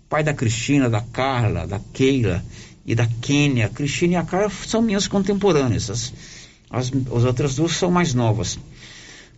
pai 0.09 0.23
da 0.23 0.33
Cristina, 0.33 0.89
da 0.89 1.01
Carla, 1.01 1.67
da 1.67 1.79
Keila 1.93 2.43
e 2.85 2.95
da 2.95 3.07
Kênia. 3.21 3.67
A 3.67 3.69
Cristina 3.69 4.13
e 4.13 4.15
a 4.17 4.23
Carla 4.23 4.49
são 4.49 4.81
minhas 4.81 5.07
contemporâneas, 5.07 5.89
as, 5.89 6.13
as, 6.69 6.91
as 6.91 7.23
outras 7.23 7.55
duas 7.55 7.73
são 7.73 7.91
mais 7.91 8.13
novas. 8.13 8.59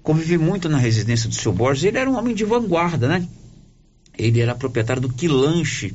Convivi 0.01 0.37
muito 0.37 0.67
na 0.67 0.77
residência 0.77 1.29
do 1.29 1.35
seu 1.35 1.51
Borges, 1.51 1.83
ele 1.83 1.97
era 1.97 2.09
um 2.09 2.17
homem 2.17 2.33
de 2.33 2.45
vanguarda, 2.45 3.07
né? 3.07 3.27
Ele 4.17 4.39
era 4.39 4.55
proprietário 4.55 5.01
do 5.01 5.13
Quilanche, 5.13 5.93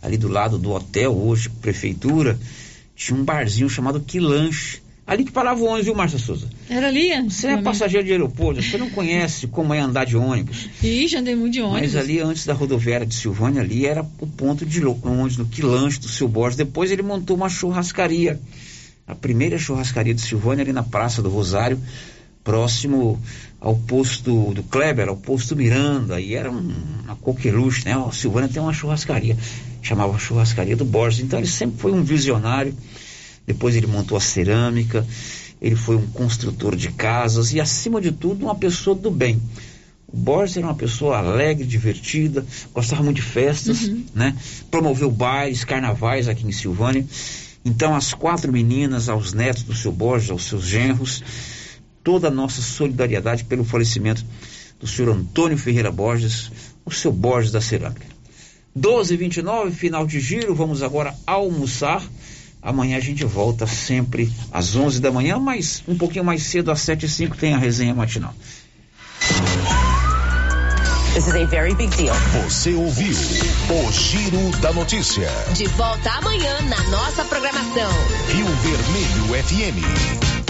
ali 0.00 0.16
do 0.16 0.28
lado 0.28 0.58
do 0.58 0.72
hotel, 0.72 1.16
hoje, 1.16 1.48
prefeitura, 1.48 2.38
tinha 2.96 3.18
um 3.18 3.24
barzinho 3.24 3.68
chamado 3.68 4.00
Quilanche. 4.00 4.81
Ali 5.04 5.24
que 5.24 5.32
parava 5.32 5.60
o 5.60 5.64
ônibus, 5.64 5.86
viu, 5.86 5.94
Márcia 5.94 6.18
Souza? 6.18 6.48
Era 6.70 6.86
ali? 6.86 7.10
Você 7.28 7.48
é 7.48 7.60
passageiro 7.60 8.06
de 8.06 8.12
aeroporto, 8.12 8.62
você 8.62 8.78
não 8.78 8.88
conhece 8.88 9.48
como 9.48 9.74
é 9.74 9.80
andar 9.80 10.06
de 10.06 10.16
ônibus. 10.16 10.68
Ih, 10.82 11.08
já 11.08 11.18
andei 11.18 11.34
muito 11.34 11.54
de 11.54 11.60
ônibus. 11.60 11.80
Mas 11.80 11.96
ali, 11.96 12.20
antes 12.20 12.46
da 12.46 12.54
rodoviária 12.54 13.04
de 13.04 13.14
Silvânia, 13.14 13.62
ali 13.62 13.84
era 13.84 14.06
o 14.20 14.26
ponto 14.26 14.64
de 14.64 14.84
ônibus 14.84 15.36
no 15.36 15.46
Quilanche 15.46 15.98
do 15.98 16.08
seu 16.08 16.28
Borges. 16.28 16.56
Depois 16.56 16.90
ele 16.92 17.02
montou 17.02 17.36
uma 17.36 17.48
churrascaria. 17.48 18.40
A 19.06 19.14
primeira 19.14 19.58
churrascaria 19.58 20.14
de 20.14 20.22
Silvânia, 20.22 20.62
ali 20.62 20.72
na 20.72 20.84
Praça 20.84 21.20
do 21.20 21.28
Rosário, 21.28 21.80
próximo 22.44 23.20
ao 23.60 23.76
posto 23.76 24.52
do 24.54 24.62
Kleber, 24.62 25.08
ao 25.08 25.16
posto 25.16 25.56
Miranda. 25.56 26.20
E 26.20 26.34
era 26.34 26.50
um, 26.50 26.72
uma 27.04 27.16
coqueluche, 27.16 27.84
né? 27.84 27.96
O 27.96 28.12
Silvânia 28.12 28.48
tem 28.48 28.62
uma 28.62 28.72
churrascaria, 28.72 29.36
chamava 29.82 30.16
Churrascaria 30.16 30.76
do 30.76 30.84
Borges. 30.84 31.24
Então 31.24 31.40
ele 31.40 31.48
sempre 31.48 31.80
foi 31.80 31.90
um 31.90 32.04
visionário 32.04 32.72
depois 33.52 33.76
ele 33.76 33.86
montou 33.86 34.16
a 34.16 34.20
cerâmica, 34.20 35.06
ele 35.60 35.76
foi 35.76 35.96
um 35.96 36.06
construtor 36.08 36.74
de 36.74 36.90
casas 36.90 37.52
e, 37.52 37.60
acima 37.60 38.00
de 38.00 38.10
tudo, 38.10 38.46
uma 38.46 38.54
pessoa 38.54 38.96
do 38.96 39.10
bem. 39.10 39.40
O 40.08 40.16
Borges 40.16 40.56
era 40.56 40.66
uma 40.66 40.74
pessoa 40.74 41.18
alegre, 41.18 41.64
divertida, 41.64 42.44
gostava 42.72 43.02
muito 43.02 43.16
de 43.16 43.22
festas, 43.22 43.84
uhum. 43.84 44.04
né? 44.14 44.36
Promoveu 44.70 45.10
bailes, 45.10 45.64
carnavais 45.64 46.28
aqui 46.28 46.46
em 46.46 46.52
Silvânia. 46.52 47.06
Então, 47.64 47.94
as 47.94 48.12
quatro 48.12 48.50
meninas, 48.50 49.08
aos 49.08 49.32
netos 49.32 49.62
do 49.62 49.74
seu 49.74 49.92
Borges, 49.92 50.30
aos 50.30 50.44
seus 50.44 50.64
genros, 50.64 51.22
toda 52.02 52.28
a 52.28 52.30
nossa 52.30 52.60
solidariedade 52.60 53.44
pelo 53.44 53.64
falecimento 53.64 54.24
do 54.80 54.86
senhor 54.86 55.14
Antônio 55.14 55.56
Ferreira 55.56 55.92
Borges, 55.92 56.50
o 56.84 56.90
seu 56.90 57.12
Borges 57.12 57.52
da 57.52 57.60
Cerâmica. 57.60 58.06
12 58.74 59.16
29 59.16 59.70
final 59.70 60.06
de 60.06 60.18
giro, 60.18 60.54
vamos 60.54 60.82
agora 60.82 61.14
almoçar. 61.26 62.02
Amanhã 62.62 62.96
a 62.96 63.00
gente 63.00 63.24
volta 63.24 63.66
sempre 63.66 64.32
às 64.52 64.76
11 64.76 65.00
da 65.00 65.10
manhã, 65.10 65.36
mas 65.38 65.82
um 65.88 65.98
pouquinho 65.98 66.24
mais 66.24 66.44
cedo, 66.44 66.70
às 66.70 66.80
7 66.80 67.06
e 67.06 67.08
5 67.08 67.36
tem 67.36 67.54
a 67.54 67.58
resenha 67.58 67.92
matinal. 67.92 68.32
This 71.14 71.26
is 71.26 71.34
a 71.34 71.44
very 71.44 71.74
big 71.74 71.90
deal. 71.96 72.14
Você 72.44 72.72
ouviu 72.72 73.12
o 73.12 73.92
Giro 73.92 74.50
da 74.60 74.72
Notícia. 74.72 75.28
De 75.54 75.66
volta 75.66 76.10
amanhã 76.10 76.60
na 76.62 76.82
nossa 76.84 77.24
programação. 77.24 77.90
Rio 78.28 78.46
Vermelho 78.46 79.44
FM. 79.44 80.41